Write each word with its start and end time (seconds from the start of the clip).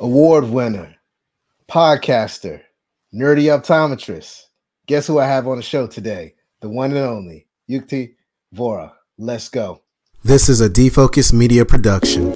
award 0.00 0.44
winner, 0.44 0.96
podcaster, 1.70 2.62
nerdy 3.14 3.44
optometrist. 3.54 4.40
Guess 4.86 5.06
who 5.06 5.18
I 5.18 5.26
have 5.26 5.46
on 5.46 5.58
the 5.58 5.62
show 5.62 5.86
today? 5.86 6.34
The 6.62 6.70
one 6.70 6.90
and 6.92 7.00
only 7.00 7.46
Ukti 7.70 8.14
Vora. 8.54 8.92
Let's 9.18 9.50
go. 9.50 9.82
This 10.24 10.48
is 10.48 10.62
a 10.62 10.70
Defocus 10.70 11.32
Media 11.34 11.66
production. 11.66 12.32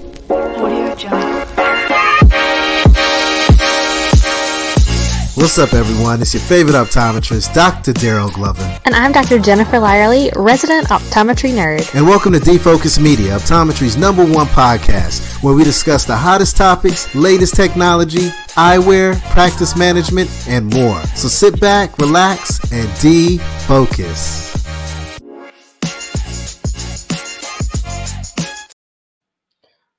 What's 5.36 5.58
up, 5.58 5.74
everyone? 5.74 6.22
It's 6.22 6.32
your 6.32 6.44
favorite 6.44 6.74
optometrist, 6.74 7.54
Dr. 7.54 7.92
Darryl 7.92 8.32
Glover. 8.32 8.62
And 8.84 8.94
I'm 8.94 9.10
Dr. 9.10 9.40
Jennifer 9.40 9.78
Lyerly, 9.78 10.30
resident 10.36 10.86
optometry 10.90 11.50
nerd. 11.50 11.92
And 11.92 12.06
welcome 12.06 12.32
to 12.34 12.38
Defocus 12.38 13.02
Media, 13.02 13.36
optometry's 13.36 13.96
number 13.96 14.24
one 14.24 14.46
podcast, 14.46 15.42
where 15.42 15.52
we 15.52 15.64
discuss 15.64 16.04
the 16.04 16.14
hottest 16.14 16.56
topics, 16.56 17.12
latest 17.16 17.56
technology, 17.56 18.28
eyewear, 18.54 19.20
practice 19.32 19.76
management, 19.76 20.30
and 20.48 20.72
more. 20.72 21.02
So 21.16 21.26
sit 21.26 21.60
back, 21.60 21.98
relax, 21.98 22.60
and 22.72 22.88
defocus. 23.00 24.44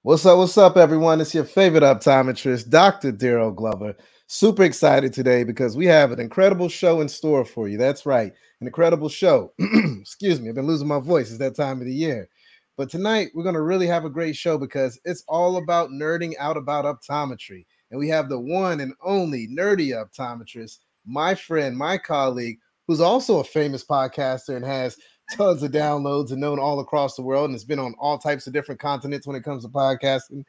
What's 0.01 0.25
up? 0.25 0.37
What's 0.37 0.57
up, 0.57 0.77
everyone? 0.77 1.19
It's 1.19 1.35
your 1.35 1.43
favorite 1.43 1.83
optometrist, 1.83 2.69
Dr. 2.69 3.11
Darryl 3.11 3.53
Glover. 3.53 3.97
Super 4.27 4.63
excited 4.63 5.13
today 5.13 5.43
because 5.43 5.77
we 5.77 5.85
have 5.85 6.11
an 6.11 6.19
incredible 6.19 6.67
show 6.67 7.01
in 7.01 7.07
store 7.07 7.45
for 7.45 7.67
you. 7.67 7.77
That's 7.77 8.07
right, 8.07 8.33
an 8.59 8.65
incredible 8.65 9.07
show. 9.07 9.53
Excuse 9.59 10.41
me, 10.41 10.49
I've 10.49 10.55
been 10.55 10.65
losing 10.65 10.87
my 10.87 10.99
voice. 10.99 11.29
It's 11.29 11.37
that 11.37 11.55
time 11.55 11.79
of 11.79 11.85
the 11.85 11.93
year. 11.93 12.27
But 12.75 12.89
tonight, 12.89 13.29
we're 13.35 13.43
going 13.43 13.53
to 13.53 13.61
really 13.61 13.85
have 13.85 14.03
a 14.03 14.09
great 14.09 14.35
show 14.35 14.57
because 14.57 14.99
it's 15.05 15.23
all 15.27 15.57
about 15.57 15.91
nerding 15.91 16.33
out 16.39 16.57
about 16.57 16.85
optometry. 16.85 17.67
And 17.91 17.99
we 17.99 18.09
have 18.09 18.27
the 18.27 18.39
one 18.39 18.79
and 18.79 18.95
only 19.03 19.47
nerdy 19.47 19.91
optometrist, 19.93 20.79
my 21.05 21.35
friend, 21.35 21.77
my 21.77 21.99
colleague, 21.99 22.57
who's 22.87 23.01
also 23.01 23.39
a 23.39 23.43
famous 23.43 23.85
podcaster 23.85 24.55
and 24.55 24.65
has 24.65 24.97
tons 25.37 25.61
of 25.61 25.71
downloads 25.71 26.31
and 26.31 26.41
known 26.41 26.57
all 26.57 26.79
across 26.79 27.15
the 27.15 27.21
world 27.21 27.45
and 27.45 27.53
has 27.53 27.63
been 27.63 27.79
on 27.79 27.93
all 27.99 28.17
types 28.17 28.47
of 28.47 28.53
different 28.53 28.81
continents 28.81 29.27
when 29.27 29.35
it 29.35 29.43
comes 29.43 29.63
to 29.63 29.69
podcasting. 29.69 30.43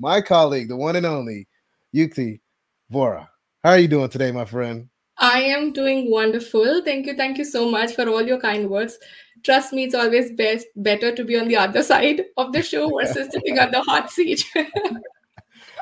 My 0.00 0.20
colleague, 0.20 0.68
the 0.68 0.76
one 0.76 0.96
and 0.96 1.06
only 1.06 1.46
Ukti 1.94 2.40
Vora. 2.90 3.28
How 3.62 3.70
are 3.70 3.78
you 3.78 3.88
doing 3.88 4.08
today, 4.08 4.32
my 4.32 4.44
friend? 4.44 4.88
I 5.18 5.42
am 5.42 5.72
doing 5.72 6.10
wonderful. 6.10 6.82
Thank 6.84 7.06
you. 7.06 7.14
Thank 7.14 7.38
you 7.38 7.44
so 7.44 7.70
much 7.70 7.94
for 7.94 8.08
all 8.08 8.22
your 8.22 8.40
kind 8.40 8.68
words. 8.68 8.98
Trust 9.44 9.72
me, 9.72 9.84
it's 9.84 9.94
always 9.94 10.32
best 10.32 10.66
better 10.76 11.14
to 11.14 11.24
be 11.24 11.38
on 11.38 11.48
the 11.48 11.56
other 11.56 11.82
side 11.82 12.24
of 12.36 12.52
the 12.52 12.62
show 12.62 12.90
versus 12.98 13.28
sitting 13.30 13.58
on 13.58 13.70
the 13.70 13.80
hot 13.82 14.10
seat. 14.10 14.44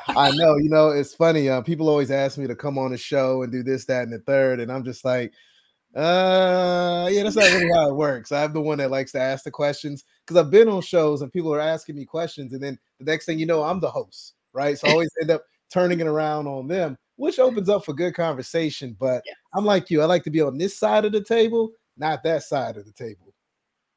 I 0.07 0.31
know, 0.31 0.57
you 0.57 0.69
know, 0.69 0.89
it's 0.89 1.13
funny. 1.13 1.49
Uh, 1.49 1.61
people 1.61 1.89
always 1.89 2.11
ask 2.11 2.37
me 2.37 2.47
to 2.47 2.55
come 2.55 2.77
on 2.77 2.91
the 2.91 2.97
show 2.97 3.43
and 3.43 3.51
do 3.51 3.63
this, 3.63 3.85
that, 3.85 4.03
and 4.03 4.13
the 4.13 4.19
third, 4.19 4.59
and 4.59 4.71
I'm 4.71 4.83
just 4.83 5.05
like, 5.05 5.33
uh, 5.95 7.09
yeah, 7.11 7.23
that's 7.23 7.35
not 7.35 7.51
really 7.51 7.71
how 7.73 7.89
it 7.89 7.95
works. 7.95 8.31
I'm 8.31 8.53
the 8.53 8.61
one 8.61 8.77
that 8.79 8.91
likes 8.91 9.11
to 9.13 9.19
ask 9.19 9.43
the 9.43 9.51
questions 9.51 10.03
because 10.25 10.37
I've 10.37 10.51
been 10.51 10.69
on 10.69 10.81
shows 10.81 11.21
and 11.21 11.31
people 11.31 11.53
are 11.53 11.59
asking 11.59 11.95
me 11.95 12.05
questions, 12.05 12.53
and 12.53 12.61
then 12.61 12.77
the 12.99 13.05
next 13.05 13.25
thing 13.25 13.39
you 13.39 13.45
know, 13.45 13.63
I'm 13.63 13.79
the 13.79 13.89
host, 13.89 14.35
right? 14.53 14.77
So 14.77 14.87
I 14.87 14.91
always 14.91 15.09
end 15.21 15.31
up 15.31 15.43
turning 15.71 15.99
it 15.99 16.07
around 16.07 16.47
on 16.47 16.67
them, 16.67 16.97
which 17.15 17.39
opens 17.39 17.69
up 17.69 17.85
for 17.85 17.93
good 17.93 18.15
conversation. 18.15 18.95
But 18.99 19.23
yes. 19.25 19.35
I'm 19.53 19.65
like 19.65 19.89
you, 19.89 20.01
I 20.01 20.05
like 20.05 20.23
to 20.23 20.29
be 20.29 20.41
on 20.41 20.57
this 20.57 20.77
side 20.77 21.05
of 21.05 21.11
the 21.11 21.23
table, 21.23 21.71
not 21.97 22.23
that 22.23 22.43
side 22.43 22.77
of 22.77 22.85
the 22.85 22.93
table. 22.93 23.33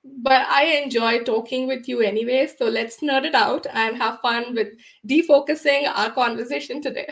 But 0.05 0.49
I 0.49 0.65
enjoy 0.83 1.23
talking 1.23 1.69
with 1.69 1.89
you 1.89 2.01
anyway. 2.01 2.49
So 2.59 2.67
let's 2.67 3.01
nerd 3.01 3.25
it 3.25 3.35
out 3.35 3.67
and 3.73 3.97
have 3.97 4.21
fun 4.21 4.55
with 4.55 4.69
defocusing 5.07 5.89
our 5.89 6.11
conversation 6.11 6.83
today. 6.83 7.09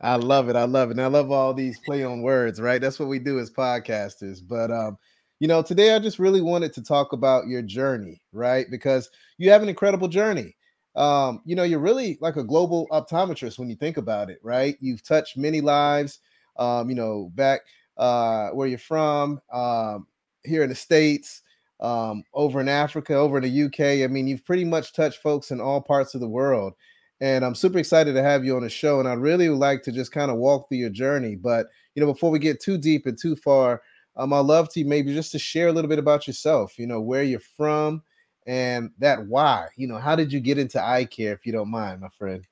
I 0.00 0.16
love 0.16 0.48
it. 0.48 0.56
I 0.56 0.64
love 0.64 0.90
it. 0.90 0.92
And 0.92 1.02
I 1.02 1.06
love 1.06 1.30
all 1.30 1.52
these 1.52 1.78
play 1.80 2.02
on 2.02 2.22
words, 2.22 2.60
right? 2.60 2.80
That's 2.80 2.98
what 2.98 3.08
we 3.08 3.18
do 3.18 3.38
as 3.38 3.50
podcasters. 3.50 4.40
But 4.46 4.70
um, 4.70 4.98
you 5.40 5.48
know, 5.48 5.62
today 5.62 5.94
I 5.94 5.98
just 5.98 6.18
really 6.18 6.40
wanted 6.40 6.72
to 6.74 6.82
talk 6.82 7.12
about 7.12 7.46
your 7.46 7.62
journey, 7.62 8.22
right? 8.32 8.66
Because 8.70 9.10
you 9.36 9.50
have 9.50 9.62
an 9.62 9.68
incredible 9.68 10.08
journey 10.08 10.56
um, 10.96 11.40
you 11.44 11.56
know, 11.56 11.62
you're 11.64 11.80
really 11.80 12.18
like 12.20 12.36
a 12.36 12.44
global 12.44 12.86
optometrist 12.90 13.58
when 13.58 13.68
you 13.68 13.76
think 13.76 13.96
about 13.96 14.30
it, 14.30 14.38
right? 14.42 14.76
You've 14.80 15.02
touched 15.02 15.36
many 15.36 15.60
lives, 15.60 16.20
um, 16.56 16.88
you 16.88 16.94
know, 16.94 17.30
back 17.34 17.60
uh, 17.96 18.50
where 18.50 18.68
you're 18.68 18.78
from, 18.78 19.40
um, 19.52 20.06
here 20.44 20.62
in 20.62 20.68
the 20.68 20.74
States, 20.74 21.42
um, 21.80 22.22
over 22.32 22.60
in 22.60 22.68
Africa, 22.68 23.14
over 23.14 23.38
in 23.38 23.42
the 23.44 23.48
UK. 23.50 24.04
I 24.04 24.06
mean, 24.06 24.26
you've 24.26 24.44
pretty 24.44 24.64
much 24.64 24.92
touched 24.92 25.20
folks 25.22 25.50
in 25.50 25.60
all 25.60 25.80
parts 25.80 26.14
of 26.14 26.20
the 26.20 26.28
world. 26.28 26.74
And 27.20 27.44
I'm 27.44 27.54
super 27.54 27.78
excited 27.78 28.12
to 28.14 28.22
have 28.22 28.44
you 28.44 28.56
on 28.56 28.62
the 28.62 28.68
show. 28.68 29.00
And 29.00 29.08
I 29.08 29.14
really 29.14 29.48
would 29.48 29.58
like 29.58 29.82
to 29.84 29.92
just 29.92 30.12
kind 30.12 30.30
of 30.30 30.36
walk 30.36 30.68
through 30.68 30.78
your 30.78 30.90
journey. 30.90 31.36
But, 31.36 31.66
you 31.94 32.00
know, 32.04 32.12
before 32.12 32.30
we 32.30 32.38
get 32.38 32.60
too 32.60 32.76
deep 32.76 33.06
and 33.06 33.18
too 33.18 33.36
far, 33.36 33.82
um, 34.16 34.32
I'd 34.32 34.40
love 34.40 34.68
to 34.74 34.84
maybe 34.84 35.14
just 35.14 35.32
to 35.32 35.38
share 35.38 35.68
a 35.68 35.72
little 35.72 35.88
bit 35.88 35.98
about 35.98 36.26
yourself, 36.26 36.78
you 36.78 36.86
know, 36.86 37.00
where 37.00 37.22
you're 37.22 37.40
from, 37.40 38.02
and 38.46 38.90
that 38.98 39.26
why. 39.26 39.68
You 39.76 39.86
know, 39.86 39.98
how 39.98 40.16
did 40.16 40.32
you 40.32 40.40
get 40.40 40.58
into 40.58 40.82
eye 40.82 41.04
care, 41.04 41.32
if 41.32 41.46
you 41.46 41.52
don't 41.52 41.70
mind, 41.70 42.00
my 42.00 42.08
friend? 42.18 42.46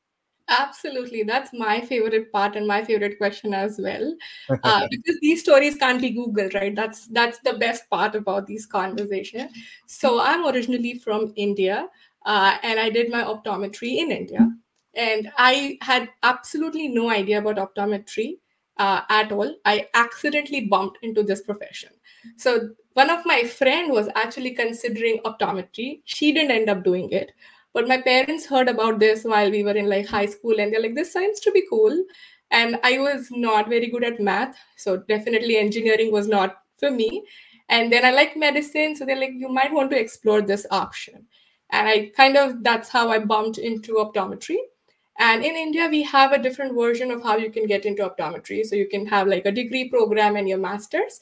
Absolutely. 0.48 1.22
That's 1.22 1.52
my 1.52 1.80
favorite 1.80 2.32
part 2.32 2.56
and 2.56 2.66
my 2.66 2.84
favorite 2.84 3.16
question 3.18 3.54
as 3.54 3.78
well. 3.82 4.14
Uh, 4.64 4.86
because 4.90 5.18
these 5.20 5.40
stories 5.40 5.76
can't 5.76 6.00
be 6.00 6.14
Googled, 6.14 6.54
right? 6.54 6.74
That's 6.74 7.06
that's 7.08 7.38
the 7.40 7.54
best 7.54 7.88
part 7.90 8.14
about 8.14 8.46
these 8.46 8.64
conversations. 8.64 9.50
So 9.86 10.20
I'm 10.20 10.46
originally 10.46 10.94
from 10.98 11.32
India 11.36 11.88
uh, 12.26 12.58
and 12.62 12.78
I 12.78 12.90
did 12.90 13.10
my 13.10 13.24
optometry 13.24 13.96
in 13.96 14.12
India. 14.12 14.48
And 14.94 15.32
I 15.38 15.78
had 15.80 16.10
absolutely 16.22 16.88
no 16.88 17.10
idea 17.10 17.38
about 17.38 17.56
optometry 17.56 18.38
uh, 18.78 19.02
at 19.08 19.32
all. 19.32 19.54
I 19.64 19.88
accidentally 19.94 20.66
bumped 20.66 20.98
into 21.02 21.22
this 21.22 21.42
profession. 21.42 21.90
So 22.36 22.70
one 22.94 23.10
of 23.10 23.24
my 23.26 23.44
friend 23.44 23.90
was 23.90 24.08
actually 24.14 24.52
considering 24.52 25.18
optometry. 25.24 26.02
She 26.04 26.32
didn't 26.32 26.50
end 26.50 26.68
up 26.70 26.84
doing 26.84 27.10
it, 27.10 27.32
but 27.72 27.88
my 27.88 28.00
parents 28.00 28.46
heard 28.46 28.68
about 28.68 28.98
this 28.98 29.24
while 29.24 29.50
we 29.50 29.64
were 29.64 29.76
in 29.76 29.88
like 29.88 30.06
high 30.06 30.26
school, 30.26 30.60
and 30.60 30.72
they're 30.72 30.82
like, 30.82 30.94
"This 30.94 31.12
seems 31.12 31.40
to 31.40 31.50
be 31.50 31.64
cool." 31.68 32.04
And 32.50 32.78
I 32.84 32.98
was 32.98 33.28
not 33.30 33.68
very 33.68 33.86
good 33.88 34.04
at 34.04 34.20
math, 34.20 34.56
so 34.76 34.98
definitely 34.98 35.56
engineering 35.56 36.12
was 36.12 36.28
not 36.28 36.58
for 36.78 36.90
me. 36.90 37.24
And 37.68 37.90
then 37.92 38.04
I 38.04 38.10
like 38.10 38.36
medicine, 38.36 38.94
so 38.94 39.04
they're 39.06 39.16
like, 39.16 39.32
"You 39.34 39.48
might 39.48 39.72
want 39.72 39.90
to 39.92 39.98
explore 39.98 40.42
this 40.42 40.66
option." 40.70 41.26
And 41.70 41.88
I 41.88 42.10
kind 42.16 42.36
of 42.36 42.62
that's 42.62 42.90
how 42.90 43.08
I 43.10 43.18
bumped 43.20 43.58
into 43.58 43.94
optometry. 43.94 44.58
And 45.18 45.44
in 45.44 45.56
India, 45.56 45.88
we 45.90 46.02
have 46.02 46.32
a 46.32 46.38
different 46.38 46.74
version 46.74 47.10
of 47.10 47.22
how 47.22 47.36
you 47.36 47.50
can 47.50 47.66
get 47.66 47.84
into 47.84 48.02
optometry. 48.02 48.64
So 48.64 48.76
you 48.76 48.88
can 48.88 49.06
have 49.06 49.28
like 49.28 49.44
a 49.46 49.52
degree 49.52 49.88
program 49.88 50.36
and 50.36 50.48
your 50.48 50.58
master's. 50.58 51.20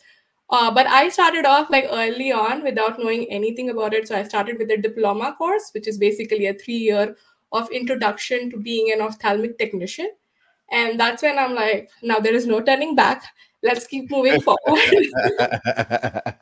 Uh, 0.51 0.71
but 0.71 0.87
I 0.87 1.09
started 1.09 1.45
off 1.45 1.71
like 1.71 1.87
early 1.91 2.33
on 2.33 2.63
without 2.63 2.99
knowing 2.99 3.25
anything 3.31 3.71
about 3.71 3.95
it. 3.95 4.09
So 4.09 4.17
I 4.17 4.25
started 4.25 4.59
with 4.59 4.71
a 4.71 4.77
diploma 4.77 5.35
course, 5.37 5.71
which 5.73 5.87
is 5.87 5.99
basically 5.99 6.47
a 6.47 6.55
three 6.55 6.79
year 6.79 7.17
of 7.53 7.71
introduction 7.71 8.51
to 8.51 8.57
being 8.57 8.93
an 8.93 9.01
ophthalmic 9.01 9.59
technician. 9.59 10.11
And 10.71 10.99
that's 10.99 11.23
when 11.23 11.39
I'm 11.39 11.55
like, 11.55 11.91
now 12.03 12.19
there 12.19 12.35
is 12.35 12.47
no 12.47 12.61
turning 12.61 12.95
back. 12.95 13.25
Let's 13.63 13.87
keep 13.87 14.11
moving 14.11 14.41
forward. 14.47 14.59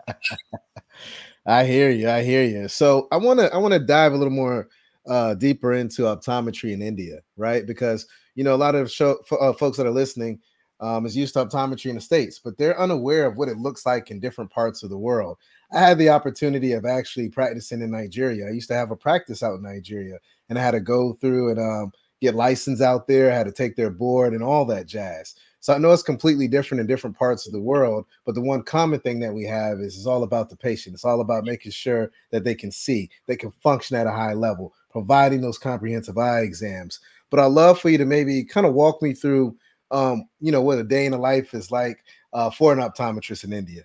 I 1.47 1.65
hear 1.65 1.91
you. 1.91 2.10
I 2.10 2.22
hear 2.22 2.44
you. 2.44 2.69
So 2.69 3.09
I 3.10 3.16
want 3.16 3.41
to 3.41 3.53
I 3.53 3.56
want 3.56 3.72
to 3.72 3.80
dive 3.80 4.12
a 4.12 4.16
little 4.16 4.32
more 4.32 4.69
uh, 5.08 5.34
deeper 5.34 5.72
into 5.72 6.02
optometry 6.02 6.72
in 6.72 6.82
India, 6.82 7.20
right? 7.36 7.66
Because 7.66 8.06
you 8.34 8.44
know 8.44 8.54
a 8.54 8.56
lot 8.56 8.74
of 8.74 8.91
show, 8.91 9.19
uh, 9.41 9.52
folks 9.52 9.76
that 9.78 9.86
are 9.86 9.91
listening 9.91 10.38
um, 10.80 11.06
is 11.06 11.16
used 11.16 11.34
to 11.34 11.44
optometry 11.44 11.86
in 11.86 11.96
the 11.96 12.00
States, 12.00 12.38
but 12.38 12.56
they're 12.56 12.80
unaware 12.80 13.26
of 13.26 13.36
what 13.36 13.48
it 13.48 13.58
looks 13.58 13.84
like 13.84 14.10
in 14.10 14.20
different 14.20 14.50
parts 14.50 14.82
of 14.82 14.91
the 14.91 14.98
world. 14.98 15.38
I 15.72 15.80
had 15.80 15.98
the 15.98 16.10
opportunity 16.10 16.72
of 16.72 16.84
actually 16.84 17.28
practicing 17.28 17.82
in 17.82 17.91
Nigeria. 17.91 18.47
I 18.47 18.50
used 18.52 18.68
to 18.68 18.74
have 18.74 18.91
a 18.91 18.97
practice 18.97 19.42
out 19.42 19.56
in 19.56 19.62
Nigeria, 19.62 20.18
and 20.48 20.58
I 20.58 20.62
had 20.62 20.72
to 20.72 20.80
go 20.80 21.14
through 21.14 21.50
and 21.50 21.58
um, 21.58 21.92
get 22.20 22.34
licensed 22.34 22.82
out 22.82 23.06
there. 23.06 23.30
I 23.30 23.36
had 23.36 23.47
to 23.47 23.52
take 23.52 23.76
their 23.76 23.91
board 23.91 24.32
and 24.32 24.42
all 24.42 24.65
that 24.66 24.86
jazz. 24.86 25.34
So 25.60 25.74
I 25.74 25.78
know 25.78 25.91
it's 25.91 26.03
completely 26.03 26.47
different 26.47 26.80
in 26.80 26.86
different 26.86 27.18
parts 27.18 27.47
of 27.47 27.53
the 27.53 27.60
world, 27.60 28.06
but 28.24 28.34
the 28.34 28.41
one 28.41 28.62
common 28.62 29.00
thing 29.00 29.18
that 29.21 29.34
we 29.34 29.44
have 29.44 29.80
is 29.80 29.97
it's 29.97 30.06
all 30.06 30.22
about 30.22 30.48
the 30.48 30.56
patient. 30.56 30.94
It's 30.94 31.04
all 31.04 31.21
about 31.21 31.44
making 31.44 31.72
sure 31.72 32.12
that 32.30 32.44
they 32.44 32.54
can 32.54 32.71
see, 32.71 33.10
they 33.27 33.36
can 33.36 33.50
function 33.50 33.97
at 33.97 34.06
a 34.06 34.12
high 34.12 34.34
level, 34.34 34.72
providing 34.90 35.40
those 35.40 35.58
comprehensive 35.58 36.18
eye 36.18 36.40
exams. 36.40 37.00
But 37.30 37.40
I'd 37.40 37.46
love 37.46 37.78
for 37.78 37.90
you 37.90 37.98
to 37.98 38.06
maybe 38.06 38.44
kind 38.44 38.66
of 38.66 38.74
walk 38.74 39.02
me 39.02 39.12
through 39.12 39.56
um, 39.90 40.28
you 40.40 40.52
know, 40.52 40.62
what 40.62 40.78
a 40.78 40.84
day 40.84 41.06
in 41.06 41.12
the 41.12 41.18
life 41.18 41.54
is 41.54 41.70
like 41.70 42.04
uh, 42.32 42.50
for 42.50 42.72
an 42.72 42.78
optometrist 42.78 43.44
in 43.44 43.52
India. 43.52 43.82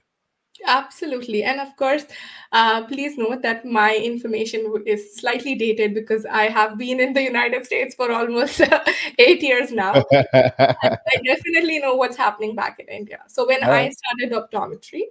Absolutely. 0.65 1.44
And 1.44 1.59
of 1.59 1.75
course, 1.75 2.05
uh, 2.53 2.85
please 2.85 3.17
note 3.17 3.41
that 3.41 3.65
my 3.65 3.95
information 3.95 4.73
is 4.85 5.15
slightly 5.17 5.55
dated 5.55 5.94
because 5.94 6.25
I 6.25 6.44
have 6.44 6.77
been 6.77 7.01
in 7.01 7.11
the 7.11 7.21
United 7.21 7.65
States 7.65 7.95
for 7.95 8.11
almost 8.11 8.61
eight 9.19 9.41
years 9.41 9.71
now. 9.71 10.05
I 10.13 11.17
definitely 11.25 11.79
know 11.79 11.95
what's 11.95 12.15
happening 12.15 12.55
back 12.55 12.79
in 12.79 12.88
India. 12.88 13.19
So 13.27 13.45
when 13.45 13.61
I 13.63 13.89
started 13.89 14.31
optometry, 14.31 15.01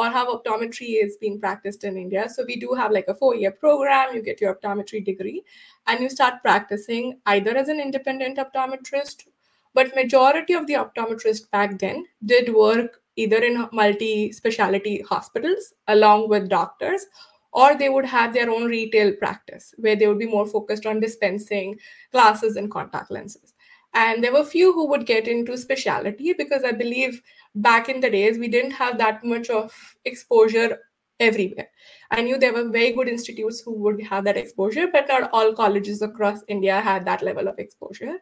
or 0.00 0.10
how 0.18 0.24
optometry 0.34 0.92
is 1.04 1.18
being 1.24 1.40
practiced 1.40 1.84
in 1.90 1.98
India. 2.04 2.28
So 2.36 2.44
we 2.52 2.56
do 2.56 2.72
have 2.82 2.92
like 2.98 3.08
a 3.08 3.18
four-year 3.22 3.52
program. 3.64 4.14
You 4.14 4.22
get 4.22 4.40
your 4.40 4.54
optometry 4.54 5.04
degree, 5.04 5.42
and 5.86 6.00
you 6.00 6.08
start 6.08 6.42
practicing 6.42 7.18
either 7.26 7.56
as 7.64 7.68
an 7.68 7.84
independent 7.88 8.38
optometrist 8.46 9.26
but 9.74 9.94
majority 9.94 10.52
of 10.52 10.66
the 10.66 10.74
optometrists 10.74 11.50
back 11.50 11.78
then 11.78 12.04
did 12.26 12.52
work 12.54 13.02
either 13.16 13.38
in 13.38 13.68
multi-specialty 13.72 15.02
hospitals 15.02 15.74
along 15.88 16.28
with 16.28 16.48
doctors 16.48 17.06
or 17.52 17.76
they 17.76 17.88
would 17.88 18.04
have 18.04 18.32
their 18.32 18.50
own 18.50 18.64
retail 18.64 19.12
practice 19.16 19.74
where 19.78 19.96
they 19.96 20.06
would 20.06 20.18
be 20.18 20.26
more 20.26 20.46
focused 20.46 20.86
on 20.86 21.00
dispensing 21.00 21.76
glasses 22.12 22.56
and 22.56 22.70
contact 22.70 23.10
lenses 23.10 23.54
and 23.94 24.22
there 24.22 24.32
were 24.32 24.44
few 24.44 24.72
who 24.72 24.86
would 24.88 25.06
get 25.06 25.26
into 25.26 25.56
specialty 25.56 26.32
because 26.32 26.64
i 26.64 26.72
believe 26.72 27.20
back 27.54 27.88
in 27.88 28.00
the 28.00 28.10
days 28.10 28.38
we 28.38 28.48
didn't 28.48 28.70
have 28.70 28.98
that 28.98 29.24
much 29.24 29.50
of 29.50 29.72
exposure 30.04 30.78
everywhere. 31.18 31.68
I 32.10 32.22
knew 32.22 32.38
there 32.38 32.54
were 32.54 32.70
very 32.70 32.92
good 32.92 33.06
institutes 33.06 33.60
who 33.60 33.74
would 33.80 34.00
have 34.02 34.24
that 34.24 34.38
exposure 34.38 34.86
but 34.90 35.06
not 35.08 35.28
all 35.32 35.52
colleges 35.52 36.00
across 36.00 36.42
india 36.48 36.80
had 36.80 37.04
that 37.04 37.22
level 37.22 37.46
of 37.48 37.58
exposure. 37.58 38.14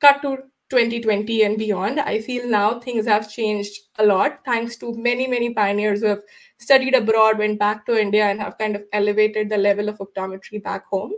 Cut 0.00 0.20
to 0.22 0.38
2020 0.70 1.42
and 1.42 1.58
beyond 1.58 1.98
i 2.00 2.20
feel 2.20 2.48
now 2.48 2.78
things 2.78 3.04
have 3.04 3.28
changed 3.28 3.80
a 3.98 4.04
lot 4.06 4.38
thanks 4.44 4.76
to 4.76 4.94
many 4.94 5.26
many 5.26 5.52
pioneers 5.52 6.00
who 6.00 6.06
have 6.06 6.22
studied 6.58 6.94
abroad 6.94 7.38
went 7.38 7.58
back 7.58 7.84
to 7.84 8.00
india 8.00 8.24
and 8.26 8.40
have 8.40 8.56
kind 8.56 8.76
of 8.76 8.84
elevated 8.92 9.48
the 9.50 9.58
level 9.58 9.88
of 9.88 9.98
optometry 9.98 10.62
back 10.62 10.86
home 10.86 11.12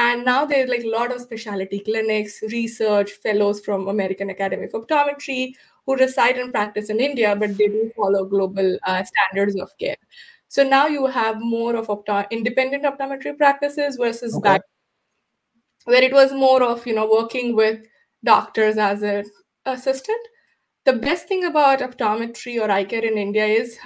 and 0.00 0.24
now 0.24 0.44
there's 0.44 0.70
like 0.70 0.84
a 0.84 0.94
lot 0.94 1.12
of 1.12 1.20
specialty 1.20 1.80
clinics 1.80 2.38
research 2.52 3.12
fellows 3.26 3.60
from 3.66 3.88
american 3.88 4.30
academy 4.30 4.64
of 4.70 4.72
optometry 4.80 5.52
who 5.84 5.96
reside 5.96 6.38
and 6.38 6.52
practice 6.52 6.90
in 6.94 7.00
india 7.08 7.34
but 7.42 7.56
they 7.58 7.68
do 7.76 7.90
follow 7.96 8.24
global 8.24 8.78
uh, 8.84 9.02
standards 9.12 9.60
of 9.66 9.76
care 9.78 9.96
so 10.48 10.62
now 10.62 10.86
you 10.86 11.06
have 11.06 11.40
more 11.40 11.76
of 11.76 11.88
opto- 11.88 12.30
independent 12.30 12.84
optometry 12.84 13.36
practices 13.36 13.96
versus 13.96 14.36
okay. 14.36 14.48
back 14.48 14.62
where 15.84 16.02
it 16.02 16.12
was 16.12 16.32
more 16.32 16.62
of 16.62 16.86
you 16.86 16.94
know 16.94 17.08
working 17.18 17.54
with 17.56 17.78
doctors 18.24 18.78
as 18.78 19.02
an 19.02 19.24
assistant 19.66 20.34
the 20.84 20.92
best 20.92 21.28
thing 21.28 21.44
about 21.44 21.86
optometry 21.86 22.60
or 22.62 22.70
eye 22.70 22.84
care 22.84 23.04
in 23.12 23.18
india 23.26 23.46
is 23.46 23.78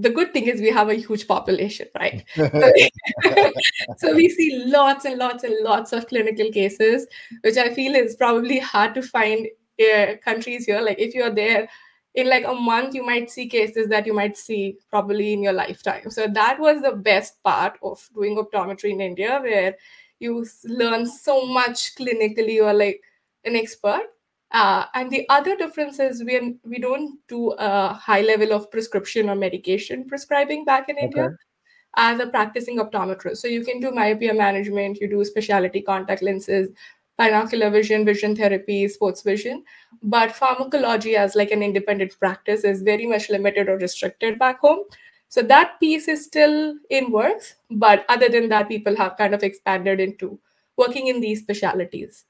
the 0.00 0.10
good 0.10 0.32
thing 0.32 0.46
is 0.46 0.60
we 0.60 0.70
have 0.70 0.88
a 0.88 0.94
huge 0.94 1.28
population, 1.28 1.88
right? 1.94 2.24
so 3.98 4.14
we 4.14 4.28
see 4.28 4.64
lots 4.66 5.04
and 5.04 5.18
lots 5.18 5.44
and 5.44 5.54
lots 5.62 5.92
of 5.92 6.08
clinical 6.08 6.50
cases, 6.50 7.06
which 7.42 7.56
I 7.56 7.72
feel 7.74 7.94
is 7.94 8.16
probably 8.16 8.58
hard 8.58 8.94
to 8.94 9.02
find 9.02 9.46
uh, 9.80 10.16
countries 10.24 10.66
here. 10.66 10.80
Like 10.80 10.98
if 10.98 11.14
you're 11.14 11.34
there 11.34 11.68
in 12.14 12.28
like 12.28 12.46
a 12.46 12.54
month, 12.54 12.94
you 12.94 13.04
might 13.04 13.30
see 13.30 13.48
cases 13.48 13.88
that 13.88 14.06
you 14.06 14.14
might 14.14 14.36
see 14.36 14.78
probably 14.90 15.32
in 15.32 15.42
your 15.42 15.52
lifetime. 15.52 16.10
So 16.10 16.26
that 16.28 16.58
was 16.58 16.82
the 16.82 16.92
best 16.92 17.42
part 17.42 17.78
of 17.82 18.08
doing 18.14 18.36
optometry 18.36 18.90
in 18.90 19.00
India, 19.00 19.38
where 19.42 19.76
you 20.18 20.46
learn 20.64 21.06
so 21.06 21.46
much 21.46 21.94
clinically. 21.94 22.54
You're 22.54 22.74
like 22.74 23.00
an 23.44 23.56
expert 23.56 24.06
uh, 24.54 24.86
and 24.94 25.10
the 25.10 25.26
other 25.28 25.56
difference 25.56 25.98
is 25.98 26.22
we 26.24 26.56
we 26.64 26.78
don't 26.78 27.18
do 27.28 27.50
a 27.58 27.92
high 27.92 28.20
level 28.20 28.52
of 28.52 28.70
prescription 28.70 29.28
or 29.28 29.34
medication 29.34 30.06
prescribing 30.06 30.64
back 30.64 30.88
in 30.88 30.96
okay. 30.96 31.06
India 31.06 31.36
as 31.96 32.20
a 32.20 32.26
practicing 32.26 32.78
optometrist. 32.78 33.38
So 33.38 33.48
you 33.48 33.64
can 33.64 33.80
do 33.80 33.90
myopia 33.90 34.34
management, 34.34 35.00
you 35.00 35.08
do 35.08 35.24
specialty 35.24 35.80
contact 35.80 36.22
lenses, 36.22 36.68
binocular 37.18 37.70
vision, 37.70 38.04
vision 38.04 38.36
therapy, 38.36 38.86
sports 38.88 39.22
vision. 39.22 39.64
But 40.02 40.32
pharmacology 40.32 41.16
as 41.16 41.34
like 41.34 41.50
an 41.50 41.62
independent 41.62 42.18
practice 42.18 42.64
is 42.64 42.82
very 42.82 43.06
much 43.06 43.30
limited 43.30 43.68
or 43.68 43.78
restricted 43.78 44.38
back 44.38 44.60
home. 44.60 44.84
So 45.28 45.42
that 45.42 45.80
piece 45.80 46.06
is 46.06 46.24
still 46.24 46.76
in 46.90 47.10
works. 47.10 47.56
But 47.70 48.04
other 48.08 48.28
than 48.28 48.48
that, 48.50 48.68
people 48.68 48.96
have 48.96 49.16
kind 49.16 49.34
of 49.34 49.42
expanded 49.42 49.98
into 49.98 50.38
working 50.76 51.08
in 51.08 51.20
these 51.20 51.40
specialities. 51.40 52.24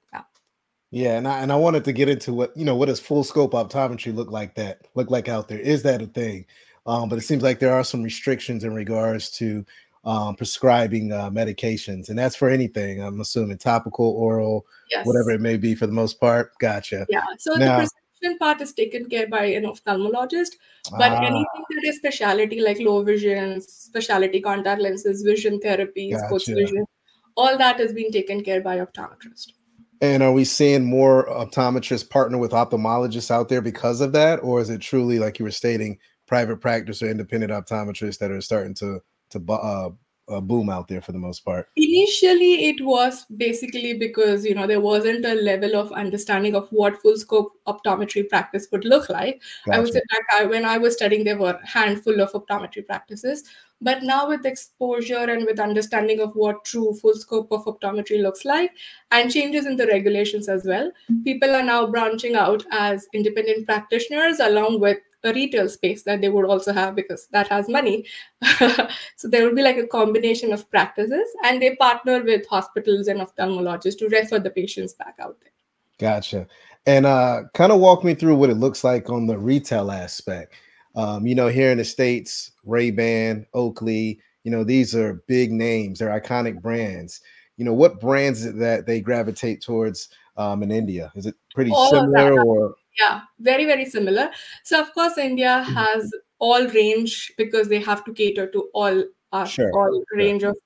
Yeah, 0.94 1.18
and 1.18 1.26
I 1.26 1.40
and 1.40 1.50
I 1.50 1.56
wanted 1.56 1.84
to 1.86 1.92
get 1.92 2.08
into 2.08 2.32
what 2.32 2.56
you 2.56 2.64
know 2.64 2.76
what 2.76 2.86
does 2.86 3.00
full 3.00 3.24
scope 3.24 3.52
optometry 3.52 4.14
look 4.14 4.30
like 4.30 4.54
that 4.54 4.86
look 4.94 5.10
like 5.10 5.28
out 5.28 5.48
there? 5.48 5.58
Is 5.58 5.82
that 5.82 6.00
a 6.00 6.06
thing? 6.06 6.46
Um, 6.86 7.08
but 7.08 7.18
it 7.18 7.22
seems 7.22 7.42
like 7.42 7.58
there 7.58 7.74
are 7.74 7.82
some 7.82 8.00
restrictions 8.00 8.62
in 8.62 8.72
regards 8.72 9.28
to 9.38 9.66
um, 10.04 10.36
prescribing 10.36 11.12
uh, 11.12 11.30
medications, 11.30 12.10
and 12.10 12.16
that's 12.16 12.36
for 12.36 12.48
anything. 12.48 13.02
I'm 13.02 13.20
assuming 13.20 13.58
topical, 13.58 14.10
oral, 14.10 14.66
yes. 14.88 15.04
whatever 15.04 15.30
it 15.30 15.40
may 15.40 15.56
be, 15.56 15.74
for 15.74 15.88
the 15.88 15.92
most 15.92 16.20
part. 16.20 16.56
Gotcha. 16.60 17.06
Yeah. 17.08 17.24
So 17.38 17.54
now, 17.54 17.80
the 17.80 17.88
prescription 17.88 18.38
part 18.38 18.60
is 18.60 18.72
taken 18.72 19.10
care 19.10 19.26
by 19.26 19.46
an 19.46 19.64
ophthalmologist, 19.64 20.52
but 20.92 21.10
ah, 21.10 21.22
anything 21.22 21.64
that 21.70 21.84
is 21.86 21.96
specialty 21.96 22.60
like 22.60 22.78
low 22.78 23.02
vision, 23.02 23.60
specialty 23.60 24.40
contact 24.40 24.80
lenses, 24.80 25.22
vision 25.22 25.58
therapy, 25.58 26.12
gotcha. 26.12 26.54
vision, 26.54 26.86
all 27.36 27.58
that 27.58 27.80
is 27.80 27.92
being 27.92 28.12
taken 28.12 28.44
care 28.44 28.60
by 28.60 28.78
optometrist. 28.78 29.54
And 30.04 30.22
are 30.22 30.32
we 30.32 30.44
seeing 30.44 30.84
more 30.84 31.26
optometrists 31.28 32.08
partner 32.08 32.36
with 32.36 32.50
ophthalmologists 32.50 33.30
out 33.30 33.48
there 33.48 33.62
because 33.62 34.02
of 34.02 34.12
that, 34.12 34.36
or 34.42 34.60
is 34.60 34.68
it 34.68 34.82
truly 34.82 35.18
like 35.18 35.38
you 35.38 35.46
were 35.46 35.50
stating, 35.50 35.98
private 36.26 36.58
practice 36.58 37.02
or 37.02 37.08
independent 37.08 37.50
optometrists 37.50 38.18
that 38.18 38.30
are 38.30 38.42
starting 38.42 38.74
to 38.74 39.00
to 39.30 39.52
uh, 39.52 39.90
uh, 40.28 40.40
boom 40.40 40.70
out 40.70 40.88
there 40.88 41.00
for 41.00 41.12
the 41.12 41.18
most 41.18 41.44
part? 41.44 41.68
Initially, 41.76 42.66
it 42.68 42.84
was 42.84 43.24
basically 43.36 43.94
because 43.94 44.44
you 44.44 44.54
know 44.54 44.66
there 44.66 44.80
wasn't 44.80 45.24
a 45.24 45.34
level 45.34 45.76
of 45.76 45.92
understanding 45.92 46.54
of 46.54 46.68
what 46.70 47.00
full 47.00 47.16
scope 47.16 47.52
optometry 47.66 48.28
practice 48.28 48.68
would 48.72 48.84
look 48.84 49.08
like. 49.08 49.42
Gotcha. 49.66 49.76
I 49.76 49.80
would 49.80 49.92
say 49.92 50.00
back 50.10 50.42
I, 50.42 50.44
when 50.46 50.64
I 50.64 50.78
was 50.78 50.94
studying, 50.94 51.24
there 51.24 51.38
were 51.38 51.58
a 51.62 51.66
handful 51.66 52.20
of 52.20 52.32
optometry 52.32 52.86
practices, 52.86 53.44
but 53.80 54.02
now 54.02 54.28
with 54.28 54.46
exposure 54.46 55.30
and 55.30 55.44
with 55.44 55.60
understanding 55.60 56.20
of 56.20 56.34
what 56.34 56.64
true 56.64 56.94
full 56.94 57.14
scope 57.14 57.52
of 57.52 57.64
optometry 57.64 58.22
looks 58.22 58.44
like, 58.44 58.72
and 59.10 59.30
changes 59.30 59.66
in 59.66 59.76
the 59.76 59.86
regulations 59.86 60.48
as 60.48 60.64
well, 60.64 60.90
people 61.24 61.54
are 61.54 61.62
now 61.62 61.86
branching 61.86 62.34
out 62.34 62.64
as 62.70 63.06
independent 63.12 63.66
practitioners 63.66 64.40
along 64.40 64.80
with 64.80 64.98
a 65.24 65.32
retail 65.32 65.68
space 65.68 66.02
that 66.02 66.20
they 66.20 66.28
would 66.28 66.44
also 66.44 66.72
have 66.72 66.94
because 66.94 67.26
that 67.28 67.48
has 67.48 67.68
money. 67.68 68.04
so 69.16 69.28
there 69.28 69.44
will 69.44 69.54
be 69.54 69.62
like 69.62 69.78
a 69.78 69.86
combination 69.86 70.52
of 70.52 70.70
practices, 70.70 71.28
and 71.44 71.60
they 71.60 71.74
partner 71.76 72.22
with 72.22 72.46
hospitals 72.46 73.08
and 73.08 73.20
ophthalmologists 73.20 73.98
to 73.98 74.08
refer 74.08 74.38
the 74.38 74.50
patients 74.50 74.92
back 74.92 75.16
out 75.20 75.36
there. 75.40 75.50
Gotcha. 75.98 76.46
And 76.86 77.06
uh, 77.06 77.44
kind 77.54 77.72
of 77.72 77.80
walk 77.80 78.04
me 78.04 78.14
through 78.14 78.36
what 78.36 78.50
it 78.50 78.56
looks 78.56 78.84
like 78.84 79.08
on 79.08 79.26
the 79.26 79.38
retail 79.38 79.90
aspect. 79.90 80.54
Um, 80.96 81.26
you 81.26 81.34
know, 81.34 81.48
here 81.48 81.70
in 81.70 81.78
the 81.78 81.84
states, 81.84 82.52
Ray 82.64 82.90
Ban, 82.90 83.46
Oakley, 83.54 84.20
you 84.44 84.50
know, 84.50 84.62
these 84.62 84.94
are 84.94 85.24
big 85.26 85.50
names. 85.50 85.98
They're 85.98 86.20
iconic 86.20 86.60
brands. 86.60 87.20
You 87.56 87.64
know, 87.64 87.72
what 87.72 88.00
brands 88.00 88.52
that 88.54 88.86
they 88.86 89.00
gravitate 89.00 89.62
towards 89.62 90.10
um, 90.36 90.62
in 90.62 90.70
India? 90.70 91.10
Is 91.14 91.26
it 91.26 91.34
pretty 91.54 91.70
All 91.72 91.90
similar 91.90 92.44
or? 92.44 92.74
Yeah 92.98 93.20
very 93.40 93.64
very 93.64 93.84
similar 93.84 94.30
so 94.62 94.80
of 94.80 94.92
course 94.94 95.18
india 95.18 95.64
mm-hmm. 95.64 95.74
has 95.74 96.12
all 96.38 96.66
range 96.68 97.32
because 97.38 97.68
they 97.68 97.80
have 97.80 98.04
to 98.04 98.12
cater 98.12 98.46
to 98.46 98.68
all 98.74 99.04
uh, 99.32 99.44
sure. 99.44 99.70
all 99.74 100.02
range 100.12 100.42
sure. 100.42 100.50
of 100.50 100.56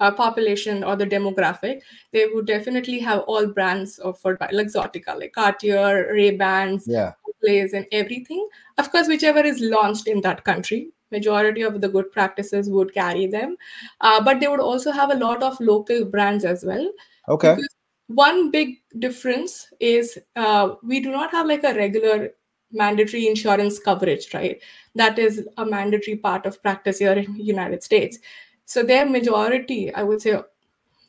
uh, 0.00 0.10
population 0.12 0.84
or 0.84 0.94
the 0.96 1.06
demographic 1.06 1.80
they 2.12 2.26
would 2.26 2.46
definitely 2.46 2.98
have 2.98 3.20
all 3.20 3.46
brands 3.46 3.98
of 3.98 4.18
for 4.18 4.36
exotica 4.36 5.18
like 5.18 5.32
cartier 5.32 6.12
ray 6.12 6.30
bans 6.36 6.84
yeah 6.86 7.12
plays 7.42 7.72
and 7.72 7.86
everything 7.92 8.48
of 8.78 8.90
course 8.92 9.08
whichever 9.08 9.40
is 9.40 9.60
launched 9.60 10.06
in 10.06 10.20
that 10.20 10.44
country 10.44 10.90
majority 11.10 11.62
of 11.62 11.80
the 11.80 11.88
good 11.88 12.10
practices 12.12 12.70
would 12.70 12.94
carry 12.94 13.26
them 13.26 13.56
uh, 14.00 14.22
but 14.22 14.40
they 14.40 14.48
would 14.48 14.60
also 14.60 14.90
have 14.90 15.10
a 15.10 15.14
lot 15.14 15.42
of 15.42 15.60
local 15.60 16.04
brands 16.04 16.44
as 16.44 16.64
well 16.64 16.88
okay 17.28 17.54
because 17.56 17.74
one 18.08 18.50
big 18.50 18.76
difference 18.98 19.68
is 19.80 20.18
uh, 20.36 20.74
we 20.82 21.00
do 21.00 21.10
not 21.10 21.30
have 21.30 21.46
like 21.46 21.64
a 21.64 21.74
regular 21.74 22.30
mandatory 22.72 23.28
insurance 23.28 23.78
coverage 23.78 24.32
right? 24.34 24.60
That 24.94 25.18
is 25.18 25.46
a 25.56 25.64
mandatory 25.64 26.16
part 26.16 26.46
of 26.46 26.62
practice 26.62 26.98
here 26.98 27.12
in 27.12 27.36
united 27.36 27.82
states. 27.82 28.18
So 28.64 28.82
their 28.82 29.06
majority 29.06 29.92
i 29.94 30.02
would 30.02 30.22
say 30.22 30.40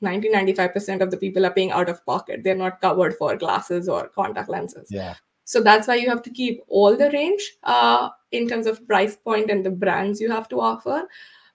90 0.02 0.30
95% 0.30 1.02
of 1.02 1.12
the 1.12 1.18
people 1.18 1.46
are 1.46 1.54
paying 1.54 1.72
out 1.72 1.90
of 1.90 2.06
pocket. 2.06 2.42
They're 2.44 2.56
not 2.56 2.82
covered 2.82 3.16
for 3.16 3.38
glasses 3.38 3.88
or 3.88 4.10
contact 4.10 4.50
lenses. 4.50 4.90
Yeah. 4.92 5.16
So 5.46 5.62
that's 5.62 5.88
why 5.88 5.96
you 5.96 6.10
have 6.10 6.22
to 6.24 6.30
keep 6.30 6.62
all 6.68 6.96
the 6.96 7.10
range 7.12 7.58
uh, 7.64 8.10
in 8.32 8.48
terms 8.48 8.68
of 8.68 8.86
price 8.88 9.16
point 9.16 9.50
and 9.50 9.66
the 9.66 9.72
brands 9.72 10.22
you 10.22 10.30
have 10.32 10.50
to 10.50 10.60
offer. 10.60 11.08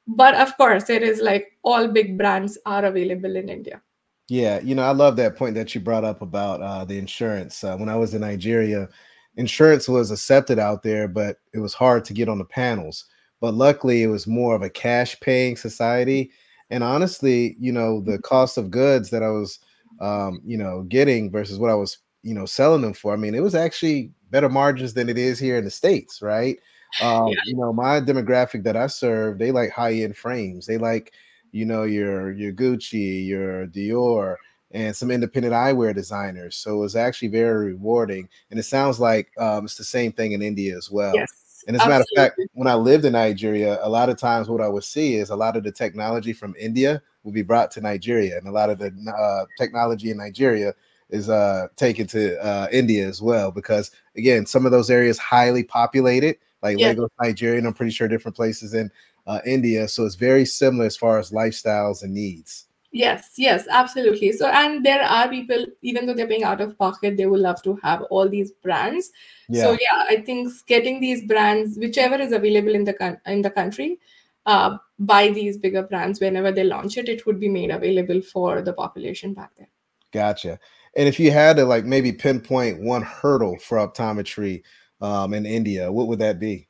But 0.06 0.34
of 0.34 0.56
course 0.56 0.84
there 0.84 1.02
is 1.02 1.20
like 1.20 1.58
all 1.62 1.88
big 1.88 2.16
brands 2.16 2.56
are 2.64 2.86
available 2.86 3.36
in 3.36 3.50
india 3.50 3.82
yeah, 4.28 4.60
you 4.60 4.74
know, 4.74 4.82
I 4.82 4.90
love 4.90 5.16
that 5.16 5.36
point 5.36 5.54
that 5.54 5.74
you 5.74 5.80
brought 5.80 6.04
up 6.04 6.20
about 6.20 6.60
uh, 6.60 6.84
the 6.84 6.98
insurance. 6.98 7.64
Uh, 7.64 7.76
when 7.76 7.88
I 7.88 7.96
was 7.96 8.12
in 8.12 8.20
Nigeria, 8.20 8.88
insurance 9.36 9.88
was 9.88 10.10
accepted 10.10 10.58
out 10.58 10.82
there, 10.82 11.08
but 11.08 11.38
it 11.54 11.60
was 11.60 11.72
hard 11.72 12.04
to 12.06 12.12
get 12.12 12.28
on 12.28 12.38
the 12.38 12.44
panels. 12.44 13.06
But 13.40 13.54
luckily, 13.54 14.02
it 14.02 14.08
was 14.08 14.26
more 14.26 14.54
of 14.54 14.62
a 14.62 14.70
cash 14.70 15.18
paying 15.20 15.56
society. 15.56 16.30
And 16.70 16.84
honestly, 16.84 17.56
you 17.58 17.72
know, 17.72 18.00
the 18.02 18.18
cost 18.18 18.58
of 18.58 18.70
goods 18.70 19.08
that 19.10 19.22
I 19.22 19.30
was, 19.30 19.60
um, 20.00 20.42
you 20.44 20.58
know, 20.58 20.82
getting 20.82 21.30
versus 21.30 21.58
what 21.58 21.70
I 21.70 21.74
was, 21.74 21.98
you 22.22 22.34
know, 22.34 22.44
selling 22.44 22.82
them 22.82 22.92
for, 22.92 23.14
I 23.14 23.16
mean, 23.16 23.34
it 23.34 23.42
was 23.42 23.54
actually 23.54 24.10
better 24.30 24.50
margins 24.50 24.92
than 24.92 25.08
it 25.08 25.16
is 25.16 25.38
here 25.38 25.56
in 25.56 25.64
the 25.64 25.70
States, 25.70 26.20
right? 26.20 26.58
Um, 27.00 27.28
yeah. 27.28 27.40
You 27.46 27.56
know, 27.56 27.72
my 27.72 28.00
demographic 28.00 28.62
that 28.64 28.76
I 28.76 28.88
serve, 28.88 29.38
they 29.38 29.52
like 29.52 29.70
high 29.70 29.94
end 29.94 30.16
frames. 30.16 30.66
They 30.66 30.76
like, 30.76 31.14
you 31.52 31.64
know 31.64 31.84
your 31.84 32.32
your 32.32 32.52
Gucci, 32.52 33.26
your 33.26 33.66
Dior, 33.66 34.36
and 34.70 34.94
some 34.94 35.10
independent 35.10 35.54
eyewear 35.54 35.94
designers. 35.94 36.56
So 36.56 36.74
it 36.74 36.80
was 36.80 36.96
actually 36.96 37.28
very 37.28 37.72
rewarding. 37.72 38.28
And 38.50 38.58
it 38.58 38.64
sounds 38.64 39.00
like 39.00 39.30
um, 39.38 39.64
it's 39.64 39.76
the 39.76 39.84
same 39.84 40.12
thing 40.12 40.32
in 40.32 40.42
India 40.42 40.76
as 40.76 40.90
well. 40.90 41.14
Yes. 41.14 41.64
And 41.66 41.76
as 41.76 41.82
a 41.84 41.88
matter 41.88 42.02
of 42.02 42.08
fact, 42.16 42.40
when 42.54 42.68
I 42.68 42.74
lived 42.74 43.04
in 43.04 43.12
Nigeria, 43.12 43.78
a 43.82 43.88
lot 43.88 44.08
of 44.08 44.16
times 44.16 44.48
what 44.48 44.60
I 44.60 44.68
would 44.68 44.84
see 44.84 45.16
is 45.16 45.30
a 45.30 45.36
lot 45.36 45.56
of 45.56 45.64
the 45.64 45.72
technology 45.72 46.32
from 46.32 46.54
India 46.58 47.02
will 47.24 47.32
be 47.32 47.42
brought 47.42 47.70
to 47.72 47.80
Nigeria, 47.80 48.38
and 48.38 48.46
a 48.46 48.52
lot 48.52 48.70
of 48.70 48.78
the 48.78 48.92
uh, 49.12 49.44
technology 49.58 50.10
in 50.10 50.16
Nigeria 50.16 50.72
is 51.10 51.28
uh, 51.28 51.66
taken 51.76 52.06
to 52.06 52.40
uh, 52.42 52.68
India 52.70 53.06
as 53.06 53.20
well. 53.20 53.50
Because 53.50 53.90
again, 54.16 54.46
some 54.46 54.66
of 54.66 54.72
those 54.72 54.88
areas 54.88 55.18
highly 55.18 55.64
populated, 55.64 56.36
like 56.62 56.78
yeah. 56.78 56.88
Lagos, 56.88 57.10
Nigeria, 57.20 57.58
and 57.58 57.66
I'm 57.66 57.74
pretty 57.74 57.92
sure 57.92 58.08
different 58.08 58.36
places 58.36 58.72
in 58.72 58.90
uh, 59.28 59.40
India. 59.46 59.86
So 59.86 60.04
it's 60.04 60.16
very 60.16 60.44
similar 60.44 60.86
as 60.86 60.96
far 60.96 61.18
as 61.18 61.30
lifestyles 61.30 62.02
and 62.02 62.14
needs. 62.14 62.64
Yes, 62.90 63.34
yes, 63.36 63.66
absolutely. 63.70 64.32
So, 64.32 64.46
and 64.48 64.84
there 64.84 65.02
are 65.02 65.28
people, 65.28 65.66
even 65.82 66.06
though 66.06 66.14
they're 66.14 66.26
paying 66.26 66.44
out 66.44 66.62
of 66.62 66.78
pocket, 66.78 67.18
they 67.18 67.26
would 67.26 67.40
love 67.40 67.62
to 67.62 67.78
have 67.82 68.02
all 68.04 68.26
these 68.28 68.52
brands. 68.52 69.10
Yeah. 69.50 69.64
So, 69.64 69.72
yeah, 69.72 70.04
I 70.08 70.22
think 70.22 70.50
getting 70.66 70.98
these 70.98 71.22
brands, 71.24 71.76
whichever 71.76 72.14
is 72.14 72.32
available 72.32 72.74
in 72.74 72.84
the 72.84 73.20
in 73.26 73.42
the 73.42 73.50
country, 73.50 73.98
uh, 74.46 74.78
buy 74.98 75.28
these 75.28 75.58
bigger 75.58 75.82
brands 75.82 76.18
whenever 76.18 76.50
they 76.50 76.64
launch 76.64 76.96
it. 76.96 77.10
It 77.10 77.26
would 77.26 77.38
be 77.38 77.50
made 77.50 77.70
available 77.70 78.22
for 78.22 78.62
the 78.62 78.72
population 78.72 79.34
back 79.34 79.50
there. 79.58 79.68
Gotcha. 80.10 80.58
And 80.96 81.06
if 81.06 81.20
you 81.20 81.30
had 81.30 81.56
to 81.56 81.66
like 81.66 81.84
maybe 81.84 82.12
pinpoint 82.12 82.80
one 82.80 83.02
hurdle 83.02 83.58
for 83.58 83.76
optometry 83.76 84.62
um, 85.02 85.34
in 85.34 85.44
India, 85.44 85.92
what 85.92 86.08
would 86.08 86.20
that 86.20 86.40
be? 86.40 86.67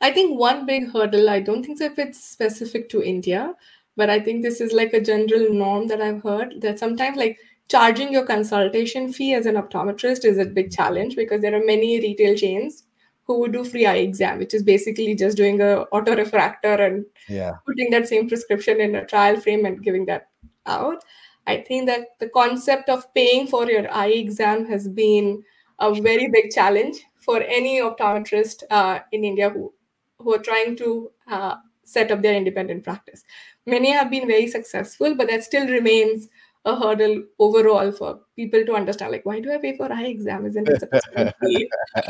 I 0.00 0.10
think 0.10 0.38
one 0.38 0.66
big 0.66 0.90
hurdle, 0.90 1.28
I 1.28 1.40
don't 1.40 1.64
think 1.64 1.78
so 1.78 1.84
if 1.84 1.98
it's 1.98 2.22
specific 2.22 2.88
to 2.90 3.02
India, 3.02 3.54
but 3.96 4.08
I 4.08 4.18
think 4.18 4.42
this 4.42 4.60
is 4.60 4.72
like 4.72 4.94
a 4.94 5.00
general 5.00 5.52
norm 5.52 5.88
that 5.88 6.00
I've 6.00 6.22
heard 6.22 6.60
that 6.62 6.78
sometimes 6.78 7.16
like 7.16 7.38
charging 7.68 8.12
your 8.12 8.26
consultation 8.26 9.12
fee 9.12 9.34
as 9.34 9.46
an 9.46 9.56
optometrist 9.56 10.24
is 10.24 10.38
a 10.38 10.46
big 10.46 10.72
challenge 10.72 11.16
because 11.16 11.42
there 11.42 11.54
are 11.54 11.64
many 11.64 12.00
retail 12.00 12.34
chains 12.34 12.84
who 13.24 13.38
would 13.38 13.52
do 13.52 13.62
free 13.62 13.86
eye 13.86 13.96
exam, 13.96 14.38
which 14.38 14.54
is 14.54 14.62
basically 14.62 15.14
just 15.14 15.36
doing 15.36 15.60
a 15.60 15.82
auto 15.92 16.16
refractor 16.16 16.74
and 16.74 17.04
yeah. 17.28 17.52
putting 17.66 17.90
that 17.90 18.08
same 18.08 18.28
prescription 18.28 18.80
in 18.80 18.96
a 18.96 19.06
trial 19.06 19.38
frame 19.38 19.66
and 19.66 19.84
giving 19.84 20.06
that 20.06 20.28
out. 20.66 21.04
I 21.46 21.58
think 21.58 21.86
that 21.86 22.18
the 22.18 22.28
concept 22.28 22.88
of 22.88 23.12
paying 23.14 23.46
for 23.46 23.70
your 23.70 23.92
eye 23.92 24.08
exam 24.08 24.66
has 24.66 24.88
been 24.88 25.42
a 25.78 25.94
very 25.94 26.28
big 26.28 26.50
challenge 26.50 26.96
for 27.20 27.40
any 27.42 27.80
optometrist 27.80 28.64
uh, 28.70 29.00
in 29.12 29.24
India 29.24 29.50
who 29.50 29.72
who 30.22 30.34
are 30.34 30.42
trying 30.42 30.76
to 30.76 31.10
uh, 31.28 31.56
set 31.84 32.10
up 32.10 32.22
their 32.22 32.34
independent 32.34 32.84
practice. 32.84 33.24
Many 33.66 33.90
have 33.90 34.10
been 34.10 34.26
very 34.26 34.46
successful, 34.46 35.14
but 35.14 35.28
that 35.28 35.44
still 35.44 35.66
remains 35.66 36.28
a 36.66 36.78
hurdle 36.78 37.22
overall 37.38 37.90
for 37.90 38.20
people 38.36 38.62
to 38.66 38.74
understand 38.74 39.12
like 39.12 39.24
why 39.24 39.40
do 39.40 39.50
i 39.50 39.56
pay 39.56 39.74
for 39.76 39.90
eye 39.90 40.04
exam 40.04 40.44
isn't 40.44 40.68
it 40.68 40.78
supposed 40.78 41.08
to 41.16 41.34
be 41.40 41.66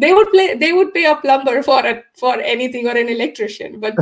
they 0.00 0.12
would 0.12 0.28
play 0.30 0.56
they 0.56 0.72
would 0.72 0.92
pay 0.92 1.04
a 1.04 1.14
plumber 1.16 1.62
for 1.62 1.86
it 1.86 2.04
for 2.14 2.40
anything 2.40 2.88
or 2.88 2.96
an 2.96 3.08
electrician 3.08 3.78
but 3.78 3.94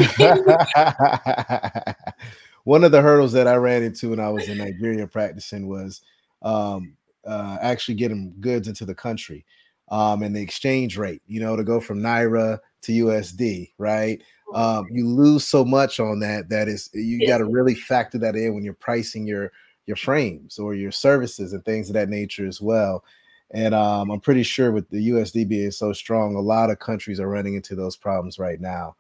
one 2.64 2.84
of 2.84 2.92
the 2.92 3.02
hurdles 3.02 3.32
that 3.32 3.46
i 3.46 3.54
ran 3.54 3.82
into 3.82 4.08
when 4.10 4.20
i 4.20 4.30
was 4.30 4.48
in 4.48 4.56
nigeria 4.56 5.06
practicing 5.06 5.68
was 5.68 6.00
um, 6.42 6.96
uh, 7.26 7.58
actually 7.60 7.94
getting 7.94 8.32
goods 8.40 8.66
into 8.66 8.86
the 8.86 8.94
country 8.94 9.44
um, 9.90 10.22
and 10.22 10.34
the 10.34 10.40
exchange 10.40 10.96
rate 10.96 11.20
you 11.26 11.38
know 11.38 11.54
to 11.54 11.64
go 11.64 11.80
from 11.80 12.00
naira 12.00 12.58
to 12.82 12.92
usd 13.04 13.70
right 13.78 14.22
um, 14.54 14.88
you 14.90 15.06
lose 15.06 15.44
so 15.44 15.64
much 15.64 16.00
on 16.00 16.18
that 16.20 16.49
that 16.49 16.66
is 16.66 16.90
you 16.92 17.25
got 17.26 17.38
to 17.38 17.44
really 17.44 17.75
factor 17.75 18.18
that 18.18 18.34
in 18.34 18.52
when 18.52 18.64
you're 18.64 18.75
pricing 18.75 19.26
your 19.26 19.52
your 19.90 19.96
frames 19.96 20.58
or 20.58 20.75
your 20.75 20.92
services 20.92 21.52
and 21.52 21.64
things 21.64 21.90
of 21.90 21.94
that 21.94 22.08
nature 22.08 22.46
as 22.46 22.60
well. 22.60 23.04
And 23.52 23.75
um, 23.75 24.10
I'm 24.10 24.20
pretty 24.20 24.44
sure 24.44 24.70
with 24.70 24.88
the 24.88 25.10
USD 25.10 25.49
being 25.49 25.72
so 25.72 25.92
strong, 25.92 26.37
a 26.37 26.40
lot 26.40 26.70
of 26.70 26.78
countries 26.78 27.18
are 27.18 27.28
running 27.28 27.54
into 27.54 27.75
those 27.75 27.96
problems 27.96 28.38
right 28.38 28.60
now. 28.60 28.94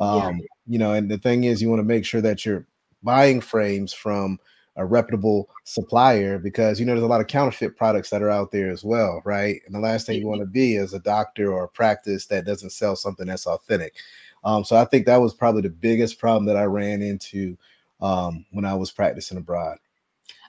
Um, 0.00 0.38
yeah. 0.38 0.46
You 0.66 0.78
know, 0.78 0.92
and 0.94 1.10
the 1.10 1.18
thing 1.18 1.44
is, 1.44 1.60
you 1.60 1.68
want 1.68 1.80
to 1.80 1.84
make 1.84 2.06
sure 2.06 2.22
that 2.22 2.46
you're 2.46 2.66
buying 3.02 3.42
frames 3.42 3.92
from 3.92 4.38
a 4.80 4.86
reputable 4.86 5.48
supplier 5.64 6.38
because 6.38 6.80
you 6.80 6.86
know 6.86 6.92
there's 6.92 7.04
a 7.04 7.06
lot 7.06 7.20
of 7.20 7.26
counterfeit 7.26 7.76
products 7.76 8.08
that 8.10 8.22
are 8.22 8.30
out 8.30 8.50
there 8.50 8.70
as 8.70 8.82
well, 8.82 9.20
right? 9.24 9.60
And 9.66 9.74
the 9.74 9.78
last 9.78 10.06
thing 10.06 10.18
you 10.18 10.26
want 10.26 10.40
to 10.40 10.46
be 10.46 10.76
is 10.76 10.94
a 10.94 11.00
doctor 11.00 11.52
or 11.52 11.64
a 11.64 11.68
practice 11.68 12.26
that 12.26 12.46
doesn't 12.46 12.70
sell 12.70 12.96
something 12.96 13.26
that's 13.26 13.46
authentic. 13.46 13.94
Um, 14.42 14.64
so 14.64 14.76
I 14.76 14.86
think 14.86 15.04
that 15.06 15.20
was 15.20 15.34
probably 15.34 15.62
the 15.62 15.68
biggest 15.68 16.18
problem 16.18 16.46
that 16.46 16.56
I 16.56 16.64
ran 16.64 17.02
into 17.02 17.58
um, 18.00 18.46
when 18.52 18.64
I 18.64 18.74
was 18.74 18.90
practicing 18.90 19.36
abroad. 19.36 19.76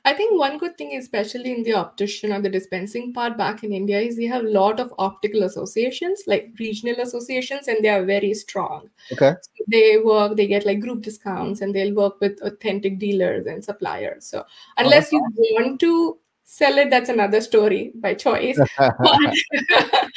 I 0.03 0.13
think 0.13 0.37
one 0.37 0.57
good 0.57 0.77
thing, 0.77 0.95
especially 0.97 1.51
in 1.51 1.63
the 1.63 1.73
optician 1.73 2.31
or 2.31 2.41
the 2.41 2.49
dispensing 2.49 3.13
part 3.13 3.37
back 3.37 3.63
in 3.63 3.71
India, 3.71 3.99
is 3.99 4.17
they 4.17 4.25
have 4.25 4.43
a 4.43 4.49
lot 4.49 4.79
of 4.79 4.93
optical 4.97 5.43
associations, 5.43 6.23
like 6.25 6.53
regional 6.59 6.99
associations, 7.01 7.67
and 7.67 7.83
they 7.83 7.89
are 7.89 8.03
very 8.03 8.33
strong. 8.33 8.89
Okay. 9.11 9.33
So 9.41 9.63
they 9.67 9.97
work, 9.99 10.37
they 10.37 10.47
get 10.47 10.65
like 10.65 10.79
group 10.79 11.03
discounts, 11.03 11.61
and 11.61 11.73
they'll 11.73 11.93
work 11.93 12.19
with 12.19 12.41
authentic 12.41 12.97
dealers 12.97 13.45
and 13.45 13.63
suppliers. 13.63 14.25
So 14.25 14.43
unless 14.77 15.13
oh, 15.13 15.17
you 15.17 15.55
want 15.59 15.79
to 15.81 16.17
sell 16.43 16.79
it, 16.79 16.89
that's 16.89 17.09
another 17.09 17.39
story 17.39 17.91
by 17.95 18.15
choice. 18.15 18.59
but 18.77 19.35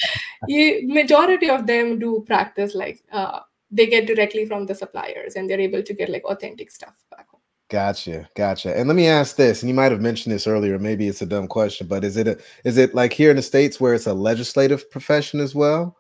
you, 0.49 0.89
majority 0.89 1.51
of 1.51 1.67
them 1.67 1.99
do 1.99 2.25
practice 2.27 2.75
like 2.75 3.03
uh, 3.13 3.41
they 3.71 3.87
get 3.87 4.07
directly 4.07 4.47
from 4.47 4.65
the 4.65 4.75
suppliers 4.75 5.35
and 5.37 5.49
they're 5.49 5.61
able 5.61 5.83
to 5.83 5.93
get 5.93 6.09
like 6.09 6.25
authentic 6.25 6.71
stuff 6.71 6.95
back. 7.11 7.27
Gotcha, 7.71 8.29
gotcha. 8.37 8.77
And 8.77 8.89
let 8.89 8.95
me 8.95 9.07
ask 9.09 9.37
this, 9.37 9.63
and 9.63 9.69
you 9.71 9.75
might 9.75 9.91
have 9.91 10.01
mentioned 10.01 10.35
this 10.35 10.47
earlier. 10.47 10.79
Maybe 10.79 11.09
it's 11.09 11.23
a 11.23 11.27
dumb 11.27 11.49
question, 11.49 11.87
but 11.87 12.05
is 12.05 12.17
it 12.17 12.29
a, 12.29 12.39
is 12.65 12.77
it 12.77 12.95
like 12.95 13.13
here 13.13 13.31
in 13.31 13.37
the 13.37 13.43
states 13.43 13.81
where 13.81 13.95
it's 13.95 14.07
a 14.07 14.15
legislative 14.15 14.91
profession 14.91 15.41
as 15.41 15.55
well? 15.55 15.97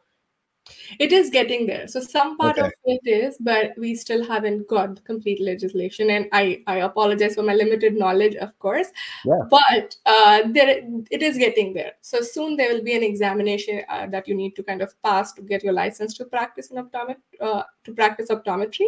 It 0.99 1.12
is 1.12 1.30
getting 1.30 1.66
there. 1.66 1.87
So 1.88 2.00
some 2.00 2.37
part 2.37 2.59
okay. 2.59 2.66
of 2.66 2.73
it 2.85 3.00
is, 3.04 3.37
but 3.38 3.73
we 3.76 3.94
still 3.94 4.25
haven't 4.25 4.68
got 4.68 5.04
complete 5.04 5.40
legislation. 5.40 6.11
And 6.11 6.28
I, 6.33 6.62
I 6.66 6.76
apologize 6.78 7.35
for 7.35 7.42
my 7.42 7.54
limited 7.54 7.97
knowledge, 7.97 8.35
of 8.37 8.59
course. 8.59 8.88
Yeah. 9.25 9.40
But 9.50 9.97
uh, 10.06 10.42
there 10.47 10.83
it 11.11 11.23
is 11.23 11.37
getting 11.37 11.75
there. 11.75 11.92
So 12.00 12.21
soon 12.21 12.56
there 12.56 12.73
will 12.73 12.83
be 12.83 12.97
an 12.97 13.02
examination 13.02 13.83
uh, 13.88 14.06
that 14.06 14.26
you 14.26 14.35
need 14.35 14.56
to 14.56 14.62
kind 14.62 14.80
of 14.80 14.94
pass 15.02 15.33
to 15.35 15.42
get 15.42 15.64
your 15.64 15.75
license 15.75 16.14
to 16.14 16.25
practice 16.25 16.71
in 16.71 16.76
optometry, 16.76 17.16
uh, 17.40 17.64
to 17.85 17.92
practice 17.92 18.30
optometry. 18.30 18.87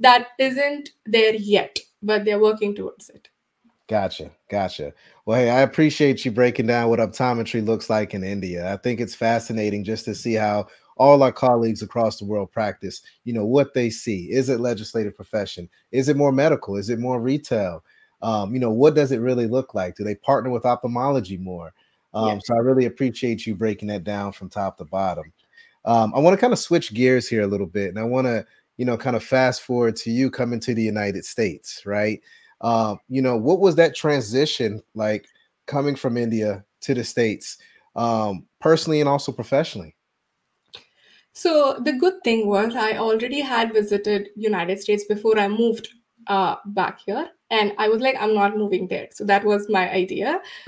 That 0.00 0.28
isn't 0.38 0.90
there 1.06 1.34
yet, 1.34 1.78
but 2.06 2.24
they're 2.24 2.38
working 2.38 2.74
towards 2.74 3.10
it. 3.10 3.28
Gotcha. 3.88 4.30
Gotcha. 4.50 4.92
Well, 5.26 5.38
hey, 5.38 5.50
I 5.50 5.60
appreciate 5.60 6.24
you 6.24 6.30
breaking 6.30 6.66
down 6.66 6.88
what 6.88 6.98
optometry 6.98 7.64
looks 7.64 7.88
like 7.88 8.14
in 8.14 8.24
India. 8.24 8.72
I 8.72 8.76
think 8.78 9.00
it's 9.00 9.14
fascinating 9.14 9.84
just 9.84 10.04
to 10.06 10.14
see 10.14 10.34
how 10.34 10.66
all 10.96 11.22
our 11.22 11.32
colleagues 11.32 11.82
across 11.82 12.18
the 12.18 12.24
world 12.24 12.50
practice, 12.50 13.02
you 13.24 13.32
know, 13.32 13.44
what 13.44 13.74
they 13.74 13.90
see. 13.90 14.30
Is 14.30 14.48
it 14.48 14.60
legislative 14.60 15.14
profession? 15.14 15.68
Is 15.92 16.08
it 16.08 16.16
more 16.16 16.32
medical? 16.32 16.76
Is 16.76 16.90
it 16.90 16.98
more 16.98 17.20
retail? 17.20 17.84
Um, 18.22 18.54
you 18.54 18.58
know, 18.58 18.70
what 18.70 18.94
does 18.94 19.12
it 19.12 19.18
really 19.18 19.46
look 19.46 19.74
like? 19.74 19.94
Do 19.94 20.04
they 20.04 20.14
partner 20.14 20.50
with 20.50 20.64
ophthalmology 20.64 21.36
more? 21.36 21.72
Um, 22.14 22.28
yeah. 22.28 22.38
So 22.44 22.54
I 22.54 22.58
really 22.58 22.86
appreciate 22.86 23.46
you 23.46 23.54
breaking 23.54 23.88
that 23.88 24.04
down 24.04 24.32
from 24.32 24.48
top 24.48 24.78
to 24.78 24.84
bottom. 24.84 25.32
Um, 25.84 26.12
I 26.14 26.18
want 26.18 26.34
to 26.34 26.40
kind 26.40 26.52
of 26.52 26.58
switch 26.58 26.92
gears 26.92 27.28
here 27.28 27.42
a 27.42 27.46
little 27.46 27.66
bit, 27.66 27.90
and 27.90 27.98
I 27.98 28.04
want 28.04 28.26
to, 28.26 28.44
you 28.76 28.84
know, 28.84 28.96
kind 28.96 29.16
of 29.16 29.24
fast 29.24 29.62
forward 29.62 29.96
to 29.96 30.10
you 30.10 30.30
coming 30.30 30.60
to 30.60 30.74
the 30.74 30.82
United 30.82 31.24
States, 31.24 31.82
right? 31.86 32.20
Um, 32.60 32.98
you 33.08 33.22
know, 33.22 33.36
what 33.36 33.60
was 33.60 33.76
that 33.76 33.94
transition 33.94 34.82
like 34.94 35.26
coming 35.66 35.96
from 35.96 36.16
India 36.16 36.64
to 36.82 36.94
the 36.94 37.04
States, 37.04 37.58
um, 37.94 38.46
personally 38.60 39.00
and 39.00 39.08
also 39.08 39.32
professionally? 39.32 39.94
So 41.32 41.78
the 41.84 41.92
good 41.92 42.24
thing 42.24 42.46
was 42.46 42.74
I 42.74 42.96
already 42.96 43.40
had 43.40 43.74
visited 43.74 44.30
United 44.36 44.80
States 44.80 45.04
before 45.04 45.38
I 45.38 45.48
moved 45.48 45.88
uh, 46.28 46.56
back 46.64 47.00
here, 47.04 47.28
and 47.50 47.72
I 47.78 47.88
was 47.88 48.00
like, 48.00 48.16
I'm 48.20 48.34
not 48.34 48.56
moving 48.56 48.88
there. 48.88 49.08
So 49.12 49.24
that 49.24 49.44
was 49.44 49.68
my 49.68 49.90
idea 49.90 50.40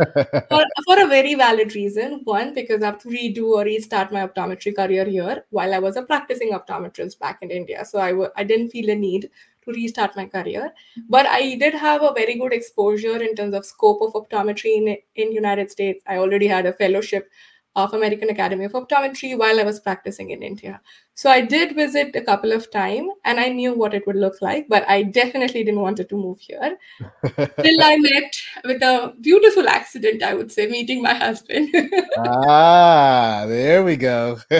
for, 0.48 0.64
for 0.86 1.00
a 1.02 1.06
very 1.06 1.34
valid 1.34 1.74
reason. 1.74 2.20
One, 2.24 2.54
because 2.54 2.82
I 2.82 2.86
have 2.86 2.98
to 2.98 3.08
redo 3.08 3.44
or 3.50 3.64
restart 3.64 4.12
my 4.12 4.26
optometry 4.26 4.74
career 4.76 5.04
here 5.04 5.44
while 5.50 5.74
I 5.74 5.78
was 5.78 5.96
a 5.96 6.02
practicing 6.02 6.52
optometrist 6.52 7.18
back 7.18 7.38
in 7.42 7.50
India. 7.50 7.84
So 7.84 7.98
I 8.00 8.10
w- 8.10 8.30
I 8.36 8.44
didn't 8.44 8.70
feel 8.70 8.86
the 8.86 8.94
need 8.96 9.30
to 9.64 9.72
restart 9.72 10.16
my 10.16 10.26
career, 10.26 10.72
but 11.08 11.26
I 11.26 11.56
did 11.56 11.74
have 11.74 12.02
a 12.02 12.12
very 12.14 12.36
good 12.38 12.52
exposure 12.52 13.22
in 13.22 13.34
terms 13.34 13.54
of 13.54 13.66
scope 13.66 14.00
of 14.02 14.12
optometry 14.14 14.76
in 14.76 14.96
in 15.16 15.32
United 15.32 15.70
States. 15.70 16.02
I 16.06 16.18
already 16.18 16.46
had 16.46 16.66
a 16.66 16.72
fellowship 16.72 17.30
of 17.78 17.94
American 17.94 18.28
Academy 18.30 18.64
of 18.64 18.72
Optometry 18.72 19.38
while 19.38 19.60
I 19.60 19.62
was 19.62 19.78
practicing 19.78 20.30
in 20.30 20.42
India. 20.42 20.80
So 21.14 21.30
I 21.30 21.40
did 21.40 21.76
visit 21.76 22.16
a 22.16 22.22
couple 22.22 22.50
of 22.52 22.70
times 22.72 23.10
and 23.24 23.38
I 23.38 23.48
knew 23.50 23.72
what 23.74 23.94
it 23.94 24.04
would 24.06 24.16
look 24.16 24.40
like, 24.40 24.66
but 24.68 24.88
I 24.88 25.04
definitely 25.04 25.62
didn't 25.62 25.80
want 25.80 25.96
to 25.98 26.06
move 26.12 26.40
here. 26.40 26.76
Till 27.36 27.82
I 27.82 27.96
met 27.98 28.42
with 28.64 28.82
a 28.82 29.14
beautiful 29.20 29.68
accident, 29.68 30.22
I 30.24 30.34
would 30.34 30.50
say, 30.50 30.66
meeting 30.66 31.02
my 31.02 31.14
husband. 31.14 31.68
ah, 32.18 33.44
there 33.46 33.84
we 33.84 33.96
go. 33.96 34.38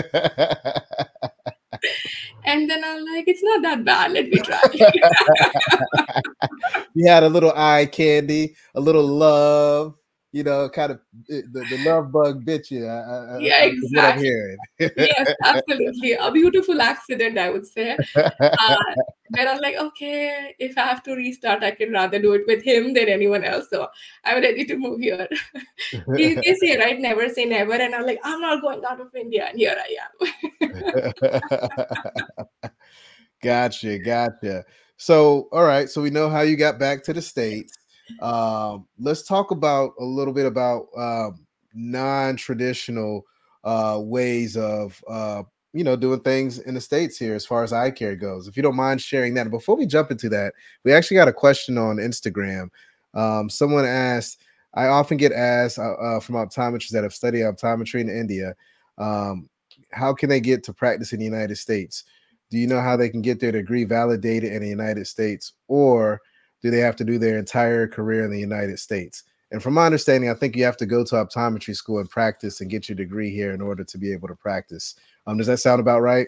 and 2.45 2.69
then 2.69 2.83
I'm 2.85 3.03
like, 3.05 3.27
it's 3.27 3.43
not 3.43 3.61
that 3.63 3.83
bad. 3.83 4.13
Let 4.13 4.29
me 4.29 4.39
try. 4.39 4.61
you 6.93 7.09
had 7.09 7.23
a 7.23 7.29
little 7.29 7.51
eye 7.53 7.85
candy, 7.85 8.55
a 8.75 8.79
little 8.79 9.05
love 9.05 9.98
you 10.31 10.43
know, 10.43 10.69
kind 10.69 10.91
of 10.91 10.99
eh, 11.31 11.41
the, 11.51 11.65
the 11.69 11.83
love 11.85 12.11
bug 12.11 12.45
bit 12.45 12.69
you. 12.69 12.85
I, 12.85 13.35
I, 13.35 13.39
yeah, 13.39 13.63
exactly. 13.63 14.57
yes, 14.79 15.33
absolutely. 15.43 16.13
A 16.13 16.31
beautiful 16.31 16.81
accident, 16.81 17.37
I 17.37 17.49
would 17.49 17.65
say. 17.65 17.97
Uh, 18.41 18.75
but 19.31 19.47
I'm 19.47 19.59
like, 19.59 19.75
okay, 19.75 20.55
if 20.59 20.77
I 20.77 20.81
have 20.81 21.03
to 21.03 21.13
restart, 21.13 21.63
I 21.63 21.71
can 21.71 21.91
rather 21.91 22.19
do 22.19 22.33
it 22.33 22.43
with 22.47 22.63
him 22.63 22.93
than 22.93 23.07
anyone 23.07 23.43
else. 23.43 23.69
So 23.69 23.87
I'm 24.25 24.41
ready 24.41 24.65
to 24.65 24.75
move 24.75 24.99
here. 24.99 25.27
they, 26.07 26.35
they 26.35 26.55
say, 26.55 26.77
right, 26.77 26.99
never 26.99 27.29
say 27.29 27.45
never. 27.45 27.73
And 27.73 27.95
I'm 27.95 28.05
like, 28.05 28.19
I'm 28.23 28.41
not 28.41 28.61
going 28.61 28.83
out 28.83 28.99
of 28.99 29.15
India. 29.15 29.47
And 29.49 29.57
here 29.57 29.75
I 29.77 29.97
am. 30.61 31.09
gotcha, 33.43 33.99
gotcha. 33.99 34.65
So, 34.97 35.47
all 35.51 35.63
right. 35.63 35.87
So 35.89 36.01
we 36.01 36.09
know 36.09 36.29
how 36.29 36.41
you 36.41 36.57
got 36.57 36.79
back 36.79 37.03
to 37.03 37.13
the 37.13 37.21
States. 37.21 37.78
Um, 38.21 38.87
let's 38.99 39.23
talk 39.23 39.51
about 39.51 39.93
a 39.99 40.03
little 40.03 40.33
bit 40.33 40.45
about 40.45 40.87
um, 40.97 41.45
non-traditional 41.73 43.25
uh, 43.63 43.99
ways 44.01 44.57
of 44.57 45.01
uh, 45.07 45.43
you 45.73 45.83
know 45.83 45.95
doing 45.95 46.19
things 46.21 46.59
in 46.59 46.73
the 46.73 46.81
states 46.81 47.17
here 47.17 47.35
as 47.35 47.45
far 47.45 47.63
as 47.63 47.73
eye 47.73 47.91
care 47.91 48.15
goes. 48.15 48.47
If 48.47 48.57
you 48.57 48.63
don't 48.63 48.75
mind 48.75 49.01
sharing 49.01 49.33
that. 49.35 49.49
Before 49.51 49.75
we 49.75 49.85
jump 49.85 50.11
into 50.11 50.29
that, 50.29 50.53
we 50.83 50.93
actually 50.93 51.17
got 51.17 51.27
a 51.27 51.33
question 51.33 51.77
on 51.77 51.97
Instagram. 51.97 52.69
Um, 53.13 53.49
someone 53.49 53.85
asked. 53.85 54.41
I 54.75 54.85
often 54.85 55.17
get 55.17 55.31
asked 55.31 55.79
uh, 55.79 55.93
uh, 55.93 56.19
from 56.19 56.35
optometrists 56.35 56.91
that 56.91 57.03
have 57.03 57.13
studied 57.13 57.41
optometry 57.41 58.01
in 58.01 58.09
India, 58.09 58.53
um, 58.99 59.49
how 59.91 60.13
can 60.13 60.29
they 60.29 60.39
get 60.39 60.63
to 60.65 60.73
practice 60.73 61.11
in 61.11 61.19
the 61.19 61.25
United 61.25 61.57
States? 61.57 62.03
Do 62.51 62.57
you 62.57 62.67
know 62.67 62.79
how 62.79 62.95
they 62.95 63.09
can 63.09 63.23
get 63.23 63.39
their 63.39 63.51
degree 63.51 63.83
validated 63.83 64.53
in 64.53 64.61
the 64.61 64.69
United 64.69 65.07
States, 65.07 65.53
or 65.67 66.21
do 66.61 66.71
they 66.71 66.79
have 66.79 66.95
to 66.97 67.03
do 67.03 67.17
their 67.17 67.37
entire 67.37 67.87
career 67.87 68.23
in 68.23 68.31
the 68.31 68.39
United 68.39 68.79
States? 68.79 69.23
And 69.51 69.63
from 69.63 69.73
my 69.73 69.85
understanding, 69.85 70.29
I 70.29 70.35
think 70.35 70.55
you 70.55 70.63
have 70.63 70.77
to 70.77 70.85
go 70.85 71.03
to 71.03 71.15
optometry 71.15 71.75
school 71.75 71.99
and 71.99 72.09
practice 72.09 72.61
and 72.61 72.69
get 72.69 72.87
your 72.87 72.95
degree 72.95 73.31
here 73.31 73.51
in 73.51 73.61
order 73.61 73.83
to 73.83 73.97
be 73.97 74.13
able 74.13 74.27
to 74.27 74.35
practice. 74.35 74.95
Um, 75.25 75.37
does 75.37 75.47
that 75.47 75.59
sound 75.59 75.79
about 75.79 76.01
right? 76.01 76.27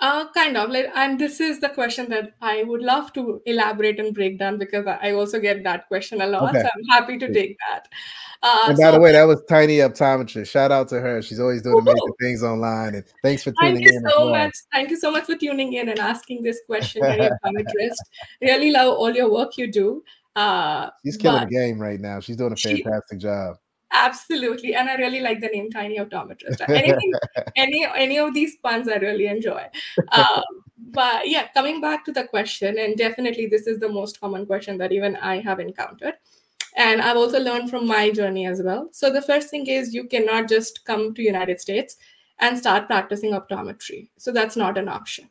Uh, 0.00 0.26
kind 0.32 0.56
of 0.56 0.70
like, 0.70 0.86
and 0.94 1.18
this 1.18 1.40
is 1.40 1.60
the 1.60 1.68
question 1.68 2.08
that 2.08 2.32
I 2.40 2.62
would 2.62 2.80
love 2.80 3.12
to 3.12 3.42
elaborate 3.44 4.00
and 4.00 4.14
break 4.14 4.38
down 4.38 4.56
because 4.56 4.86
I 4.86 5.12
also 5.12 5.38
get 5.38 5.62
that 5.64 5.88
question 5.88 6.22
a 6.22 6.26
lot. 6.26 6.50
Okay. 6.50 6.62
So 6.62 6.68
I'm 6.74 6.84
happy 6.88 7.18
to 7.18 7.30
take 7.32 7.58
that. 7.68 7.86
Uh, 8.42 8.68
and 8.68 8.78
by 8.78 8.84
so, 8.84 8.92
the 8.92 9.00
way, 9.00 9.12
that 9.12 9.24
was 9.24 9.42
Tiny 9.46 9.76
Optometrist. 9.76 10.48
Shout 10.48 10.72
out 10.72 10.88
to 10.88 11.00
her. 11.00 11.20
She's 11.20 11.38
always 11.38 11.60
doing 11.60 11.80
amazing 11.80 12.14
things 12.18 12.42
online. 12.42 12.94
And 12.94 13.04
thanks 13.22 13.42
for 13.42 13.52
tuning 13.60 13.76
thank 13.76 13.86
you 13.88 13.98
in. 13.98 14.08
So 14.08 14.30
well. 14.30 14.46
much. 14.46 14.54
Thank 14.72 14.88
you 14.88 14.96
so 14.96 15.10
much 15.10 15.24
for 15.24 15.36
tuning 15.36 15.74
in 15.74 15.90
and 15.90 15.98
asking 15.98 16.42
this 16.42 16.60
question, 16.66 17.02
Optometrist. 17.02 17.96
really 18.40 18.70
love 18.70 18.96
all 18.96 19.14
your 19.14 19.30
work 19.30 19.58
you 19.58 19.70
do. 19.70 20.02
Uh, 20.34 20.88
She's 21.04 21.18
killing 21.18 21.42
the 21.42 21.50
game 21.50 21.78
right 21.78 22.00
now. 22.00 22.20
She's 22.20 22.36
doing 22.36 22.52
a 22.52 22.56
fantastic 22.56 23.18
she, 23.18 23.18
job. 23.18 23.56
Absolutely, 23.92 24.74
and 24.74 24.88
I 24.88 24.94
really 24.94 25.20
like 25.20 25.40
the 25.40 25.48
name 25.48 25.70
Tiny 25.70 25.98
Optometrist. 25.98 26.60
Anything, 26.68 27.12
any 27.56 27.86
any 27.96 28.18
of 28.18 28.34
these 28.34 28.56
puns 28.56 28.88
I 28.88 28.96
really 28.96 29.26
enjoy. 29.26 29.66
Um, 30.12 30.42
but 30.78 31.28
yeah, 31.28 31.48
coming 31.54 31.80
back 31.80 32.04
to 32.04 32.12
the 32.12 32.24
question, 32.24 32.78
and 32.78 32.96
definitely 32.96 33.46
this 33.46 33.66
is 33.66 33.80
the 33.80 33.88
most 33.88 34.20
common 34.20 34.46
question 34.46 34.78
that 34.78 34.92
even 34.92 35.16
I 35.16 35.40
have 35.40 35.58
encountered, 35.58 36.14
and 36.76 37.02
I've 37.02 37.16
also 37.16 37.40
learned 37.40 37.70
from 37.70 37.86
my 37.86 38.10
journey 38.10 38.46
as 38.46 38.62
well. 38.62 38.88
So 38.92 39.10
the 39.10 39.22
first 39.22 39.50
thing 39.50 39.66
is 39.66 39.92
you 39.92 40.06
cannot 40.06 40.48
just 40.48 40.84
come 40.84 41.12
to 41.14 41.22
United 41.22 41.60
States 41.60 41.96
and 42.38 42.56
start 42.56 42.86
practicing 42.86 43.32
optometry. 43.32 44.08
So 44.18 44.32
that's 44.32 44.56
not 44.56 44.78
an 44.78 44.88
option. 44.88 45.28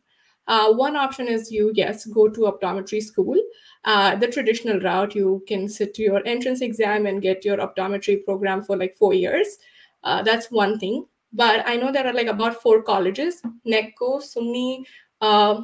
Uh, 0.50 0.74
one 0.74 0.96
option 0.96 1.28
is 1.28 1.52
you, 1.52 1.72
yes, 1.76 2.06
go 2.08 2.28
to 2.28 2.42
optometry 2.42 3.02
school. 3.02 3.38
Uh, 3.86 4.16
the 4.16 4.28
traditional 4.28 4.80
route, 4.80 5.16
you 5.16 5.44
can 5.48 5.70
sit 5.70 5.94
to 5.94 6.02
your 6.02 6.26
entrance 6.26 6.62
exam 6.62 7.06
and 7.06 7.22
get 7.22 7.46
your 7.46 7.58
optometry 7.58 8.26
program 8.26 8.64
for 8.64 8.76
like 8.76 8.98
four 8.98 9.14
years. 9.14 9.60
Uh, 10.04 10.24
that's 10.24 10.50
one 10.52 10.80
thing. 10.80 11.06
But 11.32 11.64
I 11.68 11.76
know 11.76 11.92
there 11.92 12.08
are 12.08 12.14
like 12.14 12.28
about 12.28 12.62
four 12.62 12.82
colleges 12.82 13.44
NECO, 13.64 14.20
SUNY, 14.20 14.84
uh, 15.22 15.62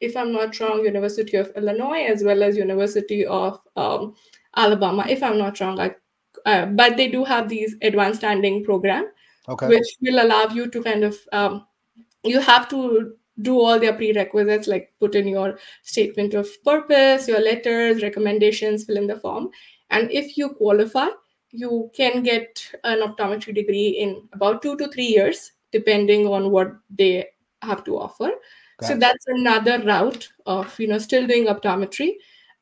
if 0.00 0.16
I'm 0.16 0.32
not 0.32 0.58
wrong, 0.60 0.84
University 0.84 1.36
of 1.36 1.52
Illinois, 1.56 2.04
as 2.04 2.22
well 2.22 2.42
as 2.44 2.56
University 2.56 3.26
of 3.26 3.60
um, 3.76 4.14
Alabama, 4.56 5.04
if 5.08 5.22
I'm 5.22 5.38
not 5.38 5.60
wrong. 5.60 5.78
I, 5.78 5.94
uh, 6.46 6.66
but 6.66 6.96
they 6.96 7.08
do 7.08 7.24
have 7.24 7.48
these 7.48 7.74
advanced 7.82 8.20
standing 8.20 8.64
program, 8.64 9.10
okay. 9.48 9.66
which 9.68 9.86
will 10.00 10.24
allow 10.24 10.44
you 10.44 10.70
to 10.70 10.82
kind 10.82 11.04
of 11.04 11.18
um, 11.32 11.66
you 12.22 12.40
have 12.40 12.68
to 12.68 13.14
do 13.42 13.60
all 13.60 13.78
their 13.78 13.92
prerequisites 13.92 14.66
like 14.66 14.92
put 14.98 15.14
in 15.14 15.28
your 15.28 15.58
statement 15.82 16.34
of 16.34 16.48
purpose 16.64 17.28
your 17.28 17.40
letters 17.40 18.02
recommendations 18.02 18.84
fill 18.84 18.96
in 18.96 19.06
the 19.06 19.16
form. 19.16 19.50
And 19.90 20.10
if 20.10 20.36
you 20.36 20.50
qualify 20.50 21.08
you 21.52 21.90
can 21.94 22.22
get 22.22 22.64
an 22.84 23.00
optometry 23.00 23.54
degree 23.54 23.88
in 23.88 24.28
about 24.32 24.62
two 24.62 24.76
to 24.76 24.88
three 24.88 25.06
years 25.06 25.52
depending 25.72 26.26
on 26.26 26.50
what 26.50 26.72
they 26.90 27.26
have 27.62 27.84
to 27.84 27.98
offer. 27.98 28.30
So 28.82 28.96
that's 28.96 29.26
another 29.26 29.78
route 29.84 30.26
of 30.46 30.78
you 30.80 30.88
know 30.88 30.98
still 30.98 31.26
doing 31.26 31.46
optometry. 31.46 32.12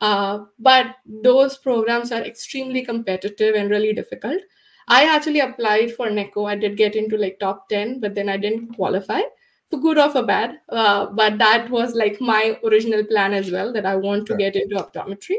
Uh, 0.01 0.45
but 0.59 0.97
those 1.07 1.57
programs 1.57 2.11
are 2.12 2.23
extremely 2.23 2.85
competitive 2.85 3.55
and 3.55 3.71
really 3.71 3.93
difficult. 3.93 4.41
I 4.88 5.05
actually 5.05 5.41
applied 5.41 5.95
for 5.95 6.11
NECO. 6.11 6.45
I 6.47 6.57
did 6.57 6.77
get 6.77 6.97
into 6.97 7.17
like 7.17 7.38
top 7.38 7.69
10 7.69 8.01
but 8.01 8.14
then 8.14 8.29
i 8.29 8.37
didn't 8.37 8.75
qualify 8.75 9.21
for 9.70 9.78
good 9.78 9.98
or 9.98 10.11
for 10.11 10.22
bad. 10.22 10.61
Uh, 10.68 11.07
but 11.07 11.38
that 11.38 11.70
was 11.70 11.94
like 11.94 12.20
my 12.20 12.59
original 12.64 13.04
plan 13.04 13.35
as 13.35 13.50
well 13.50 13.72
that 13.72 13.87
I 13.87 13.96
want 13.96 14.26
to 14.26 14.37
get 14.37 14.57
into 14.57 14.76
optometry. 14.76 15.37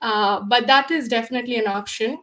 Uh, 0.00 0.40
but 0.40 0.66
that 0.66 0.90
is 0.90 1.08
definitely 1.08 1.56
an 1.56 1.66
option. 1.66 2.18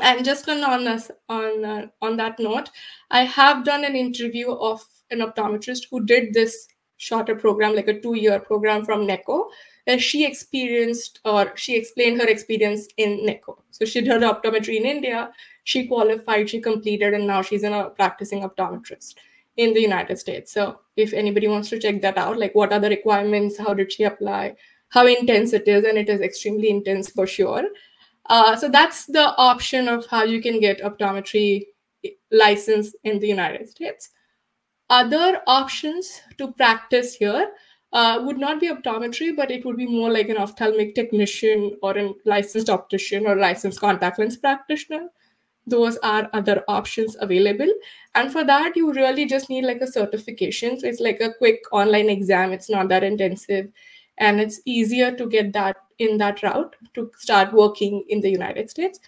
And 0.00 0.24
just 0.24 0.48
on 0.48 0.62
on 0.62 1.00
on 1.28 1.64
uh, 1.64 1.86
on 2.02 2.16
that 2.18 2.38
note, 2.38 2.70
I 3.10 3.22
have 3.22 3.64
done 3.64 3.84
an 3.84 3.96
interview 3.96 4.52
of 4.52 4.84
an 5.10 5.20
optometrist 5.20 5.86
who 5.90 6.04
did 6.04 6.34
this 6.34 6.68
shorter 6.98 7.34
program, 7.34 7.74
like 7.74 7.88
a 7.88 8.00
two-year 8.00 8.40
program 8.40 8.84
from 8.84 9.06
NECO, 9.06 9.48
where 9.84 9.98
she 9.98 10.24
experienced 10.24 11.20
or 11.24 11.56
she 11.56 11.76
explained 11.76 12.20
her 12.20 12.28
experience 12.28 12.88
in 12.96 13.24
NECO. 13.24 13.62
So 13.70 13.84
she 13.84 14.00
did 14.00 14.22
her 14.22 14.28
optometry 14.28 14.76
in 14.76 14.84
India, 14.84 15.30
she 15.64 15.86
qualified, 15.86 16.50
she 16.50 16.60
completed, 16.60 17.14
and 17.14 17.26
now 17.26 17.42
she's 17.42 17.62
in 17.62 17.72
a 17.72 17.90
practicing 17.90 18.42
optometrist 18.42 19.14
in 19.58 19.74
the 19.74 19.82
United 19.82 20.18
States. 20.18 20.52
So 20.52 20.80
if 20.96 21.12
anybody 21.12 21.48
wants 21.48 21.68
to 21.70 21.78
check 21.78 22.00
that 22.02 22.16
out, 22.16 22.38
like 22.38 22.54
what 22.54 22.72
are 22.72 22.78
the 22.80 22.88
requirements, 22.88 23.58
how 23.58 23.74
did 23.74 23.92
she 23.92 24.04
apply, 24.04 24.54
how 24.90 25.06
intense 25.06 25.52
it 25.52 25.68
is, 25.68 25.84
and 25.84 25.98
it 25.98 26.08
is 26.08 26.20
extremely 26.20 26.70
intense 26.70 27.10
for 27.10 27.26
sure. 27.26 27.64
Uh, 28.26 28.56
so 28.56 28.68
that's 28.68 29.06
the 29.06 29.34
option 29.36 29.88
of 29.88 30.06
how 30.06 30.22
you 30.22 30.40
can 30.40 30.60
get 30.60 30.82
optometry 30.82 31.64
license 32.30 32.94
in 33.04 33.18
the 33.18 33.26
United 33.26 33.68
States. 33.68 34.10
Other 34.90 35.42
options 35.46 36.20
to 36.38 36.52
practice 36.52 37.14
here 37.14 37.50
uh, 37.92 38.22
would 38.24 38.38
not 38.38 38.60
be 38.60 38.68
optometry, 38.68 39.34
but 39.34 39.50
it 39.50 39.64
would 39.64 39.76
be 39.76 39.86
more 39.86 40.10
like 40.10 40.28
an 40.28 40.36
ophthalmic 40.36 40.94
technician 40.94 41.76
or 41.82 41.98
a 41.98 42.12
licensed 42.24 42.70
optician 42.70 43.26
or 43.26 43.34
licensed 43.34 43.80
contact 43.80 44.18
lens 44.18 44.36
practitioner 44.36 45.08
those 45.68 45.96
are 45.98 46.28
other 46.32 46.64
options 46.68 47.16
available. 47.20 47.68
And 48.14 48.32
for 48.32 48.44
that 48.44 48.76
you 48.76 48.92
really 48.92 49.26
just 49.26 49.50
need 49.50 49.64
like 49.64 49.80
a 49.80 49.86
certification. 49.86 50.78
So 50.78 50.86
it's 50.86 51.00
like 51.00 51.20
a 51.20 51.34
quick 51.34 51.60
online 51.72 52.08
exam. 52.08 52.52
It's 52.52 52.70
not 52.70 52.88
that 52.88 53.04
intensive. 53.04 53.70
And 54.18 54.40
it's 54.40 54.60
easier 54.64 55.14
to 55.16 55.28
get 55.28 55.52
that 55.52 55.76
in 55.98 56.18
that 56.18 56.42
route 56.42 56.74
to 56.94 57.10
start 57.16 57.52
working 57.52 58.04
in 58.08 58.20
the 58.20 58.30
united 58.30 58.70
states. 58.70 59.00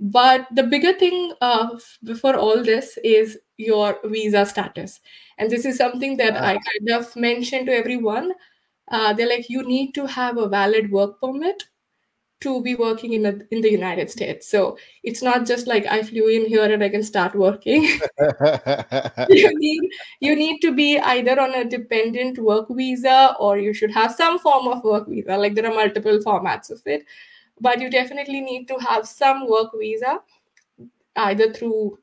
But 0.00 0.46
the 0.52 0.64
bigger 0.64 0.92
thing 0.92 1.32
uh, 1.40 1.78
before 2.02 2.36
all 2.36 2.62
this 2.62 2.98
is 3.04 3.38
your 3.56 3.98
visa 4.04 4.44
status. 4.44 5.00
And 5.38 5.50
this 5.50 5.64
is 5.64 5.76
something 5.76 6.16
that 6.16 6.36
i 6.36 6.54
kind 6.54 6.90
of 6.90 7.14
mentioned 7.16 7.66
to 7.66 7.72
everyone. 7.72 8.32
Uh, 8.90 9.12
they're 9.12 9.28
like 9.28 9.48
you 9.48 9.62
need 9.62 9.94
to 9.94 10.06
have 10.06 10.36
a 10.36 10.48
valid 10.48 10.90
work 10.90 11.20
permit 11.20 11.64
to 12.40 12.60
be 12.62 12.74
working 12.74 13.12
in 13.14 13.22
the 13.22 13.46
in 13.50 13.60
the 13.62 13.70
United 13.70 14.10
States. 14.10 14.48
So 14.48 14.76
it's 15.02 15.22
not 15.22 15.46
just 15.46 15.66
like 15.66 15.86
I 15.86 16.02
flew 16.02 16.28
in 16.28 16.46
here 16.46 16.64
and 16.64 16.84
I 16.84 16.88
can 16.88 17.02
start 17.02 17.34
working. 17.34 17.84
you 19.30 19.58
need 19.58 19.80
you 20.20 20.36
need 20.36 20.60
to 20.60 20.72
be 20.72 20.98
either 20.98 21.40
on 21.40 21.54
a 21.54 21.64
dependent 21.64 22.38
work 22.38 22.68
visa 22.70 23.34
or 23.38 23.58
you 23.58 23.72
should 23.72 23.90
have 23.92 24.14
some 24.14 24.38
form 24.38 24.68
of 24.68 24.84
work 24.84 25.08
visa. 25.08 25.36
Like 25.36 25.54
there 25.54 25.66
are 25.66 25.74
multiple 25.74 26.18
formats 26.18 26.70
of 26.70 26.82
it, 26.86 27.04
but 27.60 27.80
you 27.80 27.90
definitely 27.90 28.40
need 28.40 28.68
to 28.68 28.78
have 28.78 29.08
some 29.08 29.48
work 29.48 29.70
visa, 29.78 30.20
either 31.16 31.52
through 31.52 31.98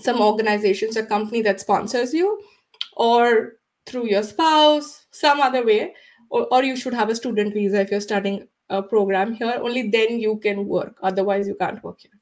some 0.00 0.20
organizations 0.20 0.96
or 0.96 1.04
company 1.04 1.42
that 1.42 1.60
sponsors 1.60 2.14
you, 2.14 2.40
or 2.96 3.54
through 3.86 4.08
your 4.08 4.22
spouse, 4.22 5.06
some 5.10 5.40
other 5.40 5.64
way, 5.64 5.94
or, 6.30 6.46
or 6.50 6.62
you 6.62 6.76
should 6.76 6.94
have 6.94 7.10
a 7.10 7.14
student 7.14 7.52
visa 7.54 7.80
if 7.80 7.90
you're 7.90 8.00
studying 8.00 8.46
a 8.70 8.82
program 8.82 9.32
here 9.34 9.56
only 9.62 9.88
then 9.90 10.18
you 10.18 10.36
can 10.38 10.66
work 10.66 10.96
otherwise 11.02 11.46
you 11.48 11.54
can't 11.54 11.82
work 11.84 12.00
here 12.00 12.12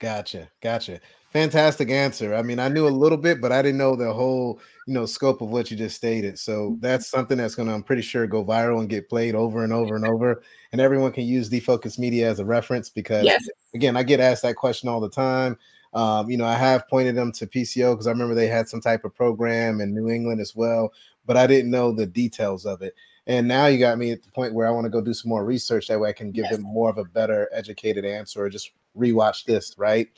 Gotcha. 0.00 0.50
Gotcha. 0.60 1.00
Fantastic 1.32 1.88
answer. 1.90 2.34
I 2.34 2.42
mean, 2.42 2.58
I 2.58 2.68
knew 2.68 2.86
a 2.86 2.90
little 2.90 3.16
bit, 3.16 3.40
but 3.40 3.52
I 3.52 3.62
didn't 3.62 3.78
know 3.78 3.96
the 3.96 4.12
whole, 4.12 4.60
you 4.86 4.92
know, 4.92 5.06
scope 5.06 5.40
of 5.40 5.48
what 5.48 5.70
you 5.70 5.76
just 5.76 5.96
stated. 5.96 6.38
So 6.38 6.72
Mm-hmm. 6.72 6.80
that's 6.80 7.08
something 7.08 7.38
that's 7.38 7.54
going 7.54 7.68
to, 7.68 7.74
I'm 7.74 7.82
pretty 7.82 8.02
sure, 8.02 8.26
go 8.26 8.44
viral 8.44 8.80
and 8.80 8.88
get 8.88 9.08
played 9.08 9.34
over 9.34 9.64
and 9.64 9.72
over 9.72 9.96
and 9.96 10.04
over. 10.04 10.42
And 10.72 10.80
everyone 10.80 11.12
can 11.12 11.24
use 11.24 11.48
Defocus 11.48 11.98
Media 11.98 12.28
as 12.28 12.38
a 12.38 12.44
reference 12.44 12.90
because, 12.90 13.24
Yes. 13.24 13.48
again, 13.74 13.96
I 13.96 14.02
get 14.02 14.20
asked 14.20 14.42
that 14.42 14.56
question 14.56 14.88
all 14.88 15.00
the 15.00 15.08
time. 15.08 15.56
Um, 15.94 16.28
you 16.28 16.36
know, 16.36 16.44
I 16.44 16.54
have 16.56 16.88
pointed 16.88 17.14
them 17.16 17.32
to 17.32 17.46
PCO 17.46 17.92
because 17.94 18.06
I 18.08 18.10
remember 18.10 18.34
they 18.34 18.48
had 18.48 18.68
some 18.68 18.80
type 18.80 19.04
of 19.04 19.14
program 19.14 19.80
in 19.80 19.94
New 19.94 20.08
England 20.10 20.40
as 20.40 20.54
well, 20.56 20.92
but 21.24 21.36
I 21.36 21.46
didn't 21.46 21.70
know 21.70 21.92
the 21.92 22.04
details 22.06 22.66
of 22.66 22.82
it. 22.82 22.94
And 23.26 23.48
now 23.48 23.66
you 23.66 23.78
got 23.78 23.98
me 23.98 24.10
at 24.10 24.22
the 24.22 24.30
point 24.30 24.52
where 24.52 24.66
I 24.66 24.70
want 24.70 24.84
to 24.84 24.90
go 24.90 25.00
do 25.00 25.14
some 25.14 25.30
more 25.30 25.44
research. 25.44 25.88
That 25.88 25.98
way 25.98 26.10
I 26.10 26.12
can 26.12 26.30
give 26.30 26.44
Yes. 26.44 26.52
them 26.56 26.62
more 26.62 26.90
of 26.90 26.98
a 26.98 27.04
better 27.04 27.48
educated 27.52 28.04
answer 28.04 28.42
or 28.42 28.50
just 28.50 28.72
rewatch 28.96 29.44
this, 29.44 29.74
right? 29.78 30.08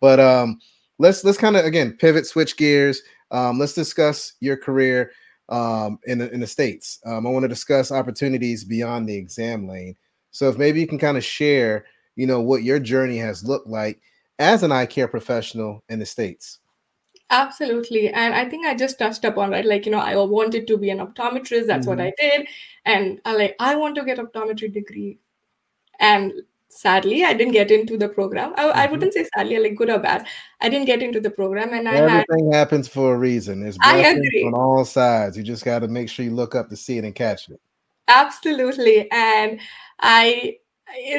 But 0.00 0.20
um, 0.20 0.60
let's 0.98 1.24
let's 1.24 1.38
kind 1.38 1.56
of 1.56 1.64
again 1.64 1.96
pivot, 1.98 2.26
switch 2.26 2.56
gears. 2.56 3.02
Um, 3.30 3.58
let's 3.58 3.72
discuss 3.72 4.34
your 4.40 4.56
career 4.56 5.12
um, 5.48 5.98
in 6.04 6.18
the, 6.18 6.30
in 6.32 6.40
the 6.40 6.46
states. 6.46 7.00
Um, 7.04 7.26
I 7.26 7.30
want 7.30 7.42
to 7.44 7.48
discuss 7.48 7.90
opportunities 7.90 8.62
beyond 8.64 9.08
the 9.08 9.16
exam 9.16 9.66
lane. 9.68 9.96
So 10.30 10.48
if 10.48 10.56
maybe 10.56 10.80
you 10.80 10.86
can 10.86 10.98
kind 10.98 11.16
of 11.16 11.24
share, 11.24 11.84
you 12.16 12.26
know, 12.26 12.40
what 12.40 12.62
your 12.62 12.78
journey 12.78 13.18
has 13.18 13.44
looked 13.44 13.66
like 13.68 14.00
as 14.38 14.62
an 14.62 14.72
eye 14.72 14.86
care 14.86 15.08
professional 15.08 15.82
in 15.88 15.98
the 15.98 16.06
states. 16.06 16.58
Absolutely. 17.32 18.10
And 18.10 18.34
I 18.34 18.44
think 18.48 18.66
I 18.66 18.74
just 18.74 18.98
touched 18.98 19.24
upon, 19.24 19.50
right? 19.50 19.64
Like, 19.64 19.86
you 19.86 19.90
know, 19.92 19.98
I 19.98 20.14
wanted 20.16 20.66
to 20.68 20.76
be 20.76 20.90
an 20.90 20.98
optometrist. 20.98 21.66
That's 21.66 21.86
what 21.86 21.98
Mhm. 21.98 22.06
I 22.08 22.12
did. 22.20 22.46
And 22.84 23.20
I 23.24 23.34
like, 23.34 23.56
I 23.58 23.74
want 23.74 23.94
to 23.96 24.04
get 24.04 24.18
optometry 24.18 24.72
degree. 24.72 25.18
And 25.98 26.32
sadly, 26.68 27.24
I 27.24 27.32
didn't 27.32 27.54
get 27.54 27.70
into 27.70 27.96
the 27.96 28.08
program. 28.08 28.52
I, 28.56 28.70
I 28.82 28.86
Mhm. 28.86 28.90
wouldn't 28.92 29.14
say 29.14 29.24
sadly, 29.34 29.58
like 29.58 29.76
good 29.76 29.88
or 29.90 29.98
bad. 29.98 30.26
I 30.60 30.68
didn't 30.68 30.86
get 30.86 31.02
into 31.02 31.20
the 31.20 31.30
program. 31.30 31.72
And 31.72 31.88
I 31.88 31.94
had, 31.96 32.24
Everything 32.28 32.52
happens 32.52 32.86
for 32.86 33.14
a 33.14 33.18
reason. 33.18 33.64
I 33.82 33.96
agree. 33.98 34.44
on 34.44 34.54
all 34.54 34.84
sides. 34.84 35.36
You 35.36 35.42
just 35.42 35.64
got 35.64 35.78
to 35.80 35.88
make 35.88 36.08
sure 36.10 36.24
you 36.24 36.32
look 36.34 36.54
up 36.54 36.68
to 36.68 36.76
see 36.76 36.98
it 36.98 37.04
and 37.04 37.14
catch 37.14 37.48
it. 37.48 37.60
Absolutely. 38.08 39.10
And 39.10 39.58
I, 40.00 40.08
I- 40.40 40.56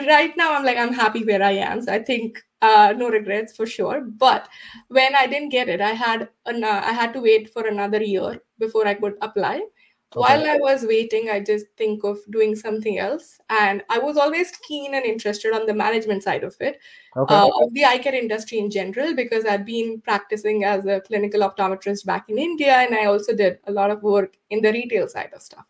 right 0.08 0.36
now, 0.38 0.54
I'm 0.54 0.64
like, 0.66 0.78
I'm 0.78 0.94
happy 0.94 1.24
where 1.24 1.44
I 1.44 1.52
am. 1.52 1.82
So 1.82 1.94
I 1.94 2.00
think 2.00 2.44
uh, 2.62 2.94
no 2.96 3.10
regrets 3.10 3.56
for 3.56 3.66
sure. 3.66 4.02
But 4.02 4.48
when 4.88 5.16
I 5.16 5.28
didn't 5.28 5.50
get 5.50 5.70
it, 5.70 5.82
I 5.82 5.92
had 5.92 6.30
an, 6.46 6.64
uh, 6.64 6.82
I 6.84 6.94
had 6.94 7.14
to 7.14 7.22
wait 7.22 7.50
for 7.50 7.66
another 7.68 8.02
year 8.02 8.42
before 8.60 8.88
I 8.88 8.94
could 8.94 9.16
apply. 9.22 9.62
While 10.16 10.46
I 10.46 10.58
was 10.58 10.86
waiting, 10.86 11.30
I 11.32 11.40
just 11.40 11.66
think 11.76 12.04
of 12.04 12.20
doing 12.30 12.56
something 12.56 13.00
else. 13.00 13.40
And 13.50 13.84
I 13.90 13.98
was 13.98 14.16
always 14.16 14.52
keen 14.52 14.94
and 14.94 15.04
interested 15.06 15.54
on 15.54 15.66
the 15.66 15.74
management 15.74 16.22
side 16.22 16.44
of 16.44 16.56
it, 16.60 16.80
Okay. 17.18 17.34
uh, 17.34 17.48
of 17.48 17.74
the 17.74 17.84
eye 17.84 17.98
care 17.98 18.14
industry 18.14 18.60
in 18.60 18.70
general, 18.70 19.16
because 19.16 19.44
I've 19.46 19.66
been 19.66 20.02
practicing 20.02 20.66
as 20.66 20.86
a 20.86 21.02
clinical 21.02 21.42
optometrist 21.42 22.06
back 22.06 22.30
in 22.30 22.38
India. 22.38 22.74
And 22.74 22.94
I 22.94 23.06
also 23.06 23.36
did 23.36 23.58
a 23.66 23.72
lot 23.72 23.90
of 23.90 24.04
work 24.04 24.38
in 24.52 24.62
the 24.62 24.72
retail 24.72 25.08
side 25.08 25.32
of 25.34 25.42
stuff. 25.42 25.66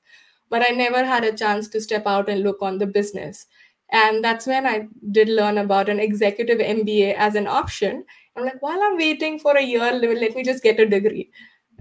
But 0.50 0.62
I 0.62 0.74
never 0.76 1.06
had 1.06 1.24
a 1.24 1.32
chance 1.32 1.70
to 1.70 1.80
step 1.80 2.06
out 2.06 2.28
and 2.28 2.44
look 2.44 2.62
on 2.62 2.80
the 2.80 2.86
business. 2.86 3.48
And 3.94 4.24
that's 4.24 4.48
when 4.48 4.66
I 4.66 4.88
did 5.12 5.30
learn 5.30 5.60
about 5.60 5.88
an 5.88 6.00
executive 6.00 6.58
MBA 6.58 7.14
as 7.16 7.36
an 7.36 7.48
option. 7.48 8.04
I'm 8.36 8.44
like, 8.44 8.62
while 8.62 8.82
I'm 8.82 8.98
waiting 8.98 9.40
for 9.40 9.56
a 9.56 9.62
year, 9.62 9.92
let 9.94 10.36
me 10.36 10.44
just 10.44 10.64
get 10.64 10.80
a 10.80 10.86
degree. 10.86 11.30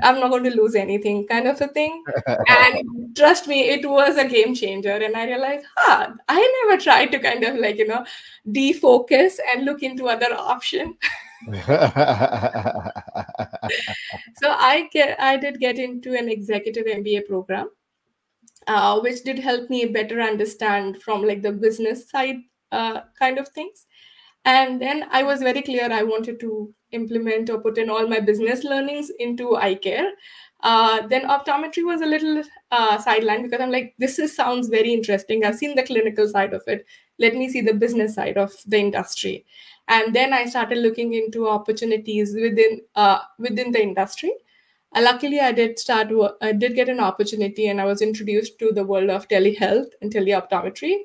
I'm 0.02 0.20
not 0.20 0.30
going 0.30 0.44
to 0.44 0.50
lose 0.50 0.74
anything, 0.74 1.26
kind 1.26 1.48
of 1.48 1.60
a 1.60 1.68
thing. 1.68 2.04
And 2.48 3.16
trust 3.16 3.48
me, 3.48 3.68
it 3.68 3.88
was 3.88 4.16
a 4.16 4.28
game 4.28 4.54
changer. 4.54 4.92
And 4.92 5.16
I 5.16 5.26
realized, 5.26 5.66
huh, 5.76 6.12
I 6.28 6.64
never 6.64 6.80
tried 6.80 7.12
to 7.12 7.18
kind 7.18 7.44
of 7.44 7.56
like, 7.56 7.76
you 7.76 7.86
know, 7.86 8.04
defocus 8.48 9.38
and 9.52 9.64
look 9.64 9.82
into 9.82 10.08
other 10.08 10.34
option. 10.34 10.96
So 14.36 14.50
I 14.50 14.88
get, 14.92 15.20
I 15.20 15.36
did 15.36 15.60
get 15.60 15.78
into 15.78 16.14
an 16.14 16.28
executive 16.28 16.86
MBA 16.86 17.26
program, 17.26 17.68
uh, 18.66 19.00
which 19.00 19.22
did 19.24 19.38
help 19.38 19.70
me 19.70 19.86
better 19.86 20.20
understand 20.20 21.02
from 21.02 21.22
like 21.22 21.42
the 21.42 21.52
business 21.52 22.08
side 22.10 22.36
uh, 22.70 23.00
kind 23.18 23.38
of 23.38 23.48
things. 23.48 23.86
And 24.44 24.80
then 24.80 25.06
I 25.10 25.22
was 25.22 25.40
very 25.40 25.62
clear 25.62 25.90
I 25.90 26.02
wanted 26.02 26.40
to 26.40 26.74
implement 26.90 27.48
or 27.50 27.60
put 27.60 27.78
in 27.78 27.88
all 27.88 28.06
my 28.06 28.20
business 28.20 28.64
learnings 28.64 29.10
into 29.18 29.56
eye 29.56 29.76
care. 29.76 30.10
Uh, 30.62 31.06
then 31.08 31.26
optometry 31.28 31.84
was 31.84 32.00
a 32.02 32.06
little 32.06 32.42
uh, 32.70 32.98
sideline 32.98 33.42
because 33.42 33.60
I'm 33.60 33.70
like, 33.70 33.94
this 33.98 34.18
is 34.18 34.34
sounds 34.34 34.68
very 34.68 34.92
interesting. 34.92 35.44
I've 35.44 35.56
seen 35.56 35.74
the 35.74 35.82
clinical 35.82 36.28
side 36.28 36.52
of 36.54 36.62
it. 36.66 36.84
Let 37.18 37.34
me 37.34 37.48
see 37.48 37.60
the 37.60 37.74
business 37.74 38.14
side 38.14 38.36
of 38.36 38.52
the 38.66 38.78
industry. 38.78 39.44
And 39.88 40.14
then 40.14 40.32
I 40.32 40.44
started 40.46 40.78
looking 40.78 41.14
into 41.14 41.48
opportunities 41.48 42.34
within 42.34 42.80
uh, 42.94 43.20
within 43.38 43.72
the 43.72 43.82
industry. 43.82 44.32
Luckily, 44.94 45.40
I 45.40 45.52
did 45.52 45.78
start. 45.78 46.08
I 46.40 46.52
did 46.52 46.74
get 46.74 46.88
an 46.88 47.00
opportunity, 47.00 47.68
and 47.68 47.80
I 47.80 47.84
was 47.84 48.02
introduced 48.02 48.58
to 48.58 48.72
the 48.72 48.84
world 48.84 49.10
of 49.10 49.28
telehealth 49.28 49.90
and 50.02 50.12
teleoptometry 50.12 50.96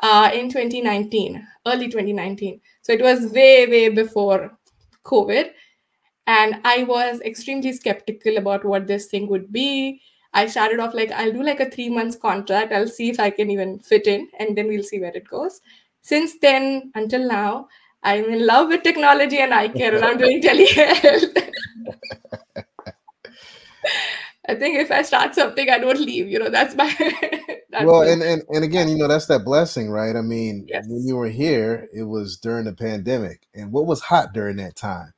uh, 0.00 0.30
in 0.32 0.48
2019, 0.50 1.46
early 1.66 1.88
2019. 1.88 2.60
So 2.82 2.92
it 2.92 3.02
was 3.02 3.32
way, 3.32 3.66
way 3.66 3.88
before 3.88 4.56
COVID. 5.04 5.50
And 6.26 6.60
I 6.64 6.82
was 6.84 7.20
extremely 7.20 7.72
skeptical 7.72 8.36
about 8.36 8.64
what 8.64 8.86
this 8.86 9.06
thing 9.06 9.28
would 9.28 9.52
be. 9.52 10.00
I 10.34 10.46
started 10.46 10.80
off 10.80 10.92
like, 10.92 11.12
I'll 11.12 11.32
do 11.32 11.42
like 11.42 11.60
a 11.60 11.70
three 11.70 11.88
months 11.88 12.16
contract. 12.16 12.72
I'll 12.72 12.88
see 12.88 13.10
if 13.10 13.20
I 13.20 13.30
can 13.30 13.50
even 13.50 13.78
fit 13.78 14.06
in, 14.06 14.28
and 14.38 14.56
then 14.56 14.66
we'll 14.68 14.82
see 14.82 15.00
where 15.00 15.14
it 15.14 15.28
goes. 15.28 15.60
Since 16.02 16.38
then 16.40 16.92
until 16.94 17.26
now, 17.26 17.68
I'm 18.02 18.24
in 18.26 18.46
love 18.46 18.68
with 18.68 18.82
technology 18.82 19.38
and 19.38 19.54
eye 19.54 19.68
care, 19.68 19.94
and 19.94 20.04
I'm 20.04 20.18
doing 20.18 20.42
telehealth. 20.42 21.52
I 24.48 24.54
think 24.54 24.78
if 24.78 24.90
I 24.92 25.02
start 25.02 25.34
something, 25.34 25.68
I 25.68 25.78
don't 25.78 25.98
leave. 26.00 26.28
You 26.28 26.38
know, 26.38 26.50
that's 26.50 26.74
my. 26.74 26.94
that's 27.70 27.84
well, 27.84 28.02
my- 28.04 28.08
and, 28.10 28.22
and 28.22 28.42
and 28.50 28.64
again, 28.64 28.88
you 28.88 28.96
know, 28.96 29.08
that's 29.08 29.26
that 29.26 29.44
blessing, 29.44 29.90
right? 29.90 30.14
I 30.16 30.22
mean, 30.22 30.66
Yes. 30.68 30.84
when 30.88 31.06
you 31.06 31.16
were 31.16 31.28
here, 31.28 31.88
it 31.92 32.04
was 32.04 32.36
during 32.36 32.64
the 32.64 32.72
pandemic, 32.72 33.46
and 33.54 33.72
what 33.72 33.86
was 33.86 34.00
hot 34.00 34.32
during 34.32 34.56
that 34.56 34.76
time? 34.76 35.12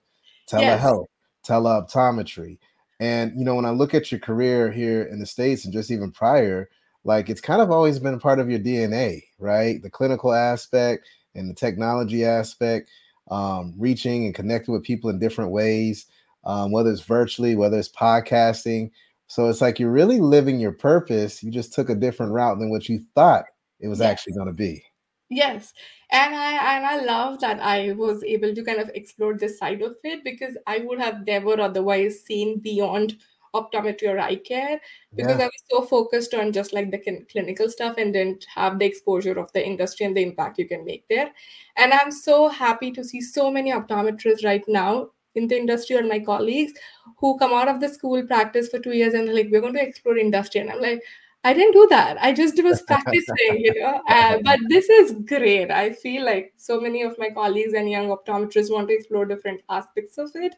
Yes. 0.52 0.83
Telehealth, 0.83 1.07
teleoptometry, 1.46 2.59
and 3.00 3.33
you 3.37 3.44
know, 3.44 3.54
when 3.54 3.66
I 3.66 3.70
look 3.70 3.94
at 3.94 4.11
your 4.11 4.20
career 4.20 4.70
here 4.72 5.02
in 5.02 5.18
the 5.20 5.26
states, 5.26 5.64
and 5.64 5.72
just 5.72 5.90
even 5.90 6.11
prior, 6.11 6.68
like 7.04 7.28
it's 7.28 7.40
kind 7.40 7.61
of 7.61 7.70
always 7.70 7.98
been 7.98 8.14
a 8.14 8.18
part 8.18 8.38
of 8.38 8.50
your 8.50 8.61
DNA, 8.61 9.22
right? 9.38 9.83
The 9.83 9.90
clinical 9.90 10.33
aspect 10.33 11.07
and 11.35 11.50
the 11.50 11.54
technology 11.54 12.24
aspect, 12.24 12.90
um, 13.31 13.74
reaching 13.76 14.24
and 14.24 14.35
connecting 14.35 14.72
with 14.74 14.83
people 14.83 15.11
in 15.11 15.18
different 15.18 15.50
ways, 15.50 16.07
um, 16.48 16.72
whether 16.72 16.90
it's 16.90 17.02
virtually, 17.02 17.54
whether 17.54 17.78
it's 17.78 17.90
podcasting. 17.90 18.90
So 19.28 19.48
it's 19.48 19.61
like 19.61 19.78
you're 19.78 19.92
really 19.92 20.18
living 20.20 20.58
your 20.58 20.72
purpose. 20.72 21.42
You 21.44 21.52
just 21.52 21.74
took 21.74 21.90
a 21.90 21.94
different 21.94 22.32
route 22.32 22.58
than 22.58 22.70
what 22.70 22.88
you 22.88 23.00
thought 23.14 23.44
it 23.80 23.88
was 23.88 24.00
Yes. 24.00 24.11
actually 24.11 24.32
going 24.34 24.48
to 24.48 24.54
be. 24.54 24.82
Yes, 25.30 25.74
and 26.11 26.34
I 26.34 26.76
and 26.76 26.87
I 26.87 27.04
love 27.04 27.40
that 27.40 27.61
I 27.61 27.92
was 27.92 28.24
able 28.24 28.54
to 28.54 28.64
kind 28.64 28.80
of 28.80 28.90
explore 28.94 29.34
this 29.37 29.58
side 29.58 29.82
of 29.82 29.96
it 30.02 30.24
because 30.24 30.56
I 30.66 30.78
would 30.78 30.98
have 31.00 31.26
never 31.26 31.61
otherwise 31.61 32.22
seen 32.24 32.61
beyond 32.61 33.18
optometry 33.54 34.08
or 34.08 34.18
eye 34.18 34.37
care 34.37 34.80
because 35.16 35.38
Yeah. 35.38 35.44
I 35.44 35.44
was 35.46 35.62
so 35.70 35.82
focused 35.87 36.32
on 36.34 36.52
just 36.52 36.72
like 36.72 36.90
the 36.90 36.98
clin- 36.98 37.28
clinical 37.30 37.68
stuff 37.68 37.96
and 37.98 38.12
didn't 38.12 38.46
have 38.54 38.78
the 38.78 38.87
exposure 38.87 39.38
of 39.38 39.52
the 39.52 39.64
industry 39.66 40.06
and 40.06 40.16
the 40.16 40.22
impact 40.22 40.58
you 40.58 40.68
can 40.68 40.84
make 40.84 41.06
there. 41.08 41.32
And 41.76 41.92
I'm 41.92 42.11
so 42.12 42.48
happy 42.48 42.90
to 42.92 43.04
see 43.04 43.20
so 43.20 43.50
many 43.50 43.70
optometrists 43.72 44.44
right 44.44 44.64
now 44.68 45.11
in 45.38 45.48
the 45.48 45.57
industry 45.57 45.96
or 45.96 46.03
my 46.03 46.18
colleagues 46.18 46.72
who 47.16 47.38
come 47.38 47.53
out 47.53 47.68
of 47.68 47.81
the 47.81 47.88
school 47.88 48.22
practice 48.27 48.68
for 48.68 48.79
two 48.79 48.92
years 48.92 49.14
and 49.14 49.27
they're 49.27 49.35
like, 49.35 49.48
we're 49.51 49.62
going 49.62 49.74
to 49.74 49.83
explore 49.83 50.18
industry. 50.18 50.61
And 50.61 50.70
I'm 50.70 50.83
like, 50.83 51.03
I 51.44 51.55
didn't 51.55 51.72
do 51.72 51.87
that. 51.90 52.18
I 52.20 52.33
just 52.33 52.62
was 52.62 52.83
practicing, 52.83 53.61
you 53.61 53.81
know. 53.81 54.03
Uh, 54.09 54.38
but 54.44 54.59
this 54.68 54.88
is 54.90 55.12
great. 55.24 55.70
I 55.70 55.92
feel 55.92 56.24
like 56.24 56.53
so 56.57 56.81
many 56.81 57.03
of 57.03 57.18
my 57.18 57.31
colleagues 57.31 57.74
and 57.74 57.90
young 57.90 58.09
optometrists 58.09 58.72
want 58.72 58.88
to 58.88 58.94
explore 58.94 59.24
different 59.24 59.62
aspects 59.70 60.18
of 60.18 60.31
it. 60.35 60.55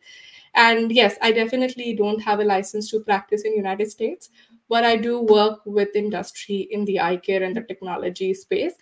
And 0.55 0.91
yes, 0.91 1.17
I 1.23 1.33
definitely 1.33 1.95
don't 1.95 2.21
have 2.21 2.41
a 2.41 2.45
license 2.45 2.91
to 2.91 3.01
practice 3.01 3.43
in 3.43 3.55
United 3.55 3.91
States, 3.91 4.31
but 4.69 4.85
I 4.85 4.97
do 4.97 5.21
work 5.21 5.61
with 5.65 5.95
industry 5.95 6.69
in 6.71 6.85
the 6.87 7.01
eye 7.01 7.19
care 7.19 7.43
and 7.43 7.55
the 7.55 7.63
technology 7.63 8.35
space. 8.35 8.75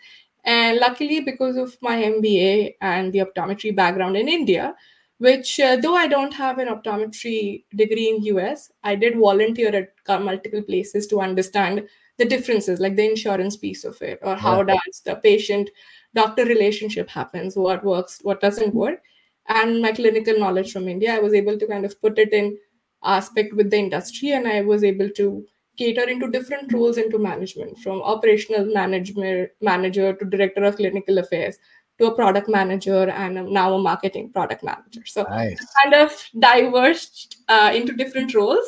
And 0.44 0.78
luckily, 0.78 1.20
because 1.20 1.56
of 1.56 1.76
my 1.82 1.96
MBA 1.96 2.76
and 2.80 3.12
the 3.12 3.18
optometry 3.18 3.74
background 3.76 4.16
in 4.16 4.28
India, 4.28 4.74
which 5.18 5.59
uh, 5.61 5.76
though 5.76 5.94
I 5.94 6.07
don't 6.07 6.35
have 6.35 6.59
an 6.59 6.68
optometry 6.68 7.64
degree 7.74 8.09
in 8.09 8.22
US, 8.37 8.70
I 8.85 8.94
did 8.94 9.18
volunteer 9.18 9.74
at 9.74 10.22
multiple 10.22 10.62
places 10.62 11.07
to 11.09 11.20
understand 11.20 11.88
the 12.18 12.24
differences, 12.24 12.81
like 12.81 12.96
the 12.96 13.09
insurance 13.09 13.57
piece 13.57 13.85
of 13.85 14.00
it, 14.02 14.18
or 14.22 14.35
how 14.35 14.62
does 14.62 15.02
the 15.04 15.16
patient 15.16 15.70
doctor 16.14 16.44
relationship 16.44 17.09
happens, 17.09 17.57
what 17.57 17.85
works, 17.85 18.18
what 18.22 18.40
doesn't 18.40 18.74
work. 18.74 19.02
And 19.46 19.81
my 19.81 19.92
clinical 19.92 20.38
knowledge 20.38 20.72
from 20.72 20.88
India, 20.88 21.14
I 21.14 21.20
was 21.20 21.33
able 21.33 21.59
to 21.59 21.66
kind 21.66 21.85
of 21.85 22.00
put 22.00 22.18
it 22.18 22.33
in 22.33 22.59
aspect 23.04 23.54
with 23.54 23.70
the 23.70 23.78
industry, 23.78 24.33
and 24.33 24.46
I 24.46 24.62
was 24.62 24.85
able 24.85 25.11
to 25.11 25.46
cater 25.78 26.09
into 26.09 26.28
different 26.28 26.72
roles 26.72 26.98
into 26.98 27.18
management, 27.18 27.78
from 27.78 28.02
operational 28.02 28.66
management 28.66 29.50
manager 29.61 30.12
to 30.12 30.24
director 30.24 30.64
of 30.64 30.76
clinical 30.76 31.18
affairs, 31.18 31.57
to 31.98 32.06
a 32.06 32.14
product 32.14 32.48
manager 32.48 33.11
and 33.11 33.48
now 33.50 33.74
a 33.74 33.78
marketing 33.78 34.30
product 34.30 34.62
manager. 34.62 35.02
So 35.04 35.24
nice. 35.24 35.58
kind 35.82 35.94
of 35.94 36.12
diverged 36.38 37.37
uh, 37.48 37.72
into 37.74 37.92
different 37.92 38.34
roles 38.34 38.64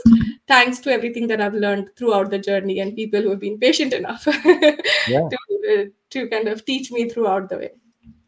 thanks 0.49 0.81
to 0.81 0.93
everything 0.93 1.29
that 1.29 1.40
I've 1.40 1.55
learned 1.55 1.90
throughout 1.97 2.31
the 2.31 2.38
journey 2.38 2.81
and 2.81 2.97
people 2.97 3.23
who 3.23 3.31
have 3.31 3.40
been 3.40 3.59
patient 3.59 3.93
enough 3.93 4.27
yeah. 5.07 5.29
to, 5.29 5.38
uh, 5.71 5.85
to 6.11 6.29
kind 6.29 6.49
of 6.49 6.64
teach 6.64 6.90
me 6.90 7.09
throughout 7.09 7.49
the 7.49 7.59
way. 7.59 7.71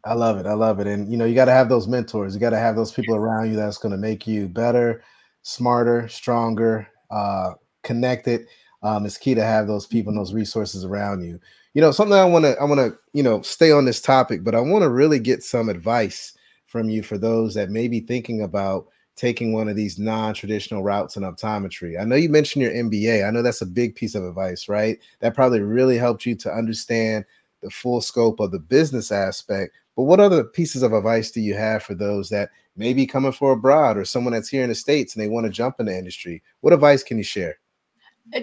I 0.05 0.13
love 0.13 0.37
it. 0.37 0.45
I 0.45 0.53
love 0.53 0.79
it. 0.79 0.87
And 0.87 1.11
you 1.11 1.17
know, 1.17 1.25
you 1.25 1.35
got 1.35 1.45
to 1.45 1.51
have 1.51 1.69
those 1.69 1.87
mentors. 1.87 2.33
You 2.33 2.39
got 2.39 2.51
to 2.51 2.59
have 2.59 2.75
those 2.77 2.91
people 2.91 3.15
around 3.15 3.49
you 3.49 3.57
that's 3.57 3.77
going 3.77 3.91
to 3.91 3.97
make 3.97 4.25
you 4.25 4.47
better, 4.47 5.03
smarter, 5.41 6.07
stronger, 6.07 6.87
uh, 7.11 7.51
connected. 7.83 8.47
Um, 8.81 9.05
it's 9.05 9.17
key 9.17 9.33
to 9.35 9.43
have 9.43 9.67
those 9.67 9.85
people 9.85 10.11
and 10.11 10.19
those 10.19 10.33
resources 10.33 10.85
around 10.85 11.23
you. 11.23 11.39
You 11.73 11.81
know, 11.81 11.91
something 11.91 12.17
I 12.17 12.25
want 12.25 12.45
to 12.45 12.57
I 12.59 12.65
want 12.65 12.79
to 12.79 12.97
you 13.13 13.23
know 13.23 13.41
stay 13.41 13.71
on 13.71 13.85
this 13.85 14.01
topic, 14.01 14.43
but 14.43 14.55
I 14.55 14.59
want 14.59 14.83
to 14.83 14.89
really 14.89 15.19
get 15.19 15.43
some 15.43 15.69
advice 15.69 16.33
from 16.67 16.89
you 16.89 17.03
for 17.03 17.17
those 17.17 17.53
that 17.55 17.69
may 17.69 17.87
be 17.87 17.99
thinking 17.99 18.41
about 18.41 18.87
taking 19.15 19.53
one 19.53 19.67
of 19.67 19.75
these 19.75 19.99
non-traditional 19.99 20.83
routes 20.83 21.17
in 21.17 21.23
optometry. 21.23 21.99
I 21.99 22.03
know 22.03 22.15
you 22.15 22.29
mentioned 22.29 22.63
your 22.63 22.71
MBA. 22.71 23.27
I 23.27 23.31
know 23.31 23.43
that's 23.43 23.61
a 23.61 23.65
big 23.65 23.95
piece 23.95 24.15
of 24.15 24.23
advice, 24.23 24.67
right? 24.67 24.99
That 25.19 25.35
probably 25.35 25.61
really 25.61 25.97
helped 25.97 26.25
you 26.25 26.35
to 26.35 26.51
understand 26.51 27.25
the 27.61 27.69
full 27.69 28.01
scope 28.01 28.39
of 28.39 28.51
the 28.51 28.59
business 28.59 29.11
aspect. 29.11 29.75
But 29.95 30.03
what 30.03 30.19
other 30.19 30.43
pieces 30.43 30.81
of 30.81 30.93
advice 30.93 31.29
do 31.29 31.41
you 31.41 31.53
have 31.53 31.83
for 31.83 31.93
those 31.93 32.29
that 32.29 32.49
may 32.75 32.93
be 32.93 33.05
coming 33.05 33.31
for 33.31 33.51
abroad 33.51 33.97
or 33.97 34.05
someone 34.05 34.33
that's 34.33 34.49
here 34.49 34.63
in 34.63 34.69
the 34.69 34.75
States 34.75 35.15
and 35.15 35.23
they 35.23 35.29
want 35.29 35.45
to 35.45 35.51
jump 35.51 35.79
in 35.79 35.85
the 35.85 35.97
industry? 35.97 36.41
What 36.61 36.73
advice 36.73 37.03
can 37.03 37.17
you 37.17 37.23
share? 37.23 37.57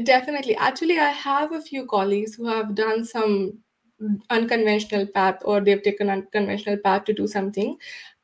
Definitely. 0.04 0.56
Actually, 0.56 0.98
I 0.98 1.08
have 1.10 1.52
a 1.52 1.60
few 1.60 1.86
colleagues 1.86 2.34
who 2.34 2.46
have 2.46 2.74
done 2.74 3.04
some 3.04 3.58
unconventional 4.30 5.06
path 5.06 5.40
or 5.44 5.60
they've 5.60 5.82
taken 5.82 6.08
unconventional 6.10 6.76
path 6.78 7.04
to 7.04 7.12
do 7.12 7.26
something. 7.26 7.76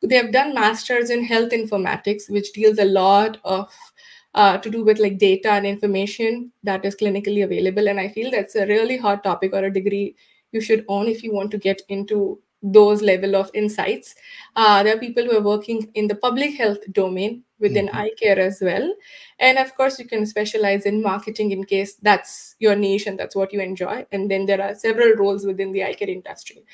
They 0.03 0.17
have 0.17 0.33
done 0.33 0.55
masters 0.55 1.11
in 1.11 1.25
health 1.25 1.51
informatics, 1.53 2.31
which 2.31 2.53
deals 2.53 2.79
a 2.79 2.85
lot 2.85 3.39
of 3.45 3.73
uh, 4.35 4.59
to 4.59 4.71
do 4.71 4.85
with 4.85 4.99
like 4.99 5.19
data 5.19 5.51
and 5.51 5.67
information 5.67 6.53
that 6.63 6.85
is 6.85 6.95
clinically 6.97 7.43
available. 7.45 7.89
And 7.89 7.99
I 8.01 8.09
feel 8.09 8.31
that's 8.31 8.55
a 8.55 8.67
really 8.67 8.97
hot 8.99 9.25
topic 9.25 9.53
or 9.55 9.65
a 9.65 9.73
degree 9.73 10.15
you 10.53 10.61
should 10.61 10.85
own 10.89 11.09
if 11.09 11.23
you 11.23 11.33
want 11.33 11.51
to 11.53 11.59
get 11.59 11.83
into 11.89 12.41
those 12.63 13.03
level 13.03 13.35
of 13.35 13.51
insights. 13.55 14.15
Uh, 14.57 14.83
there 14.83 14.95
are 14.97 15.01
people 15.01 15.25
who 15.25 15.37
are 15.37 15.43
working 15.43 15.91
in 15.95 16.07
the 16.09 16.15
public 16.17 16.55
health 16.57 16.79
domain 16.93 17.43
within 17.59 17.87
mm-hmm. 17.87 17.97
eye 17.97 18.11
care 18.21 18.39
as 18.39 18.59
well. 18.61 18.95
And 19.39 19.59
of 19.59 19.75
course, 19.75 19.99
you 19.99 20.07
can 20.07 20.27
specialize 20.27 20.87
in 20.87 21.03
marketing 21.03 21.53
in 21.53 21.65
case 21.65 21.95
that's 21.95 22.57
your 22.59 22.77
niche 22.77 23.07
and 23.07 23.19
that's 23.19 23.37
what 23.37 23.53
you 23.53 23.61
enjoy. 23.61 24.07
And 24.13 24.31
then 24.31 24.47
there 24.47 24.61
are 24.61 24.75
several 24.75 25.15
roles 25.15 25.45
within 25.45 25.73
the 25.73 25.85
eye 25.85 25.95
care 25.95 26.09
industry. 26.09 26.65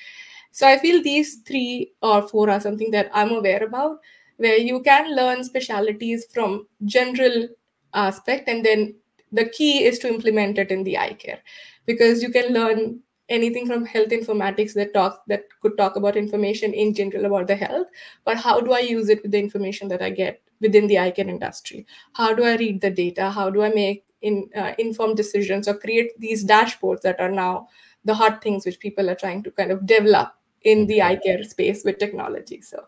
So 0.50 0.66
I 0.66 0.78
feel 0.78 1.02
these 1.02 1.36
three 1.46 1.92
or 2.02 2.28
four 2.28 2.50
are 2.50 2.60
something 2.60 2.90
that 2.90 3.10
I'm 3.14 3.30
aware 3.30 3.62
about, 3.64 3.98
where 4.36 4.58
you 4.58 4.82
can 4.82 5.16
learn 5.16 5.44
specialities 5.44 6.26
from 6.32 6.66
general 6.84 7.48
aspect, 7.94 8.48
and 8.48 8.64
then 8.64 8.94
the 9.30 9.48
key 9.48 9.84
is 9.84 9.98
to 10.00 10.08
implement 10.08 10.58
it 10.58 10.70
in 10.70 10.84
the 10.84 10.98
eye 10.98 11.14
care, 11.14 11.38
because 11.86 12.22
you 12.22 12.30
can 12.30 12.52
learn 12.52 13.00
anything 13.28 13.66
from 13.66 13.84
health 13.86 14.08
informatics 14.08 14.74
that 14.74 14.92
talks 14.92 15.18
that 15.26 15.44
could 15.62 15.76
talk 15.78 15.96
about 15.96 16.16
information 16.16 16.74
in 16.74 16.92
general 16.92 17.24
about 17.24 17.46
the 17.46 17.56
health 17.56 17.86
but 18.24 18.36
how 18.36 18.60
do 18.60 18.72
i 18.72 18.80
use 18.80 19.08
it 19.08 19.22
with 19.22 19.30
the 19.30 19.38
information 19.38 19.88
that 19.88 20.02
i 20.02 20.10
get 20.10 20.42
within 20.62 20.86
the 20.86 20.98
eye 20.98 21.10
care 21.10 21.28
industry. 21.28 21.86
How 22.14 22.32
do 22.32 22.44
i 22.44 22.56
read 22.56 22.80
the 22.80 22.90
data? 22.90 23.30
How 23.30 23.50
do 23.50 23.62
i 23.62 23.68
make 23.68 24.04
in 24.22 24.48
uh, 24.56 24.72
informed 24.78 25.16
decisions 25.16 25.68
or 25.68 25.74
create 25.74 26.18
these 26.18 26.44
dashboards 26.44 27.02
that 27.02 27.20
are 27.20 27.30
now 27.30 27.68
the 28.04 28.14
hot 28.14 28.42
things 28.42 28.64
which 28.64 28.80
people 28.80 29.10
are 29.10 29.14
trying 29.14 29.42
to 29.42 29.50
kind 29.50 29.70
of 29.70 29.84
develop 29.84 30.32
in 30.62 30.86
the 30.86 31.02
eye 31.02 31.16
care 31.16 31.42
space 31.42 31.84
with 31.84 31.98
technology? 31.98 32.62
So 32.62 32.84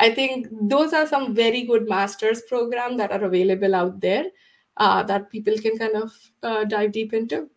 i 0.00 0.12
think 0.12 0.48
those 0.62 0.92
are 0.92 1.06
some 1.06 1.34
very 1.34 1.62
good 1.62 1.88
masters 1.88 2.42
program 2.48 2.96
that 2.96 3.12
are 3.12 3.24
available 3.24 3.74
out 3.74 4.00
there 4.00 4.24
uh, 4.76 5.02
that 5.04 5.30
people 5.30 5.54
can 5.58 5.78
kind 5.78 5.96
of 5.96 6.12
uh, 6.42 6.64
dive 6.64 6.92
deep 6.92 7.12
into. 7.12 7.48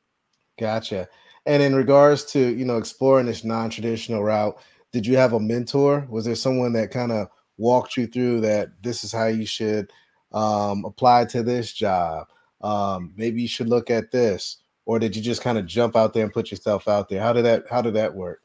Gotcha. 0.60 1.08
And 1.45 1.62
in 1.62 1.75
regards 1.75 2.25
to 2.34 2.39
you 2.39 2.65
know 2.65 2.78
exploring 2.78 3.28
this 3.28 3.43
non-traditional 3.43 4.23
route, 4.23 4.58
did 4.91 5.06
you 5.06 5.17
have 5.17 5.34
a 5.34 5.39
mentor? 5.39 6.08
Was 6.10 6.25
there 6.25 6.36
someone 6.36 6.73
that 6.73 6.91
kind 6.91 7.12
of 7.12 7.30
walked 7.58 7.98
you 7.98 8.08
through 8.08 8.41
that 8.41 8.70
this 8.82 9.04
is 9.04 9.12
how 9.12 9.28
you 9.28 9.46
should 9.46 9.91
um, 10.32 10.86
apply 10.86 11.26
to 11.26 11.44
this 11.44 11.74
job? 11.74 12.28
Um, 12.62 13.13
maybe 13.15 13.41
you 13.41 13.48
should 13.48 13.70
look 13.70 13.89
at 13.89 14.12
this, 14.12 14.58
or 14.86 15.00
did 15.00 15.15
you 15.15 15.22
just 15.22 15.41
kind 15.41 15.58
of 15.58 15.65
jump 15.65 15.96
out 15.96 16.13
there 16.13 16.24
and 16.24 16.34
put 16.34 16.52
yourself 16.52 16.88
out 16.88 17.10
there? 17.10 17.22
How 17.22 17.34
did 17.34 17.46
that 17.46 17.65
How 17.70 17.82
did 17.82 17.94
that 17.96 18.13
work? 18.13 18.41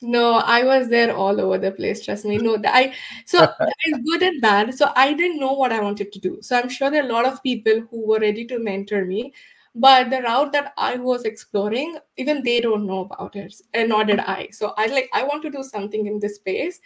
No, 0.00 0.34
I 0.34 0.62
was 0.62 0.88
there 0.88 1.14
all 1.14 1.40
over 1.40 1.58
the 1.58 1.72
place. 1.72 2.04
Trust 2.04 2.24
me. 2.24 2.38
No, 2.38 2.56
I 2.66 2.94
so 3.26 3.40
I'm 3.60 4.04
good 4.04 4.22
at 4.22 4.34
that. 4.42 4.74
So 4.74 4.92
I 4.94 5.12
didn't 5.12 5.40
know 5.40 5.52
what 5.52 5.72
I 5.72 5.80
wanted 5.80 6.12
to 6.12 6.20
do. 6.20 6.38
So 6.40 6.56
I'm 6.56 6.68
sure 6.68 6.90
there 6.90 7.02
are 7.02 7.08
a 7.08 7.12
lot 7.12 7.26
of 7.26 7.42
people 7.42 7.80
who 7.90 8.06
were 8.06 8.20
ready 8.20 8.46
to 8.46 8.60
mentor 8.60 9.04
me, 9.04 9.32
but 9.74 10.10
the 10.10 10.20
route 10.22 10.52
that 10.52 10.72
i 10.76 10.96
was 10.96 11.24
exploring 11.24 11.96
even 12.16 12.42
they 12.42 12.60
don't 12.60 12.86
know 12.86 13.00
about 13.00 13.36
it 13.36 13.54
and 13.74 13.88
nor 13.88 14.04
did 14.04 14.18
i 14.20 14.48
so 14.50 14.72
i 14.76 14.86
like 14.86 15.08
i 15.12 15.22
want 15.22 15.42
to 15.42 15.50
do 15.50 15.62
something 15.62 16.06
in 16.06 16.18
this 16.18 16.36
space 16.36 16.80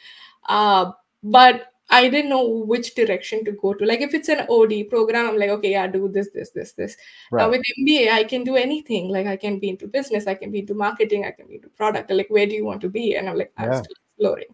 uh, 0.49 0.91
but 1.23 1.69
I 1.91 2.09
didn't 2.09 2.31
know 2.31 2.49
which 2.49 2.95
direction 2.95 3.45
to 3.45 3.53
go 3.53 3.75
to. 3.75 3.85
Like 3.85 4.01
if 4.01 4.15
it's 4.15 4.29
an 4.29 4.47
OD 4.49 4.89
program, 4.89 5.29
I'm 5.29 5.39
like, 5.39 5.51
okay, 5.51 5.73
yeah, 5.73 5.87
do 5.87 6.09
this, 6.09 6.31
this, 6.33 6.51
this, 6.51 6.73
this. 6.73 6.97
Right. 7.31 7.45
Uh, 7.45 7.51
with 7.51 7.63
MBA, 7.81 8.11
I 8.11 8.25
can 8.25 8.45
do 8.45 8.57
anything. 8.57 9.09
Like 9.09 9.27
I 9.27 9.37
can 9.37 9.59
be 9.59 9.69
into 9.69 9.87
business, 9.87 10.27
I 10.27 10.35
can 10.35 10.51
be 10.51 10.61
into 10.61 10.75
marketing, 10.75 11.27
I 11.27 11.33
can 11.33 11.47
be 11.49 11.57
into 11.57 11.69
product. 11.69 12.11
Like 12.11 12.31
where 12.31 12.47
do 12.47 12.55
you 12.55 12.65
want 12.65 12.81
to 12.83 12.89
be? 12.89 13.17
And 13.17 13.29
I'm 13.29 13.37
like, 13.37 13.53
I'm 13.59 13.71
yeah. 13.71 13.83
still 13.83 13.95
exploring. 14.07 14.49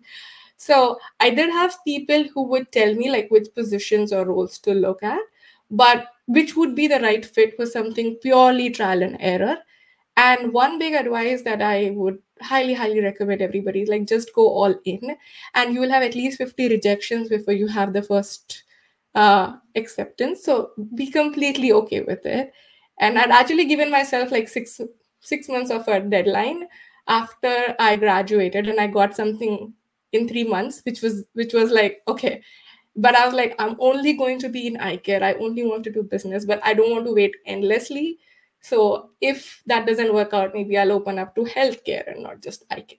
So 0.56 0.98
I 1.20 1.30
did 1.30 1.50
have 1.50 1.76
people 1.86 2.24
who 2.34 2.42
would 2.48 2.72
tell 2.72 2.92
me 2.94 3.10
like 3.10 3.30
which 3.30 3.46
positions 3.54 4.12
or 4.12 4.26
roles 4.26 4.58
to 4.60 4.74
look 4.74 5.04
at 5.04 5.20
but 5.70 6.08
which 6.26 6.56
would 6.56 6.74
be 6.74 6.86
the 6.86 7.00
right 7.00 7.24
fit 7.24 7.56
for 7.56 7.66
something 7.66 8.16
purely 8.16 8.70
trial 8.70 9.02
and 9.02 9.16
error. 9.20 9.58
And 10.18 10.52
one 10.52 10.78
big 10.80 10.94
advice 10.94 11.42
that 11.42 11.62
I 11.62 11.90
would 11.94 12.18
highly, 12.42 12.74
highly 12.74 13.00
recommend 13.00 13.40
everybody 13.42 13.82
is 13.82 13.88
like 13.88 14.06
just 14.06 14.34
go 14.34 14.48
all 14.48 14.74
in, 14.84 15.16
and 15.54 15.72
you 15.74 15.80
will 15.80 15.90
have 15.90 16.02
at 16.02 16.14
least 16.16 16.38
50 16.38 16.68
rejections 16.68 17.28
before 17.28 17.54
you 17.54 17.68
have 17.68 17.92
the 17.92 18.02
first 18.02 18.64
uh, 19.14 19.56
acceptance. 19.76 20.42
So 20.44 20.72
be 20.94 21.10
completely 21.10 21.72
okay 21.72 22.00
with 22.02 22.26
it. 22.26 22.52
And 23.00 23.18
I'd 23.18 23.30
actually 23.30 23.66
given 23.66 23.90
myself 23.90 24.32
like 24.32 24.48
six 24.48 24.80
six 25.20 25.48
months 25.48 25.70
of 25.70 25.86
a 25.88 26.00
deadline 26.00 26.66
after 27.06 27.76
I 27.78 27.96
graduated, 27.96 28.68
and 28.68 28.80
I 28.80 28.88
got 28.88 29.14
something 29.16 29.72
in 30.12 30.28
three 30.28 30.44
months, 30.44 30.82
which 30.84 31.00
was 31.02 31.24
which 31.34 31.54
was 31.54 31.70
like 31.70 32.02
okay, 32.08 32.42
but 32.96 33.14
I 33.16 33.24
was 33.26 33.34
like, 33.34 33.54
I'm 33.58 33.76
only 33.78 34.14
going 34.14 34.38
to 34.40 34.48
be 34.48 34.66
in 34.66 34.76
eye 34.78 34.96
care. 34.96 35.22
I 35.22 35.34
only 35.34 35.62
want 35.64 35.84
to 35.84 35.92
do 35.92 36.02
business, 36.02 36.44
but 36.44 36.60
I 36.64 36.74
don't 36.74 36.90
want 36.90 37.06
to 37.06 37.14
wait 37.14 37.36
endlessly. 37.46 38.18
So 38.60 39.10
if 39.20 39.62
that 39.66 39.86
doesn't 39.86 40.14
work 40.14 40.34
out, 40.34 40.54
maybe 40.54 40.76
I'll 40.76 40.92
open 40.92 41.18
up 41.18 41.34
to 41.36 41.42
healthcare 41.42 42.10
and 42.12 42.22
not 42.22 42.42
just 42.42 42.64
eye 42.70 42.80
care. 42.80 42.98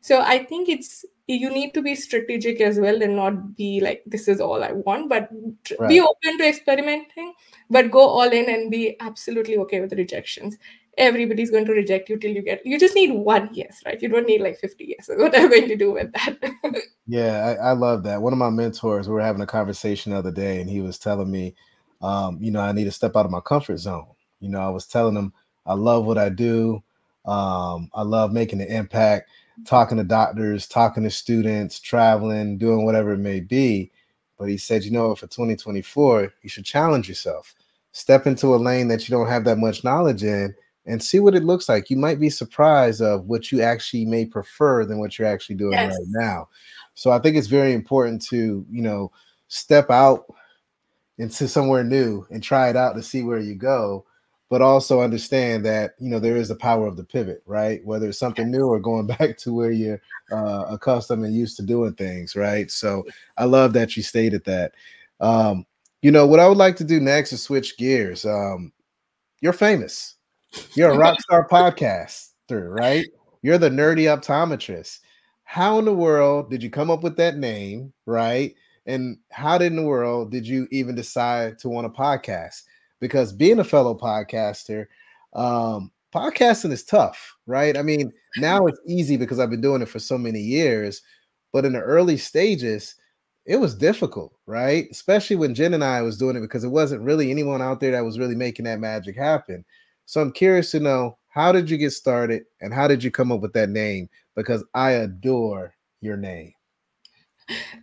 So 0.00 0.20
I 0.20 0.44
think 0.44 0.68
it's 0.68 1.04
you 1.26 1.50
need 1.50 1.74
to 1.74 1.82
be 1.82 1.96
strategic 1.96 2.60
as 2.60 2.78
well 2.78 3.02
and 3.02 3.16
not 3.16 3.56
be 3.56 3.80
like 3.80 4.04
this 4.06 4.28
is 4.28 4.40
all 4.40 4.62
I 4.62 4.70
want, 4.72 5.08
but 5.08 5.28
right. 5.80 5.88
be 5.88 6.00
open 6.00 6.38
to 6.38 6.48
experimenting, 6.48 7.34
but 7.68 7.90
go 7.90 8.00
all 8.00 8.30
in 8.30 8.48
and 8.48 8.70
be 8.70 8.96
absolutely 9.00 9.56
okay 9.58 9.80
with 9.80 9.92
rejections. 9.94 10.58
Everybody's 10.96 11.50
going 11.50 11.64
to 11.64 11.72
reject 11.72 12.08
you 12.08 12.18
till 12.18 12.30
you 12.30 12.42
get 12.42 12.64
you 12.64 12.78
just 12.78 12.94
need 12.94 13.10
one 13.10 13.50
yes 13.52 13.82
right? 13.84 14.00
You 14.00 14.08
don't 14.08 14.26
need 14.26 14.40
like 14.40 14.58
50 14.58 14.84
yeses. 14.84 15.16
What 15.18 15.34
are 15.34 15.40
you 15.40 15.50
going 15.50 15.68
to 15.68 15.76
do 15.76 15.92
with 15.92 16.12
that? 16.12 16.36
Yeah 17.08 17.56
I, 17.60 17.68
I, 17.68 17.72
love 17.72 18.02
that. 18.02 18.20
One 18.20 18.32
of 18.32 18.38
my 18.38 18.50
mentors 18.50 19.08
we 19.08 19.14
were 19.14 19.20
having 19.20 19.42
a 19.42 19.46
conversation 19.46 20.10
the 20.10 20.18
other 20.18 20.32
day 20.32 20.60
and 20.60 20.68
he 20.68 20.80
was 20.80 20.98
telling 20.98 21.30
me 21.30 21.54
um, 22.02 22.38
you 22.40 22.50
know 22.50 22.60
i 22.60 22.72
need 22.72 22.84
to 22.84 22.90
step 22.90 23.16
out 23.16 23.24
of 23.24 23.30
my 23.30 23.40
comfort 23.40 23.78
zone 23.78 24.06
you 24.40 24.48
know 24.48 24.60
i 24.60 24.68
was 24.68 24.86
telling 24.86 25.16
him 25.16 25.32
i 25.66 25.74
love 25.74 26.04
what 26.04 26.18
i 26.18 26.28
do 26.28 26.82
um, 27.24 27.90
i 27.94 28.02
love 28.02 28.32
making 28.32 28.60
an 28.60 28.68
impact 28.68 29.30
talking 29.64 29.96
to 29.96 30.04
doctors 30.04 30.66
talking 30.66 31.02
to 31.02 31.10
students 31.10 31.80
traveling 31.80 32.58
doing 32.58 32.84
whatever 32.84 33.12
it 33.12 33.18
may 33.18 33.40
be 33.40 33.90
but 34.38 34.48
he 34.48 34.56
said 34.56 34.84
you 34.84 34.90
know 34.90 35.14
for 35.14 35.26
2024 35.26 36.32
you 36.42 36.48
should 36.48 36.64
challenge 36.64 37.08
yourself 37.08 37.54
step 37.92 38.26
into 38.26 38.54
a 38.54 38.56
lane 38.56 38.88
that 38.88 39.08
you 39.08 39.16
don't 39.16 39.28
have 39.28 39.44
that 39.44 39.58
much 39.58 39.82
knowledge 39.82 40.22
in 40.22 40.54
and 40.86 41.02
see 41.02 41.18
what 41.18 41.34
it 41.34 41.44
looks 41.44 41.68
like. 41.68 41.90
You 41.90 41.96
might 41.96 42.20
be 42.20 42.30
surprised 42.30 43.02
of 43.02 43.26
what 43.26 43.50
you 43.50 43.60
actually 43.60 44.04
may 44.04 44.24
prefer 44.24 44.84
than 44.84 44.98
what 44.98 45.18
you're 45.18 45.28
actually 45.28 45.56
doing 45.56 45.72
yes. 45.72 45.92
right 45.92 46.06
now. 46.08 46.48
So 46.94 47.10
I 47.10 47.18
think 47.18 47.36
it's 47.36 47.48
very 47.48 47.72
important 47.72 48.22
to, 48.26 48.64
you 48.70 48.82
know, 48.82 49.10
step 49.48 49.90
out 49.90 50.26
into 51.18 51.48
somewhere 51.48 51.82
new 51.82 52.26
and 52.30 52.42
try 52.42 52.68
it 52.68 52.76
out 52.76 52.94
to 52.94 53.02
see 53.02 53.22
where 53.22 53.40
you 53.40 53.54
go, 53.54 54.04
but 54.48 54.62
also 54.62 55.00
understand 55.00 55.64
that, 55.66 55.94
you 55.98 56.08
know, 56.08 56.18
there 56.18 56.36
is 56.36 56.48
the 56.48 56.56
power 56.56 56.86
of 56.86 56.96
the 56.96 57.04
pivot, 57.04 57.42
right? 57.46 57.84
Whether 57.84 58.08
it's 58.08 58.18
something 58.18 58.50
new 58.50 58.66
or 58.66 58.78
going 58.78 59.06
back 59.18 59.36
to 59.38 59.52
where 59.52 59.70
you're 59.70 60.00
uh, 60.30 60.66
accustomed 60.68 61.24
and 61.24 61.34
used 61.34 61.56
to 61.56 61.62
doing 61.62 61.94
things, 61.94 62.36
right? 62.36 62.70
So 62.70 63.04
I 63.36 63.44
love 63.44 63.72
that 63.74 63.96
you 63.96 64.02
stated 64.02 64.44
that. 64.44 64.72
Um, 65.20 65.66
you 66.02 66.10
know, 66.10 66.26
what 66.26 66.40
I 66.40 66.46
would 66.48 66.58
like 66.58 66.76
to 66.76 66.84
do 66.84 67.00
next 67.00 67.32
is 67.32 67.42
switch 67.42 67.76
gears. 67.78 68.24
Um, 68.24 68.72
you're 69.40 69.52
famous 69.52 70.16
you're 70.74 70.90
a 70.90 70.98
rock 70.98 71.20
star 71.20 71.46
podcaster, 71.48 72.74
right? 72.74 73.06
You're 73.42 73.58
the 73.58 73.70
nerdy 73.70 74.04
optometrist. 74.04 75.00
how 75.44 75.78
in 75.78 75.84
the 75.84 75.94
world 75.94 76.50
did 76.50 76.62
you 76.62 76.70
come 76.70 76.90
up 76.90 77.02
with 77.02 77.16
that 77.16 77.36
name, 77.36 77.92
right? 78.06 78.54
And 78.86 79.18
how 79.30 79.58
did 79.58 79.72
in 79.72 79.76
the 79.76 79.82
world 79.82 80.30
did 80.30 80.46
you 80.46 80.68
even 80.70 80.94
decide 80.94 81.58
to 81.60 81.68
want 81.68 81.86
a 81.86 81.90
podcast? 81.90 82.62
Because 83.00 83.32
being 83.32 83.58
a 83.58 83.64
fellow 83.64 83.96
podcaster, 83.96 84.86
um, 85.34 85.90
podcasting 86.14 86.72
is 86.72 86.84
tough, 86.84 87.36
right? 87.46 87.76
I 87.76 87.82
mean, 87.82 88.12
now 88.38 88.66
it's 88.66 88.80
easy 88.86 89.16
because 89.16 89.38
I've 89.38 89.50
been 89.50 89.60
doing 89.60 89.82
it 89.82 89.88
for 89.88 89.98
so 89.98 90.16
many 90.16 90.40
years, 90.40 91.02
but 91.52 91.64
in 91.64 91.72
the 91.72 91.80
early 91.80 92.16
stages, 92.16 92.94
it 93.44 93.56
was 93.56 93.74
difficult, 93.74 94.32
right? 94.46 94.88
Especially 94.90 95.36
when 95.36 95.54
Jen 95.54 95.74
and 95.74 95.84
I 95.84 96.02
was 96.02 96.18
doing 96.18 96.36
it 96.36 96.40
because 96.40 96.64
it 96.64 96.68
wasn't 96.68 97.02
really 97.02 97.30
anyone 97.30 97.62
out 97.62 97.80
there 97.80 97.92
that 97.92 98.04
was 98.04 98.18
really 98.18 98.34
making 98.34 98.64
that 98.64 98.80
magic 98.80 99.16
happen. 99.16 99.64
So 100.06 100.20
I'm 100.20 100.32
curious 100.32 100.70
to 100.72 100.80
know 100.80 101.18
how 101.28 101.52
did 101.52 101.70
you 101.70 101.76
get 101.76 101.92
started 101.92 102.44
and 102.60 102.72
how 102.72 102.88
did 102.88 103.04
you 103.04 103.10
come 103.10 103.30
up 103.30 103.40
with 103.40 103.52
that 103.52 103.68
name? 103.68 104.08
Because 104.34 104.64
I 104.74 104.92
adore 104.92 105.74
your 106.00 106.16
name. 106.16 106.52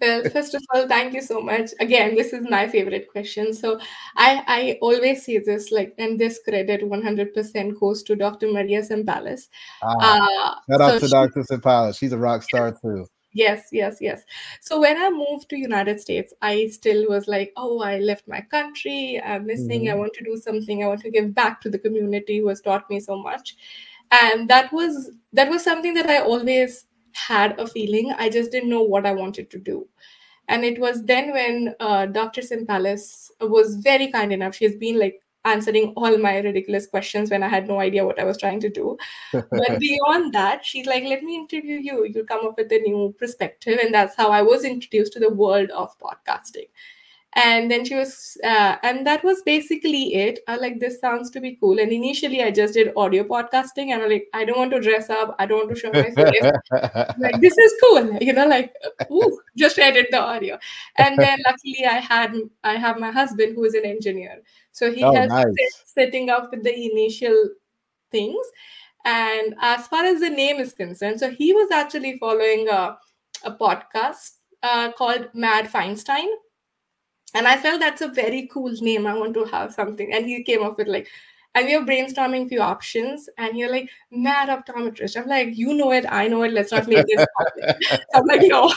Well, 0.01 0.23
first 0.29 0.53
of 0.55 0.61
all, 0.73 0.87
thank 0.87 1.13
you 1.13 1.21
so 1.21 1.39
much. 1.41 1.71
Again, 1.79 2.15
this 2.15 2.33
is 2.33 2.45
my 2.49 2.67
favorite 2.67 3.09
question. 3.11 3.53
So 3.53 3.79
I, 4.15 4.43
I 4.47 4.77
always 4.81 5.25
say 5.25 5.37
this, 5.37 5.71
like, 5.71 5.93
and 5.97 6.19
this 6.19 6.39
credit 6.43 6.81
100% 6.81 7.79
goes 7.79 8.03
to 8.03 8.15
Dr. 8.15 8.51
Maria 8.51 8.81
Sampalis. 8.81 9.47
Ah, 9.81 9.95
uh, 9.99 10.55
shout 10.69 10.81
out 10.81 10.91
so 10.93 10.99
to 10.99 11.05
she, 11.05 11.11
Dr. 11.11 11.41
Sampalis. 11.43 11.97
She's 11.97 12.11
a 12.11 12.17
rock 12.17 12.43
star 12.43 12.71
too 12.71 13.05
yes 13.33 13.69
yes 13.71 13.97
yes 13.99 14.23
so 14.61 14.79
when 14.79 14.95
i 14.95 15.09
moved 15.09 15.49
to 15.49 15.57
united 15.57 15.99
states 15.99 16.33
i 16.41 16.67
still 16.67 17.07
was 17.09 17.27
like 17.27 17.51
oh 17.57 17.81
i 17.81 17.97
left 17.97 18.27
my 18.27 18.39
country 18.39 19.19
i'm 19.25 19.45
missing 19.45 19.81
mm-hmm. 19.81 19.91
i 19.91 19.95
want 19.95 20.13
to 20.13 20.23
do 20.23 20.37
something 20.37 20.83
i 20.83 20.87
want 20.87 21.01
to 21.01 21.09
give 21.09 21.33
back 21.33 21.59
to 21.59 21.69
the 21.69 21.79
community 21.79 22.39
who 22.39 22.47
has 22.47 22.61
taught 22.61 22.87
me 22.89 22.99
so 22.99 23.17
much 23.17 23.55
and 24.11 24.47
that 24.49 24.71
was 24.71 25.11
that 25.33 25.49
was 25.49 25.63
something 25.63 25.93
that 25.95 26.09
i 26.09 26.19
always 26.19 26.85
had 27.15 27.59
a 27.59 27.67
feeling 27.67 28.11
i 28.17 28.29
just 28.29 28.51
didn't 28.51 28.69
know 28.69 28.81
what 28.81 29.05
i 29.05 29.11
wanted 29.11 29.49
to 29.49 29.59
do 29.59 29.87
and 30.47 30.63
it 30.65 30.79
was 30.79 31.03
then 31.03 31.31
when 31.31 31.75
uh, 31.79 32.05
dr 32.05 32.41
Sampalis 32.41 33.29
was 33.41 33.75
very 33.77 34.11
kind 34.11 34.33
enough 34.33 34.55
she 34.55 34.65
has 34.65 34.75
been 34.75 34.99
like 34.99 35.19
answering 35.45 35.91
all 35.95 36.17
my 36.17 36.37
ridiculous 36.37 36.87
questions 36.87 37.29
when 37.29 37.43
I 37.43 37.49
had 37.49 37.67
no 37.67 37.79
idea 37.79 38.05
what 38.05 38.19
I 38.19 38.23
was 38.23 38.37
trying 38.37 38.61
to 38.61 38.69
do. 38.69 38.97
but 39.33 39.43
beyond 39.79 40.33
that, 40.33 40.65
she's 40.65 40.85
like, 40.85 41.03
let 41.03 41.21
me 41.21 41.35
interview 41.35 41.79
you. 41.79 42.05
You'll 42.05 42.25
come 42.25 42.45
up 42.45 42.55
with 42.57 42.71
a 42.71 42.79
new 42.79 43.13
perspective. 43.19 43.77
And 43.83 43.93
that's 43.93 44.15
how 44.15 44.29
I 44.29 44.41
was 44.41 44.63
introduced 44.63 45.11
to 45.13 45.19
the 45.19 45.29
world 45.29 45.69
of 45.71 45.97
podcasting 45.99 46.67
and 47.35 47.71
then 47.71 47.83
she 47.83 47.95
was 47.95 48.37
uh, 48.43 48.75
and 48.83 49.05
that 49.07 49.23
was 49.23 49.41
basically 49.41 50.13
it. 50.13 50.39
I 50.47 50.57
like 50.57 50.79
this 50.79 50.99
sounds 50.99 51.31
to 51.31 51.41
be 51.41 51.55
cool. 51.55 51.79
And 51.79 51.91
initially 51.91 52.43
i 52.43 52.51
just 52.51 52.75
did 52.75 52.93
audio 52.95 53.23
podcasting 53.23 53.91
and 53.91 54.03
i'm 54.03 54.09
like 54.09 54.27
i 54.33 54.45
don't 54.45 54.57
want 54.57 54.71
to 54.71 54.79
dress 54.79 55.09
up. 55.09 55.35
I 55.39 55.45
don't 55.45 55.65
want 55.65 55.69
to 55.69 55.75
show 55.75 55.91
my 55.91 56.11
face. 56.11 56.51
Like 57.17 57.41
this 57.41 57.57
is 57.57 57.73
cool 57.83 58.17
you 58.21 58.33
know 58.33 58.47
like 58.47 58.73
ooh, 59.11 59.39
just 59.57 59.79
edit 59.79 60.07
the 60.11 60.21
audio. 60.21 60.59
And 60.97 61.17
then 61.17 61.39
luckily 61.45 61.85
i 61.89 61.99
had 61.99 62.35
i 62.63 62.75
have 62.75 62.99
my 62.99 63.11
husband 63.11 63.55
who 63.55 63.63
is 63.63 63.73
an 63.73 63.85
engineer. 63.85 64.41
So 64.71 64.91
he 64.91 65.03
oh, 65.03 65.13
helped 65.13 65.31
nice. 65.31 65.83
setting 65.85 66.29
up 66.29 66.51
with 66.51 66.63
the 66.63 66.91
initial 66.91 67.49
things. 68.11 68.45
And 69.05 69.55
as 69.61 69.87
far 69.87 70.05
as 70.05 70.21
the 70.21 70.29
name 70.29 70.57
is 70.57 70.73
concerned 70.73 71.19
so 71.19 71.31
he 71.31 71.53
was 71.53 71.71
actually 71.71 72.17
following 72.19 72.69
a, 72.69 72.97
a 73.43 73.51
podcast 73.51 74.37
uh, 74.61 74.91
called 74.93 75.29
mad 75.33 75.67
fientist 75.67 76.09
and 77.33 77.47
I 77.47 77.57
felt 77.57 77.79
that's 77.79 78.01
a 78.01 78.07
very 78.07 78.47
cool 78.51 78.71
name. 78.81 79.07
I 79.07 79.17
want 79.17 79.33
to 79.35 79.45
have 79.45 79.73
something. 79.73 80.13
And 80.13 80.25
he 80.25 80.43
came 80.43 80.63
up 80.63 80.77
with 80.77 80.87
like, 80.87 81.07
and 81.55 81.67
we 81.67 81.77
were 81.77 81.85
brainstorming 81.85 82.45
a 82.45 82.49
few 82.49 82.61
options, 82.61 83.29
and 83.37 83.57
you're 83.57 83.71
like, 83.71 83.89
mad 84.11 84.49
optometrist. 84.49 85.17
I'm 85.17 85.27
like, 85.27 85.55
you 85.55 85.73
know 85.73 85.91
it, 85.91 86.05
I 86.09 86.27
know 86.27 86.43
it. 86.43 86.51
Let's 86.51 86.71
not 86.71 86.87
make 86.87 87.05
this 87.05 87.25
I'm 88.13 88.25
like, 88.25 88.41
no. 88.43 88.69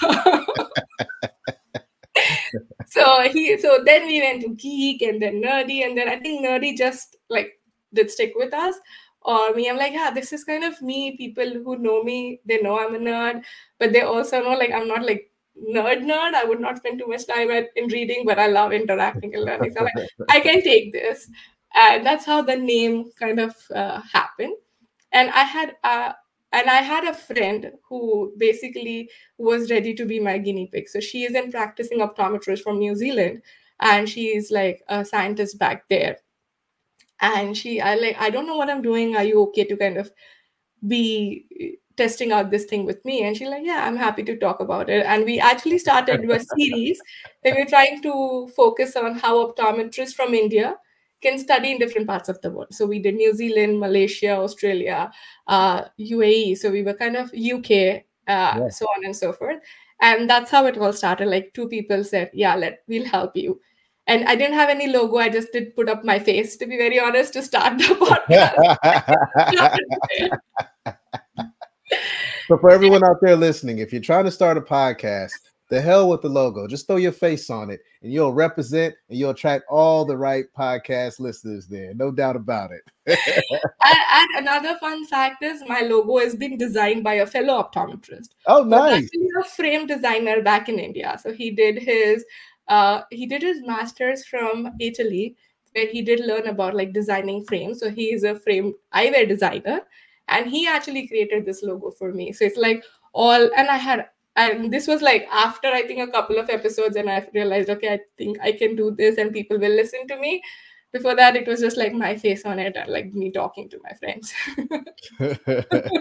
so 2.87 3.23
he, 3.33 3.59
so 3.59 3.83
then 3.85 4.07
we 4.07 4.21
went 4.21 4.43
to 4.43 4.51
geek 4.51 5.03
and 5.03 5.23
then 5.23 5.43
nerdy, 5.43 5.87
and 5.87 5.97
then 5.97 6.09
I 6.09 6.19
think 6.19 6.45
nerdy 6.45 6.77
just 6.77 7.17
like 7.31 7.59
did 7.95 8.11
stick 8.11 8.33
with 8.37 8.53
us. 8.53 8.75
Or 9.23 9.53
me, 9.55 9.69
I'm 9.69 9.77
like, 9.77 9.93
yeah, 9.93 10.13
this 10.15 10.33
is 10.33 10.45
kind 10.45 10.63
of 10.63 10.81
me. 10.81 11.17
People 11.17 11.51
who 11.65 11.79
know 11.79 12.03
me, 12.03 12.41
they 12.45 12.61
know 12.61 12.79
I'm 12.79 12.95
a 12.95 12.99
nerd, 12.99 13.43
but 13.81 13.93
they 13.93 14.03
also 14.03 14.43
know 14.43 14.57
like 14.57 14.71
I'm 14.71 14.87
not 14.87 15.05
like 15.05 15.31
nerd 15.57 16.03
nerd. 16.03 16.35
I 16.35 16.45
would 16.45 16.61
not 16.61 16.79
spend 16.79 16.99
too 16.99 17.09
much 17.09 17.27
time 17.27 17.51
at, 17.51 17.69
in 17.77 17.89
reading, 17.89 18.25
but 18.27 18.39
I 18.39 18.47
love 18.47 18.73
interacting 18.73 19.35
and 19.35 19.45
learning. 19.45 19.73
So 19.77 19.85
like, 19.85 20.09
I 20.29 20.41
can 20.41 20.63
take 20.63 20.93
this. 20.93 21.29
And 21.75 22.07
that's 22.07 22.25
how 22.25 22.43
the 22.43 22.57
name 22.57 23.11
kind 23.19 23.39
of 23.41 23.55
uh, 23.75 24.01
happened. 24.13 24.55
And 25.13 25.31
I 25.31 25.43
had 25.43 25.77
uh, 25.85 26.13
and 26.53 26.71
I 26.71 26.81
had 26.83 27.05
a 27.05 27.15
friend 27.15 27.73
who 27.89 28.33
basically 28.39 29.11
was 29.39 29.71
ready 29.71 29.95
to 29.95 30.07
be 30.07 30.21
my 30.21 30.39
guinea 30.39 30.69
pig. 30.73 30.89
So 30.89 31.01
she 31.01 31.25
is 31.25 31.35
a 31.35 31.51
practicing 31.51 31.99
optometrist 31.99 32.61
from 32.61 32.79
New 32.79 32.95
Zealand, 32.95 33.43
and 33.81 34.09
she's 34.09 34.51
like 34.51 34.83
a 34.89 35.05
scientist 35.05 35.59
back 35.59 35.89
there. 35.89 36.19
And 37.21 37.57
she, 37.57 37.81
I 37.81 37.95
like, 37.95 38.17
I 38.19 38.31
don't 38.31 38.47
know 38.47 38.57
what 38.57 38.71
I'm 38.71 38.83
doing. 38.83 39.17
Are 39.17 39.25
you 39.25 39.43
okay 39.45 39.65
to 39.65 39.77
kind 39.77 39.97
of 39.97 40.11
be 40.87 41.79
testing 41.97 42.33
out 42.33 42.51
this 42.51 42.65
thing 42.65 42.85
with 42.85 43.05
me 43.05 43.23
and 43.25 43.37
she's 43.37 43.49
like 43.49 43.65
yeah 43.65 43.85
i'm 43.87 43.97
happy 43.97 44.23
to 44.23 44.37
talk 44.37 44.61
about 44.61 44.91
it. 44.91 45.05
And 45.07 45.25
we 45.25 45.39
actually 45.41 45.79
started 45.79 46.31
a 46.31 46.41
series 46.57 47.01
that 47.43 47.55
we're 47.55 47.67
trying 47.67 48.03
to 48.03 48.49
focus 48.57 48.97
on 48.97 49.19
how 49.19 49.47
optometrists 49.47 50.15
from 50.15 50.35
india 50.35 50.77
can 51.23 51.39
study 51.39 51.73
in 51.73 51.79
different 51.79 52.07
parts 52.07 52.29
of 52.29 52.41
the 52.43 52.51
world. 52.51 52.69
So 52.73 52.85
we 52.87 52.99
did 52.99 53.15
new 53.15 53.35
zealand 53.35 53.81
malaysia 53.81 54.33
australia 54.37 55.11
uh, 55.47 55.85
uae 55.99 56.57
so 56.57 56.71
we 56.71 56.83
were 56.83 56.95
kind 56.95 57.17
of 57.17 57.33
uk 57.33 57.71
uh, 58.29 58.69
so 58.71 58.87
on 58.97 59.05
and 59.05 59.17
so 59.17 59.33
forth. 59.33 59.61
And 60.01 60.29
that's 60.29 60.51
how 60.51 60.67
it 60.67 60.77
all 60.77 60.93
started. 60.93 61.29
Like 61.29 61.53
two 61.55 61.69
people 61.69 62.05
said 62.05 62.31
yeah 62.35 62.55
let 62.55 62.83
we'll 62.87 63.07
help 63.07 63.37
you. 63.37 63.61
And 64.09 64.25
I 64.29 64.37
didn't 64.37 64.55
have 64.55 64.69
any 64.69 64.87
logo. 64.87 65.17
I 65.17 65.29
just 65.29 65.53
did 65.53 65.75
put 65.75 65.89
up 65.89 66.05
my 66.05 66.21
face, 66.21 66.57
to 66.59 66.67
be 66.67 66.77
very 66.77 67.01
honest, 67.01 67.33
to 67.33 67.43
start 67.43 67.79
the 67.79 67.85
podcast. 68.29 68.55
so 72.47 72.59
for 72.59 72.71
everyone 72.71 73.05
out 73.05 73.19
there 73.21 73.37
listening, 73.37 73.79
if 73.79 73.93
you're 73.93 74.03
trying 74.03 74.25
to 74.25 74.31
start 74.31 74.57
a 74.57 74.61
podcast, 74.61 75.33
the 75.69 75.81
hell 75.81 76.09
with 76.09 76.23
the 76.23 76.29
logo. 76.29 76.67
Just 76.67 76.87
throw 76.87 76.97
your 76.97 77.13
face 77.13 77.51
on 77.51 77.71
it 77.71 77.81
and 78.03 78.13
you'll 78.13 78.33
represent 78.33 78.95
and 79.09 79.19
you'll 79.19 79.31
attract 79.31 79.65
all 79.69 80.05
the 80.05 80.17
right 80.17 80.45
podcast 80.57 81.19
listeners 81.19 81.67
there. 81.67 81.93
No 81.95 82.13
doubt 82.13 82.37
about 82.37 82.71
it. 82.71 82.83
and, 83.85 83.99
and, 84.13 84.29
another 84.47 84.79
fun 84.79 85.05
fact 85.07 85.43
is 85.43 85.63
my 85.67 85.81
logo 85.81 86.19
has 86.19 86.37
been 86.37 86.57
designed 86.57 87.03
by 87.03 87.15
a 87.15 87.27
fellow 87.27 87.63
optometrist. 87.63 88.31
Oh, 88.47 88.63
nice. 88.63 89.05
Actually 89.05 89.29
a 89.41 89.45
frame 89.45 89.87
designer 89.87 90.43
back 90.43 90.69
in 90.69 90.79
India. 90.79 91.19
So 91.21 91.33
he 91.33 91.51
did 91.51 91.79
his 91.79 92.25
uh, 92.69 93.03
he 93.11 93.27
did 93.27 93.43
his 93.43 93.63
masters 93.65 94.25
from 94.25 94.73
Italy 94.81 95.37
where 95.73 95.87
he 95.87 96.03
did 96.03 96.21
learn 96.21 96.47
about 96.47 96.75
like 96.75 96.93
designing 96.93 97.45
frames. 97.45 97.81
So 97.81 97.91
he 97.91 98.13
is 98.13 98.25
a 98.25 98.39
frame 98.39 98.75
eyewear 98.95 99.29
designer 99.29 99.83
and 100.29 100.51
he 100.51 100.67
actually 100.67 101.07
created 101.09 101.45
this 101.47 101.63
logo 101.63 101.91
for 101.91 102.13
me. 102.13 102.33
So 102.33 102.45
it's 102.45 102.57
like 102.57 102.83
all 103.17 103.51
and 103.57 103.69
i 103.69 103.77
had 103.77 104.07
and 104.37 104.71
this 104.71 104.87
was 104.87 105.01
like 105.01 105.27
after 105.33 105.69
i 105.69 105.83
think 105.83 106.07
a 106.07 106.13
couple 106.13 106.39
of 106.39 106.51
episodes 106.51 106.97
and 106.97 107.09
i 107.11 107.27
realized 107.33 107.71
okay 107.71 107.95
i 107.95 107.99
think 108.19 108.39
i 108.43 108.53
can 108.53 108.77
do 108.77 108.91
this 108.91 109.17
and 109.17 109.33
people 109.33 109.59
will 109.59 109.75
listen 109.75 110.07
to 110.07 110.17
me. 110.19 110.43
Before 110.93 111.17
that 111.17 111.37
it 111.37 111.47
was 111.47 111.61
just 111.61 111.77
like 111.77 111.93
my 111.93 112.17
face 112.17 112.47
on 112.47 112.59
it 112.59 112.77
and 112.77 112.91
like 112.91 113.13
me 113.13 113.31
talking 113.31 113.69
to 113.71 113.81
my 113.83 113.93
friends. 114.01 114.33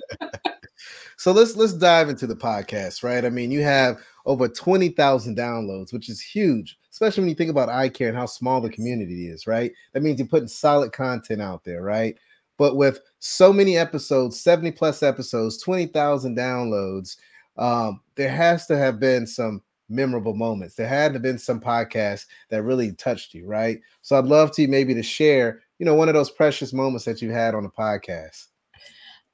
So 1.17 1.31
let's 1.31 1.55
let's 1.55 1.73
dive 1.73 2.09
into 2.09 2.27
the 2.27 2.35
podcast 2.35 3.03
right? 3.03 3.23
I 3.23 3.29
mean 3.29 3.49
you 3.49 3.61
have 3.63 3.97
over 4.25 4.47
20,000 4.47 5.37
downloads 5.37 5.93
which 5.93 6.09
is 6.09 6.21
huge 6.21 6.77
especially 6.91 7.21
when 7.21 7.29
you 7.29 7.35
think 7.35 7.51
about 7.51 7.69
eye 7.69 7.89
care 7.89 8.09
and 8.09 8.17
how 8.17 8.25
small 8.25 8.61
the 8.61 8.69
community 8.69 9.27
is 9.29 9.47
right? 9.47 9.71
That 9.93 10.03
means 10.03 10.19
you're 10.19 10.27
putting 10.27 10.47
solid 10.47 10.91
content 10.91 11.41
out 11.41 11.63
there 11.63 11.81
right 11.81 12.17
but 12.57 12.75
with 12.75 12.99
so 13.19 13.51
many 13.51 13.77
episodes 13.77 14.39
70 14.39 14.71
plus 14.71 15.03
episodes 15.03 15.57
20,000 15.61 16.37
downloads 16.37 17.17
um, 17.57 18.01
there 18.15 18.29
has 18.29 18.65
to 18.67 18.77
have 18.77 18.99
been 18.99 19.25
some 19.25 19.61
memorable 19.87 20.33
moments 20.33 20.75
there 20.75 20.87
had 20.87 21.09
to 21.09 21.13
have 21.13 21.21
been 21.21 21.37
some 21.37 21.59
podcasts 21.59 22.25
that 22.49 22.63
really 22.63 22.91
touched 22.93 23.33
you 23.33 23.45
right 23.45 23.79
so 24.01 24.17
i'd 24.17 24.25
love 24.25 24.51
to 24.51 24.67
maybe 24.67 24.93
to 24.93 25.03
share 25.03 25.61
you 25.77 25.85
know 25.85 25.93
one 25.93 26.09
of 26.09 26.15
those 26.15 26.31
precious 26.31 26.73
moments 26.73 27.05
that 27.05 27.21
you 27.21 27.31
had 27.31 27.53
on 27.53 27.63
the 27.63 27.69
podcast 27.69 28.47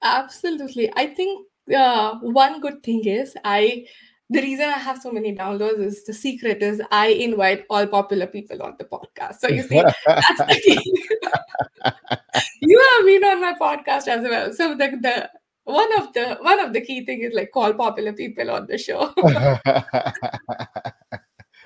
absolutely 0.01 0.91
i 0.95 1.05
think 1.05 1.47
uh, 1.73 2.15
one 2.19 2.59
good 2.59 2.83
thing 2.83 3.05
is 3.05 3.33
i 3.45 3.85
the 4.31 4.41
reason 4.41 4.65
I 4.65 4.77
have 4.77 5.01
so 5.01 5.11
many 5.11 5.35
downloads 5.35 5.83
is 5.83 6.05
the 6.05 6.13
secret 6.13 6.63
is 6.63 6.81
I 6.89 7.07
invite 7.07 7.65
all 7.69 7.85
popular 7.85 8.27
people 8.27 8.63
on 8.63 8.75
the 8.79 8.85
podcast. 8.85 9.39
So 9.39 9.49
you 9.49 9.63
see, 9.63 9.83
that's 10.05 10.37
the 10.37 10.61
key. 10.63 11.19
you 12.61 12.87
have 12.91 13.05
been 13.05 13.23
on 13.23 13.41
my 13.41 13.53
podcast 13.53 14.07
as 14.07 14.21
well. 14.21 14.53
So 14.53 14.75
the, 14.75 14.97
the 15.01 15.29
one 15.63 15.99
of 15.99 16.13
the 16.13 16.37
one 16.41 16.59
of 16.59 16.73
the 16.73 16.81
key 16.81 17.05
thing 17.05 17.21
is 17.21 17.33
like 17.33 17.51
call 17.51 17.73
popular 17.73 18.13
people 18.13 18.51
on 18.51 18.67
the 18.67 18.77
show. 18.77 19.13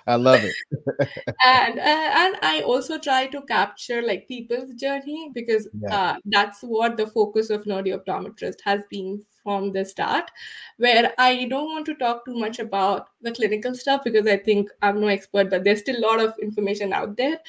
I 0.08 0.16
love 0.16 0.44
it. 0.44 0.54
and 1.44 1.80
uh, 1.80 1.82
and 1.82 2.36
I 2.44 2.62
also 2.66 3.00
try 3.00 3.26
to 3.28 3.42
capture 3.42 4.04
like 4.04 4.28
people's 4.28 4.74
journey 4.76 5.32
because 5.34 5.68
yeah. 5.74 5.96
uh, 5.96 6.16
that's 6.26 6.62
what 6.62 6.98
the 6.98 7.08
focus 7.08 7.50
of 7.50 7.64
Nerdy 7.64 7.98
Optometrist 7.98 8.62
has 8.64 8.82
been 8.90 9.24
from 9.44 9.72
the 9.72 9.84
start, 9.84 10.30
where 10.78 11.12
I 11.18 11.46
don't 11.46 11.72
want 11.72 11.88
to 11.88 11.96
talk 11.96 12.24
too 12.26 12.36
much 12.36 12.60
about 12.60 13.08
the 13.22 13.32
clinical 13.32 13.74
stuff 13.74 14.04
because 14.04 14.28
I 14.28 14.38
think 14.38 14.70
I'm 14.82 15.02
no 15.02 15.08
expert, 15.08 15.50
but 15.50 15.64
there's 15.64 15.80
still 15.80 15.98
a 15.98 16.06
lot 16.06 16.24
of 16.24 16.36
information 16.40 16.94
out 16.94 17.18
there. 17.18 17.40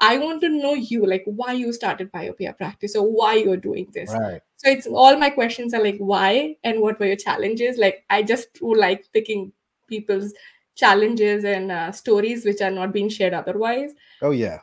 I 0.00 0.18
want 0.18 0.40
to 0.42 0.48
know 0.48 0.74
you, 0.74 1.06
like 1.06 1.22
why 1.26 1.52
you 1.52 1.72
started 1.72 2.10
myopia 2.12 2.52
practice 2.52 2.94
or 2.94 3.10
why 3.10 3.34
you're 3.34 3.56
doing 3.56 3.88
this. 3.92 4.10
Right. 4.12 4.40
So 4.56 4.70
it's 4.70 4.86
all 4.86 5.16
my 5.16 5.30
questions 5.30 5.74
are 5.74 5.82
like 5.82 5.98
why 5.98 6.56
and 6.64 6.80
what 6.80 6.98
were 6.98 7.06
your 7.06 7.16
challenges. 7.16 7.78
Like 7.78 8.04
I 8.10 8.22
just 8.22 8.48
like 8.60 9.06
picking 9.12 9.52
people's 9.88 10.32
challenges 10.76 11.44
and 11.44 11.72
uh, 11.72 11.92
stories 11.92 12.44
which 12.44 12.60
are 12.60 12.70
not 12.70 12.92
being 12.92 13.08
shared 13.08 13.34
otherwise. 13.34 13.92
Oh 14.22 14.30
yeah. 14.30 14.58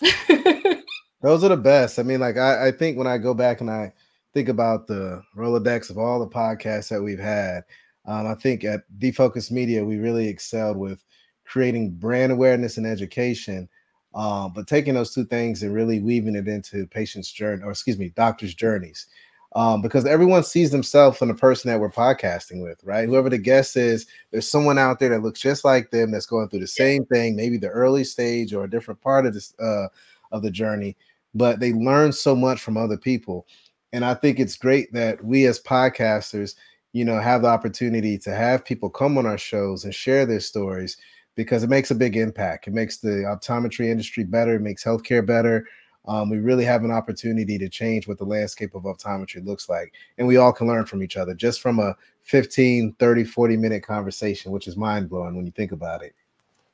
Those 1.22 1.44
are 1.44 1.50
the 1.50 1.56
best. 1.56 1.98
I 1.98 2.02
mean, 2.02 2.20
like 2.20 2.36
I, 2.36 2.68
I 2.68 2.72
think 2.72 2.96
when 2.96 3.06
I 3.06 3.18
go 3.18 3.34
back 3.34 3.60
and 3.60 3.70
I 3.70 3.92
think 4.32 4.48
about 4.48 4.86
the 4.86 5.22
Rolodex 5.36 5.90
of 5.90 5.98
all 5.98 6.18
the 6.18 6.28
podcasts 6.28 6.88
that 6.88 7.02
we've 7.02 7.18
had, 7.20 7.62
um, 8.06 8.26
I 8.26 8.34
think 8.34 8.64
at 8.64 8.82
Defocus 8.98 9.50
Media 9.50 9.84
we 9.84 9.98
really 9.98 10.28
excelled 10.28 10.76
with 10.76 11.04
creating 11.44 11.90
brand 11.90 12.32
awareness 12.32 12.78
and 12.78 12.86
education 12.86 13.68
um, 14.14 14.52
but 14.54 14.66
taking 14.66 14.94
those 14.94 15.14
two 15.14 15.24
things 15.24 15.62
and 15.62 15.74
really 15.74 16.00
weaving 16.00 16.34
it 16.34 16.48
into 16.48 16.86
patients' 16.86 17.30
journey, 17.30 17.62
or 17.62 17.70
excuse 17.70 17.98
me, 17.98 18.12
doctors' 18.16 18.54
journeys, 18.54 19.06
um, 19.54 19.82
because 19.82 20.06
everyone 20.06 20.44
sees 20.44 20.70
themselves 20.70 21.20
in 21.22 21.28
the 21.28 21.34
person 21.34 21.70
that 21.70 21.80
we're 21.80 21.90
podcasting 21.90 22.62
with, 22.62 22.82
right? 22.84 23.08
Whoever 23.08 23.28
the 23.28 23.38
guest 23.38 23.76
is, 23.76 24.06
there's 24.30 24.48
someone 24.48 24.78
out 24.78 24.98
there 24.98 25.08
that 25.10 25.22
looks 25.22 25.40
just 25.40 25.64
like 25.64 25.90
them 25.90 26.10
that's 26.10 26.26
going 26.26 26.48
through 26.48 26.60
the 26.60 26.66
same 26.66 27.04
thing, 27.06 27.34
maybe 27.36 27.56
the 27.56 27.68
early 27.68 28.04
stage 28.04 28.52
or 28.52 28.64
a 28.64 28.70
different 28.70 29.00
part 29.00 29.26
of 29.26 29.34
this 29.34 29.54
uh, 29.60 29.88
of 30.32 30.42
the 30.42 30.50
journey, 30.50 30.96
but 31.34 31.58
they 31.58 31.72
learn 31.72 32.12
so 32.12 32.36
much 32.36 32.60
from 32.60 32.76
other 32.76 32.96
people, 32.96 33.46
and 33.92 34.04
I 34.04 34.14
think 34.14 34.38
it's 34.38 34.56
great 34.56 34.92
that 34.92 35.24
we 35.24 35.46
as 35.46 35.60
podcasters, 35.60 36.54
you 36.92 37.04
know, 37.04 37.20
have 37.20 37.42
the 37.42 37.48
opportunity 37.48 38.18
to 38.18 38.34
have 38.34 38.64
people 38.64 38.90
come 38.90 39.18
on 39.18 39.26
our 39.26 39.38
shows 39.38 39.84
and 39.84 39.94
share 39.94 40.26
their 40.26 40.40
stories 40.40 40.96
because 41.40 41.62
it 41.62 41.70
makes 41.70 41.90
a 41.90 41.94
big 41.94 42.18
impact. 42.18 42.68
It 42.68 42.74
makes 42.74 42.98
the 42.98 43.24
optometry 43.24 43.88
industry 43.88 44.24
better, 44.24 44.56
it 44.56 44.60
makes 44.60 44.84
healthcare 44.84 45.24
better. 45.24 45.66
Um, 46.06 46.28
we 46.28 46.36
really 46.36 46.66
have 46.66 46.84
an 46.84 46.90
opportunity 46.90 47.56
to 47.56 47.66
change 47.66 48.06
what 48.06 48.18
the 48.18 48.26
landscape 48.26 48.74
of 48.74 48.82
optometry 48.82 49.42
looks 49.46 49.66
like. 49.66 49.90
And 50.18 50.28
we 50.28 50.36
all 50.36 50.52
can 50.52 50.66
learn 50.66 50.84
from 50.84 51.02
each 51.02 51.16
other 51.16 51.32
just 51.32 51.62
from 51.62 51.78
a 51.78 51.96
15, 52.24 52.94
30, 52.98 53.24
40 53.24 53.56
minute 53.56 53.82
conversation, 53.82 54.52
which 54.52 54.68
is 54.68 54.76
mind 54.76 55.08
blowing 55.08 55.34
when 55.34 55.46
you 55.46 55.52
think 55.52 55.72
about 55.72 56.02
it. 56.02 56.14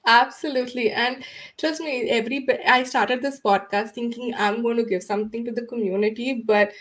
Absolutely. 0.04 0.90
And 0.90 1.22
trust 1.58 1.80
me, 1.80 2.10
every 2.10 2.44
I 2.66 2.82
started 2.82 3.22
this 3.22 3.40
podcast 3.40 3.90
thinking 3.90 4.34
I'm 4.36 4.62
going 4.62 4.78
to 4.78 4.84
give 4.84 5.04
something 5.04 5.44
to 5.44 5.52
the 5.52 5.62
community, 5.62 6.42
but 6.44 6.72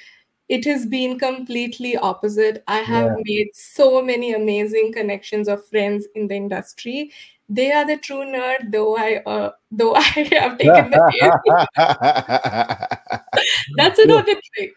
it 0.49 0.65
has 0.65 0.87
been 0.87 1.19
completely 1.19 1.97
opposite. 1.97 2.63
I 2.67 2.77
have 2.77 3.05
yeah. 3.05 3.23
made 3.25 3.49
so 3.53 4.01
many 4.01 4.33
amazing 4.33 4.91
connections 4.93 5.47
of 5.47 5.65
friends 5.67 6.07
in 6.15 6.27
the 6.27 6.35
industry 6.35 7.11
they 7.47 7.71
are 7.71 7.85
the 7.85 7.97
true 7.97 8.25
nerd 8.25 8.71
though 8.71 8.97
i 8.97 9.21
uh, 9.25 9.51
though 9.71 9.93
i 9.95 10.01
have 10.01 10.57
taken 10.57 10.91
the 10.91 11.69
that's 13.77 13.99
another 13.99 14.33
trick. 14.55 14.73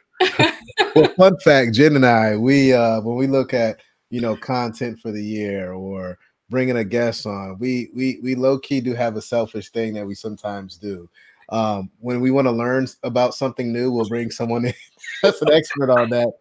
Well, 0.95 1.09
fun 1.16 1.39
fact 1.41 1.75
jen 1.75 1.97
and 1.97 2.07
i 2.07 2.37
we 2.37 2.73
uh 2.73 3.01
when 3.01 3.16
we 3.16 3.27
look 3.27 3.55
at 3.55 3.81
you 4.11 4.21
know 4.21 4.37
content 4.37 4.99
for 5.01 5.12
the 5.12 5.23
year 5.23 5.73
or 5.73 6.19
bringing 6.51 6.79
a 6.79 6.85
guest 6.85 7.27
on 7.27 7.59
we 7.59 7.91
we 7.95 8.19
we 8.23 8.35
low-key 8.35 8.81
do 8.81 8.95
have 8.95 9.16
a 9.16 9.23
selfish 9.23 9.71
thing 9.71 9.95
that 9.95 10.07
we 10.07 10.14
sometimes 10.14 10.77
do. 10.77 11.09
Um 11.51 11.91
when 12.01 12.21
we 12.21 12.31
want 12.31 12.47
to 12.47 12.53
learn 12.53 12.87
about 13.03 13.35
something 13.35 13.73
new 13.73 13.93
we'll 13.93 14.09
bring 14.09 14.31
someone 14.31 14.66
in 14.66 14.75
that's 15.23 15.43
an 15.43 15.53
expert 15.53 15.91
on 15.91 16.11
that. 16.11 16.33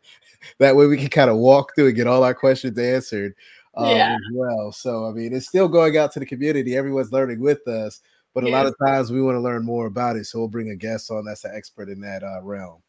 That 0.59 0.75
way 0.75 0.87
we 0.87 0.97
can 0.97 1.09
kind 1.09 1.29
of 1.29 1.37
walk 1.37 1.73
through 1.75 1.87
and 1.87 1.95
get 1.95 2.07
all 2.07 2.23
our 2.23 2.33
questions 2.33 2.77
answered 2.77 3.33
um, 3.77 3.95
yeah. 3.95 4.15
as 4.15 4.33
well. 4.33 4.71
So 4.71 5.05
I 5.05 5.11
mean, 5.11 5.33
it's 5.33 5.47
still 5.47 5.67
going 5.67 5.97
out 5.97 6.11
to 6.13 6.19
the 6.19 6.25
community. 6.25 6.75
Everyone's 6.75 7.11
learning 7.11 7.39
with 7.39 7.65
us, 7.67 8.01
but 8.33 8.43
a 8.43 8.47
yes. 8.47 8.53
lot 8.53 8.65
of 8.65 8.75
times 8.85 9.11
we 9.11 9.21
want 9.21 9.35
to 9.35 9.41
learn 9.41 9.63
more 9.63 9.85
about 9.85 10.15
it. 10.15 10.25
So 10.25 10.39
we'll 10.39 10.47
bring 10.47 10.71
a 10.71 10.75
guest 10.75 11.11
on 11.11 11.25
that's 11.25 11.45
an 11.45 11.51
expert 11.53 11.89
in 11.89 12.01
that 12.01 12.23
uh, 12.23 12.41
realm. 12.41 12.81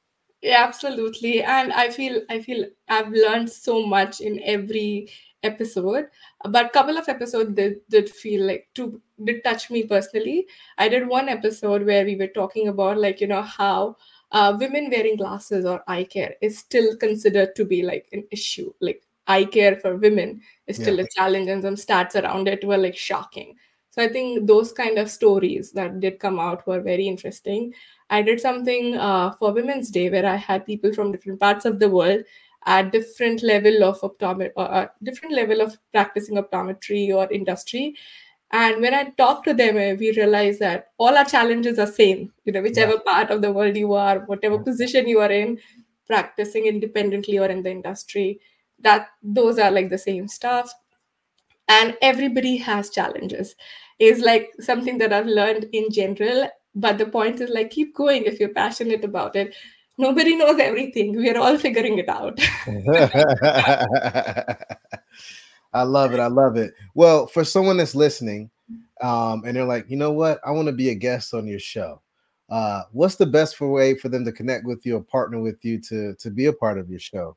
Yeah, 0.42 0.64
absolutely. 0.66 1.42
And 1.42 1.72
I 1.72 1.90
feel 1.90 2.22
I 2.30 2.40
feel 2.40 2.64
I've 2.88 3.10
learned 3.10 3.50
so 3.50 3.84
much 3.84 4.20
in 4.20 4.40
every 4.44 5.10
episode. 5.42 6.06
But 6.48 6.66
a 6.66 6.70
couple 6.70 6.96
of 6.96 7.08
episodes 7.08 7.54
did, 7.54 7.80
did 7.88 8.08
feel 8.08 8.46
like 8.46 8.68
to 8.74 9.00
did 9.24 9.42
touch 9.42 9.70
me 9.70 9.84
personally. 9.84 10.46
I 10.78 10.88
did 10.88 11.08
one 11.08 11.28
episode 11.28 11.84
where 11.84 12.04
we 12.04 12.16
were 12.16 12.28
talking 12.28 12.68
about 12.68 12.98
like 12.98 13.20
you 13.20 13.26
know 13.26 13.42
how 13.42 13.96
uh, 14.32 14.56
women 14.58 14.90
wearing 14.90 15.16
glasses 15.16 15.64
or 15.64 15.82
eye 15.88 16.04
care 16.04 16.34
is 16.40 16.58
still 16.58 16.96
considered 16.96 17.56
to 17.56 17.64
be 17.64 17.82
like 17.82 18.06
an 18.12 18.24
issue. 18.30 18.72
Like 18.80 19.02
eye 19.28 19.44
care 19.44 19.76
for 19.76 19.96
women 19.96 20.40
is 20.66 20.76
still 20.76 20.96
yeah. 20.96 21.04
a 21.04 21.08
challenge 21.14 21.48
and 21.48 21.62
some 21.62 21.74
stats 21.76 22.20
around 22.20 22.48
it 22.48 22.64
were 22.64 22.78
like 22.78 22.96
shocking. 22.96 23.54
So 23.90 24.02
i 24.02 24.08
think 24.08 24.46
those 24.46 24.72
kind 24.72 24.98
of 24.98 25.10
stories 25.10 25.72
that 25.72 26.00
did 26.00 26.18
come 26.18 26.38
out 26.40 26.66
were 26.66 26.80
very 26.80 27.06
interesting. 27.06 27.72
I 28.10 28.22
did 28.22 28.40
something 28.40 28.96
uh, 28.96 29.32
for 29.32 29.52
women's 29.52 29.90
day 29.90 30.08
where 30.10 30.26
i 30.26 30.36
had 30.36 30.66
people 30.66 30.92
from 30.92 31.12
different 31.12 31.40
parts 31.40 31.64
of 31.64 31.78
the 31.78 31.88
world 31.88 32.22
at 32.66 32.92
different 32.92 33.42
level 33.42 33.84
of 33.84 34.00
optometry 34.00 34.52
uh, 34.56 34.86
different 35.02 35.34
level 35.34 35.60
of 35.60 35.76
practicing 35.92 36.36
optometry 36.42 37.02
or 37.14 37.30
industry. 37.32 37.96
And 38.50 38.80
when 38.80 38.94
i 38.94 39.02
talked 39.22 39.48
to 39.48 39.54
them 39.54 39.76
uh, 39.76 39.94
we 40.02 40.12
realized 40.18 40.60
that 40.60 40.88
all 40.98 41.18
our 41.22 41.24
challenges 41.24 41.78
are 41.78 41.86
same. 41.86 42.32
You 42.44 42.52
know 42.52 42.62
whichever 42.62 42.94
yeah. 42.94 43.10
part 43.12 43.30
of 43.30 43.42
the 43.42 43.52
world 43.52 43.76
you 43.76 43.92
are 43.94 44.20
whatever 44.20 44.58
position 44.58 45.08
you 45.08 45.20
are 45.20 45.32
in 45.40 45.58
practicing 46.06 46.66
independently 46.66 47.38
or 47.38 47.46
in 47.46 47.62
the 47.62 47.70
industry 47.70 48.40
that 48.80 49.08
those 49.22 49.58
are 49.58 49.70
like 49.70 49.88
the 49.88 49.98
same 49.98 50.28
stuff. 50.28 50.72
And 51.68 51.96
everybody 52.00 52.56
has 52.56 52.90
challenges. 52.90 53.54
Is 53.98 54.20
like 54.20 54.52
something 54.60 54.96
that 54.98 55.12
i've 55.12 55.26
learned 55.26 55.66
in 55.72 55.90
general 55.90 56.48
but 56.78 56.98
the 56.98 57.06
point 57.06 57.40
is 57.40 57.50
like 57.50 57.70
keep 57.70 57.94
going 57.94 58.24
if 58.24 58.38
you're 58.38 58.50
passionate 58.50 59.04
about 59.04 59.34
it. 59.36 59.54
Nobody 60.00 60.36
knows 60.36 60.60
everything. 60.60 61.16
We're 61.16 61.38
all 61.38 61.58
figuring 61.58 61.98
it 61.98 62.08
out. 62.08 62.38
I 65.72 65.82
love 65.82 66.14
it. 66.14 66.20
I 66.20 66.28
love 66.28 66.56
it. 66.56 66.74
Well 66.94 67.26
for 67.26 67.44
someone 67.44 67.78
that's 67.78 67.96
listening 67.96 68.50
um, 69.00 69.42
and 69.44 69.56
they're 69.56 69.64
like 69.64 69.90
you 69.90 69.96
know 69.96 70.12
what? 70.12 70.38
I 70.46 70.52
want 70.52 70.66
to 70.66 70.72
be 70.72 70.90
a 70.90 70.94
guest 70.94 71.34
on 71.34 71.46
your 71.46 71.58
show. 71.58 72.00
Uh, 72.48 72.82
what's 72.92 73.16
the 73.16 73.26
best 73.26 73.60
way 73.60 73.94
for 73.94 74.08
them 74.08 74.24
to 74.24 74.32
connect 74.32 74.64
with 74.64 74.86
you 74.86 74.96
or 74.96 75.02
partner 75.02 75.40
with 75.40 75.64
you 75.64 75.80
to 75.82 76.14
to 76.14 76.30
be 76.30 76.46
a 76.46 76.52
part 76.52 76.78
of 76.78 76.88
your 76.88 77.00
show 77.00 77.36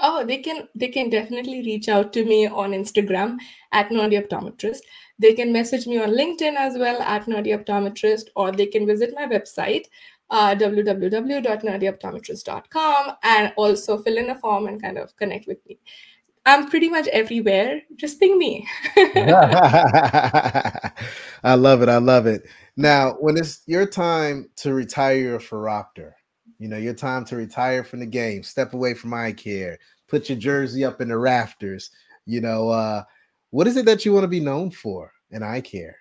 Oh, 0.00 0.24
they 0.24 0.38
can 0.38 0.68
they 0.74 0.88
can 0.88 1.10
definitely 1.10 1.62
reach 1.62 1.88
out 1.88 2.12
to 2.14 2.24
me 2.24 2.46
on 2.46 2.72
Instagram 2.72 3.38
at 3.72 3.90
Nerdy 3.90 4.20
Optometrist. 4.20 4.80
They 5.18 5.34
can 5.34 5.52
message 5.52 5.86
me 5.86 5.98
on 5.98 6.10
LinkedIn 6.10 6.56
as 6.56 6.78
well 6.78 7.00
at 7.02 7.26
Nerdy 7.26 7.52
Optometrist, 7.56 8.28
or 8.36 8.52
they 8.52 8.66
can 8.66 8.86
visit 8.86 9.12
my 9.14 9.26
website 9.26 9.84
uh, 10.30 10.54
www.nerdyoptometrist.com 10.54 13.12
and 13.22 13.52
also 13.56 13.98
fill 13.98 14.16
in 14.16 14.30
a 14.30 14.38
form 14.38 14.68
and 14.68 14.80
kind 14.80 14.96
of 14.98 15.14
connect 15.16 15.46
with 15.46 15.58
me. 15.66 15.78
I'm 16.46 16.70
pretty 16.70 16.88
much 16.88 17.06
everywhere. 17.08 17.82
Just 17.96 18.18
ping 18.18 18.38
me. 18.38 18.66
I 18.96 20.90
love 21.54 21.82
it. 21.82 21.90
I 21.90 21.98
love 21.98 22.26
it. 22.26 22.48
Now, 22.76 23.16
when 23.20 23.36
it's 23.36 23.60
your 23.66 23.84
time 23.86 24.48
to 24.56 24.72
retire 24.72 25.16
your 25.16 25.38
phoropter, 25.38 26.12
you 26.60 26.68
know, 26.68 26.76
your 26.76 26.94
time 26.94 27.24
to 27.24 27.36
retire 27.36 27.82
from 27.82 28.00
the 28.00 28.06
game, 28.06 28.42
step 28.42 28.74
away 28.74 28.92
from 28.92 29.14
eye 29.14 29.32
care, 29.32 29.78
put 30.06 30.28
your 30.28 30.38
jersey 30.38 30.84
up 30.84 31.00
in 31.00 31.08
the 31.08 31.16
rafters. 31.16 31.90
You 32.26 32.42
know, 32.42 32.68
uh, 32.68 33.02
what 33.48 33.66
is 33.66 33.78
it 33.78 33.86
that 33.86 34.04
you 34.04 34.12
want 34.12 34.24
to 34.24 34.28
be 34.28 34.40
known 34.40 34.70
for 34.70 35.10
in 35.30 35.42
eye 35.42 35.62
care? 35.62 35.96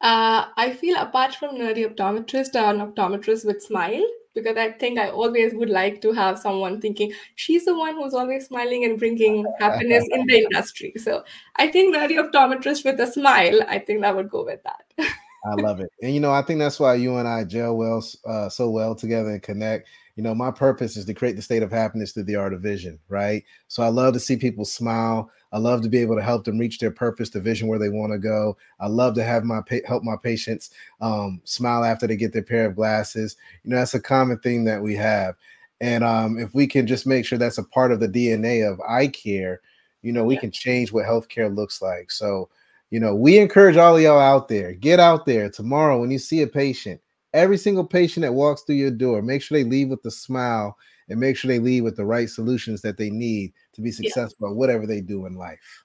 Uh, 0.00 0.46
I 0.56 0.72
feel 0.72 0.96
apart 0.96 1.34
from 1.34 1.56
nerdy 1.56 1.86
optometrist, 1.86 2.54
an 2.54 2.80
optometrist 2.80 3.44
with 3.44 3.62
smile 3.62 4.06
because 4.34 4.56
I 4.56 4.70
think 4.70 4.98
I 4.98 5.10
always 5.10 5.52
would 5.54 5.68
like 5.68 6.00
to 6.02 6.12
have 6.12 6.38
someone 6.38 6.80
thinking 6.80 7.12
she's 7.34 7.66
the 7.66 7.76
one 7.76 7.96
who's 7.96 8.14
always 8.14 8.46
smiling 8.46 8.84
and 8.84 8.98
bringing 8.98 9.44
happiness 9.58 10.06
in 10.10 10.26
the 10.26 10.38
industry. 10.44 10.94
So 10.96 11.24
I 11.56 11.68
think 11.68 11.94
nerdy 11.94 12.16
optometrist 12.16 12.84
with 12.84 12.98
a 13.00 13.06
smile, 13.06 13.60
I 13.68 13.78
think 13.78 14.00
that 14.00 14.16
would 14.16 14.30
go 14.30 14.44
with 14.44 14.60
that. 14.62 15.08
I 15.44 15.54
love 15.54 15.80
it. 15.80 15.92
And 16.02 16.12
you 16.14 16.20
know, 16.20 16.32
I 16.32 16.42
think 16.42 16.58
that's 16.58 16.80
why 16.80 16.94
you 16.94 17.16
and 17.16 17.28
I 17.28 17.44
gel 17.44 17.76
well 17.76 18.04
uh, 18.26 18.48
so 18.48 18.70
well 18.70 18.94
together 18.94 19.30
and 19.30 19.42
connect. 19.42 19.88
You 20.16 20.24
know, 20.24 20.34
my 20.34 20.50
purpose 20.50 20.96
is 20.96 21.04
to 21.04 21.14
create 21.14 21.36
the 21.36 21.42
state 21.42 21.62
of 21.62 21.70
happiness 21.70 22.10
through 22.10 22.24
the 22.24 22.34
art 22.34 22.52
of 22.52 22.60
vision, 22.60 22.98
right? 23.08 23.44
So 23.68 23.84
I 23.84 23.88
love 23.88 24.14
to 24.14 24.20
see 24.20 24.36
people 24.36 24.64
smile. 24.64 25.30
I 25.52 25.58
love 25.58 25.80
to 25.82 25.88
be 25.88 25.98
able 25.98 26.16
to 26.16 26.22
help 26.22 26.44
them 26.44 26.58
reach 26.58 26.78
their 26.78 26.90
purpose, 26.90 27.30
the 27.30 27.40
vision 27.40 27.68
where 27.68 27.78
they 27.78 27.88
want 27.88 28.12
to 28.12 28.18
go. 28.18 28.56
I 28.80 28.88
love 28.88 29.14
to 29.14 29.22
have 29.22 29.44
my 29.44 29.60
pa- 29.60 29.86
help 29.86 30.02
my 30.02 30.16
patients 30.20 30.70
um, 31.00 31.40
smile 31.44 31.84
after 31.84 32.06
they 32.08 32.16
get 32.16 32.32
their 32.32 32.42
pair 32.42 32.66
of 32.66 32.74
glasses. 32.74 33.36
You 33.62 33.70
know, 33.70 33.76
that's 33.76 33.94
a 33.94 34.00
common 34.00 34.40
thing 34.40 34.64
that 34.64 34.82
we 34.82 34.96
have. 34.96 35.36
And 35.80 36.02
um, 36.02 36.38
if 36.38 36.52
we 36.52 36.66
can 36.66 36.86
just 36.86 37.06
make 37.06 37.24
sure 37.24 37.38
that's 37.38 37.58
a 37.58 37.62
part 37.62 37.92
of 37.92 38.00
the 38.00 38.08
DNA 38.08 38.68
of 38.68 38.80
eye 38.80 39.06
care, 39.06 39.60
you 40.02 40.12
know, 40.12 40.24
we 40.24 40.34
yeah. 40.34 40.40
can 40.40 40.50
change 40.50 40.92
what 40.92 41.06
healthcare 41.06 41.54
looks 41.54 41.80
like. 41.80 42.10
So 42.10 42.48
you 42.90 43.00
know, 43.00 43.14
we 43.14 43.38
encourage 43.38 43.76
all 43.76 43.96
of 43.96 44.02
y'all 44.02 44.18
out 44.18 44.48
there, 44.48 44.72
get 44.72 45.00
out 45.00 45.26
there 45.26 45.50
tomorrow 45.50 46.00
when 46.00 46.10
you 46.10 46.18
see 46.18 46.42
a 46.42 46.46
patient, 46.46 47.00
every 47.34 47.58
single 47.58 47.84
patient 47.84 48.22
that 48.22 48.32
walks 48.32 48.62
through 48.62 48.76
your 48.76 48.90
door, 48.90 49.22
make 49.22 49.42
sure 49.42 49.58
they 49.58 49.64
leave 49.64 49.88
with 49.88 50.04
a 50.06 50.10
smile 50.10 50.76
and 51.08 51.20
make 51.20 51.36
sure 51.36 51.48
they 51.48 51.58
leave 51.58 51.84
with 51.84 51.96
the 51.96 52.04
right 52.04 52.28
solutions 52.28 52.80
that 52.82 52.96
they 52.96 53.10
need 53.10 53.52
to 53.74 53.82
be 53.82 53.90
successful 53.90 54.48
yeah. 54.48 54.52
at 54.52 54.56
whatever 54.56 54.86
they 54.86 55.00
do 55.00 55.26
in 55.26 55.34
life. 55.34 55.84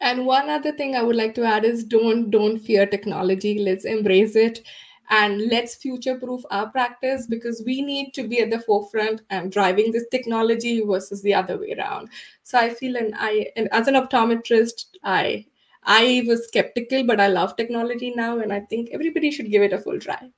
And 0.00 0.26
one 0.26 0.50
other 0.50 0.72
thing 0.72 0.96
I 0.96 1.02
would 1.02 1.16
like 1.16 1.34
to 1.36 1.44
add 1.44 1.64
is 1.64 1.84
don't 1.84 2.30
don't 2.30 2.58
fear 2.58 2.84
technology. 2.84 3.58
Let's 3.58 3.84
embrace 3.84 4.36
it 4.36 4.60
and 5.10 5.48
let's 5.48 5.76
future 5.76 6.18
proof 6.18 6.42
our 6.50 6.68
practice 6.70 7.26
because 7.26 7.62
we 7.64 7.82
need 7.82 8.12
to 8.14 8.26
be 8.26 8.40
at 8.40 8.50
the 8.50 8.60
forefront 8.60 9.22
and 9.30 9.52
driving 9.52 9.92
this 9.92 10.06
technology 10.10 10.80
versus 10.80 11.22
the 11.22 11.34
other 11.34 11.58
way 11.58 11.74
around. 11.78 12.08
So 12.42 12.58
I 12.58 12.70
feel 12.70 12.96
and 12.96 13.14
I 13.16 13.48
and 13.56 13.68
as 13.72 13.88
an 13.88 13.94
optometrist, 13.94 14.86
I 15.04 15.46
I 15.84 16.24
was 16.26 16.48
skeptical, 16.48 17.04
but 17.04 17.20
I 17.20 17.28
love 17.28 17.56
technology 17.56 18.12
now, 18.14 18.38
and 18.38 18.52
I 18.52 18.60
think 18.60 18.90
everybody 18.92 19.30
should 19.30 19.50
give 19.50 19.62
it 19.62 19.72
a 19.72 19.78
full 19.78 19.98
try. 19.98 20.30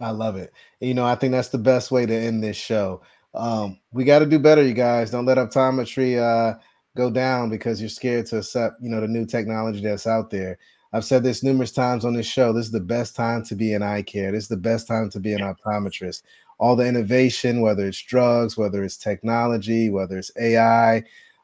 I 0.00 0.10
love 0.10 0.36
it. 0.36 0.52
You 0.80 0.94
know, 0.94 1.04
I 1.04 1.14
think 1.14 1.32
that's 1.32 1.48
the 1.48 1.58
best 1.58 1.90
way 1.90 2.06
to 2.06 2.14
end 2.14 2.42
this 2.42 2.56
show. 2.56 3.02
Um, 3.34 3.78
we 3.92 4.04
got 4.04 4.18
to 4.18 4.26
do 4.26 4.38
better, 4.38 4.62
you 4.62 4.74
guys. 4.74 5.10
Don't 5.10 5.26
let 5.26 5.38
optometry 5.38 6.18
uh, 6.18 6.58
go 6.96 7.10
down 7.10 7.48
because 7.48 7.80
you're 7.80 7.88
scared 7.88 8.26
to 8.26 8.38
accept, 8.38 8.82
you 8.82 8.90
know, 8.90 9.00
the 9.00 9.08
new 9.08 9.24
technology 9.24 9.80
that's 9.80 10.06
out 10.06 10.30
there. 10.30 10.58
I've 10.92 11.04
said 11.04 11.22
this 11.22 11.42
numerous 11.42 11.72
times 11.72 12.04
on 12.04 12.12
this 12.12 12.26
show. 12.26 12.52
This 12.52 12.66
is 12.66 12.72
the 12.72 12.80
best 12.80 13.16
time 13.16 13.42
to 13.44 13.54
be 13.54 13.72
in 13.72 13.82
eye 13.82 14.02
care. 14.02 14.30
This 14.30 14.44
is 14.44 14.48
the 14.48 14.56
best 14.58 14.86
time 14.86 15.08
to 15.10 15.20
be 15.20 15.32
an 15.32 15.40
optometrist. 15.40 16.22
All 16.58 16.76
the 16.76 16.86
innovation, 16.86 17.62
whether 17.62 17.86
it's 17.86 18.02
drugs, 18.02 18.58
whether 18.58 18.84
it's 18.84 18.98
technology, 18.98 19.88
whether 19.88 20.18
it's 20.18 20.30
AI, 20.38 21.02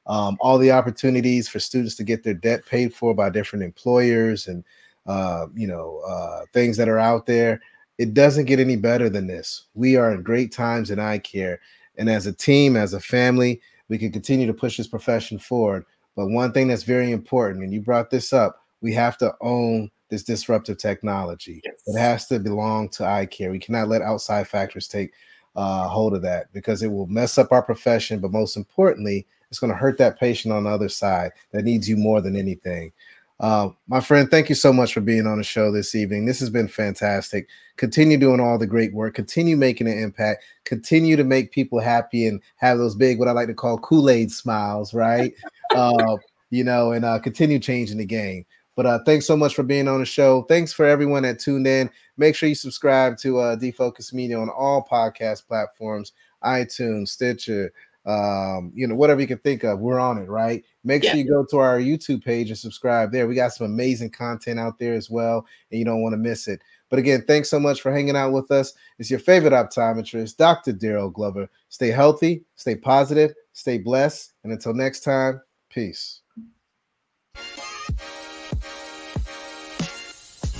um, 0.08 0.38
all 0.40 0.58
the 0.58 0.72
opportunities 0.72 1.48
for 1.48 1.60
students 1.60 1.94
to 1.96 2.04
get 2.04 2.24
their 2.24 2.34
debt 2.34 2.64
paid 2.66 2.94
for 2.94 3.14
by 3.14 3.30
different 3.30 3.64
employers 3.64 4.48
and 4.48 4.64
uh, 5.06 5.46
you 5.54 5.66
know 5.66 6.00
uh, 6.06 6.44
things 6.52 6.76
that 6.76 6.88
are 6.88 6.98
out 6.98 7.26
there. 7.26 7.60
It 7.98 8.14
doesn't 8.14 8.44
get 8.44 8.60
any 8.60 8.76
better 8.76 9.08
than 9.08 9.26
this. 9.26 9.66
We 9.74 9.96
are 9.96 10.12
in 10.12 10.22
great 10.22 10.52
times 10.52 10.90
in 10.90 10.98
eye 10.98 11.18
care, 11.18 11.60
and 11.96 12.08
as 12.08 12.26
a 12.26 12.32
team, 12.32 12.76
as 12.76 12.94
a 12.94 13.00
family, 13.00 13.60
we 13.88 13.98
can 13.98 14.12
continue 14.12 14.46
to 14.46 14.54
push 14.54 14.76
this 14.76 14.86
profession 14.86 15.38
forward. 15.38 15.84
But 16.14 16.28
one 16.28 16.52
thing 16.52 16.68
that's 16.68 16.82
very 16.82 17.10
important, 17.12 17.62
and 17.62 17.72
you 17.72 17.80
brought 17.80 18.10
this 18.10 18.32
up, 18.32 18.64
we 18.80 18.92
have 18.94 19.18
to 19.18 19.34
own 19.40 19.90
this 20.08 20.22
disruptive 20.22 20.78
technology. 20.78 21.60
Yes. 21.64 21.74
It 21.86 21.98
has 21.98 22.26
to 22.28 22.38
belong 22.38 22.88
to 22.90 23.04
eye 23.04 23.26
care. 23.26 23.50
We 23.50 23.58
cannot 23.58 23.88
let 23.88 24.02
outside 24.02 24.48
factors 24.48 24.88
take 24.88 25.12
uh, 25.54 25.88
hold 25.88 26.14
of 26.14 26.22
that 26.22 26.52
because 26.52 26.82
it 26.82 26.88
will 26.88 27.06
mess 27.06 27.36
up 27.36 27.52
our 27.52 27.62
profession. 27.62 28.20
But 28.20 28.32
most 28.32 28.56
importantly, 28.56 29.26
it's 29.50 29.58
going 29.58 29.72
to 29.72 29.78
hurt 29.78 29.98
that 29.98 30.18
patient 30.18 30.52
on 30.52 30.64
the 30.64 30.70
other 30.70 30.88
side 30.88 31.32
that 31.52 31.64
needs 31.64 31.88
you 31.88 31.96
more 31.96 32.20
than 32.20 32.36
anything. 32.36 32.92
Uh, 33.40 33.68
my 33.86 34.00
friend, 34.00 34.28
thank 34.30 34.48
you 34.48 34.54
so 34.54 34.72
much 34.72 34.92
for 34.92 35.00
being 35.00 35.26
on 35.26 35.38
the 35.38 35.44
show 35.44 35.70
this 35.70 35.94
evening. 35.94 36.26
This 36.26 36.40
has 36.40 36.50
been 36.50 36.66
fantastic. 36.66 37.48
Continue 37.76 38.18
doing 38.18 38.40
all 38.40 38.58
the 38.58 38.66
great 38.66 38.92
work. 38.92 39.14
Continue 39.14 39.56
making 39.56 39.86
an 39.86 39.96
impact. 39.96 40.44
Continue 40.64 41.16
to 41.16 41.22
make 41.22 41.52
people 41.52 41.78
happy 41.78 42.26
and 42.26 42.42
have 42.56 42.78
those 42.78 42.96
big, 42.96 43.18
what 43.18 43.28
I 43.28 43.32
like 43.32 43.46
to 43.46 43.54
call 43.54 43.78
Kool 43.78 44.10
Aid 44.10 44.32
smiles, 44.32 44.92
right? 44.92 45.32
uh, 45.76 46.16
you 46.50 46.64
know, 46.64 46.92
and 46.92 47.04
uh, 47.04 47.20
continue 47.20 47.60
changing 47.60 47.98
the 47.98 48.04
game. 48.04 48.44
But 48.74 48.86
uh, 48.86 49.00
thanks 49.04 49.26
so 49.26 49.36
much 49.36 49.54
for 49.54 49.62
being 49.62 49.88
on 49.88 50.00
the 50.00 50.06
show. 50.06 50.42
Thanks 50.42 50.72
for 50.72 50.84
everyone 50.84 51.22
that 51.22 51.38
tuned 51.38 51.66
in. 51.66 51.90
Make 52.16 52.34
sure 52.34 52.48
you 52.48 52.54
subscribe 52.54 53.18
to 53.18 53.38
uh, 53.38 53.56
Defocus 53.56 54.12
Media 54.12 54.38
on 54.38 54.50
all 54.50 54.86
podcast 54.88 55.46
platforms 55.46 56.12
iTunes, 56.44 57.08
Stitcher, 57.08 57.72
um, 58.08 58.72
you 58.74 58.86
know, 58.86 58.94
whatever 58.94 59.20
you 59.20 59.26
can 59.26 59.38
think 59.38 59.64
of, 59.64 59.80
we're 59.80 60.00
on 60.00 60.16
it, 60.16 60.30
right? 60.30 60.64
Make 60.82 61.04
yeah. 61.04 61.10
sure 61.10 61.18
you 61.18 61.28
go 61.28 61.44
to 61.50 61.58
our 61.58 61.78
YouTube 61.78 62.24
page 62.24 62.48
and 62.48 62.58
subscribe 62.58 63.12
there. 63.12 63.28
We 63.28 63.34
got 63.34 63.52
some 63.52 63.66
amazing 63.66 64.10
content 64.10 64.58
out 64.58 64.78
there 64.78 64.94
as 64.94 65.10
well, 65.10 65.46
and 65.70 65.78
you 65.78 65.84
don't 65.84 66.02
want 66.02 66.14
to 66.14 66.16
miss 66.16 66.48
it. 66.48 66.62
But 66.88 66.98
again, 66.98 67.22
thanks 67.26 67.50
so 67.50 67.60
much 67.60 67.82
for 67.82 67.92
hanging 67.92 68.16
out 68.16 68.32
with 68.32 68.50
us. 68.50 68.72
It's 68.98 69.10
your 69.10 69.20
favorite 69.20 69.52
optometrist, 69.52 70.38
Dr. 70.38 70.72
Darryl 70.72 71.12
Glover. 71.12 71.50
Stay 71.68 71.88
healthy, 71.88 72.44
stay 72.56 72.76
positive, 72.76 73.34
stay 73.52 73.76
blessed, 73.76 74.32
and 74.42 74.54
until 74.54 74.72
next 74.72 75.00
time, 75.00 75.42
peace. 75.68 76.22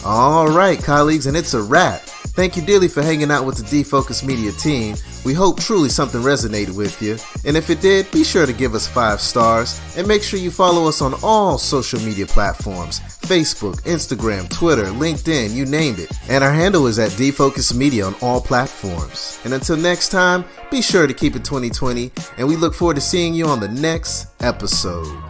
All 0.05 0.49
right, 0.49 0.78
colleagues, 0.78 1.26
and 1.26 1.36
it's 1.36 1.55
a 1.55 1.62
wrap. 1.62 2.03
Thank 2.39 2.55
you 2.57 2.62
dearly 2.62 2.86
for 2.86 3.03
hanging 3.03 3.32
out 3.32 3.45
with 3.45 3.57
the 3.57 3.64
Defocus 3.64 4.24
Media 4.24 4.53
team. 4.53 4.95
We 5.24 5.34
hope 5.34 5.59
truly 5.59 5.89
something 5.89 6.20
resonated 6.20 6.76
with 6.76 7.03
you. 7.03 7.16
And 7.45 7.57
if 7.57 7.68
it 7.68 7.80
did, 7.80 8.09
be 8.12 8.22
sure 8.22 8.47
to 8.47 8.53
give 8.53 8.76
us 8.76 8.86
five 8.86 9.20
stars 9.20 9.80
and 9.97 10.07
make 10.07 10.22
sure 10.22 10.39
you 10.39 10.53
follow 10.53 10.86
us 10.86 11.03
on 11.03 11.14
all 11.24 11.59
social 11.59 11.99
media 11.99 12.26
platforms 12.26 13.01
Facebook, 13.01 13.82
Instagram, 13.82 14.49
Twitter, 14.49 14.84
LinkedIn, 14.84 15.53
you 15.53 15.66
named 15.66 15.99
it. 15.99 16.12
And 16.28 16.45
our 16.45 16.53
handle 16.53 16.86
is 16.86 17.01
at 17.01 17.11
Defocus 17.11 17.74
Media 17.74 18.07
on 18.07 18.14
all 18.22 18.41
platforms. 18.41 19.41
And 19.45 19.53
until 19.53 19.76
next 19.76 20.11
time, 20.11 20.45
be 20.70 20.80
sure 20.80 21.09
to 21.09 21.14
keep 21.14 21.34
it 21.34 21.45
2020, 21.45 22.12
and 22.36 22.47
we 22.47 22.55
look 22.55 22.72
forward 22.72 22.95
to 22.95 23.01
seeing 23.01 23.34
you 23.34 23.47
on 23.47 23.59
the 23.59 23.68
next 23.68 24.28
episode. 24.41 25.28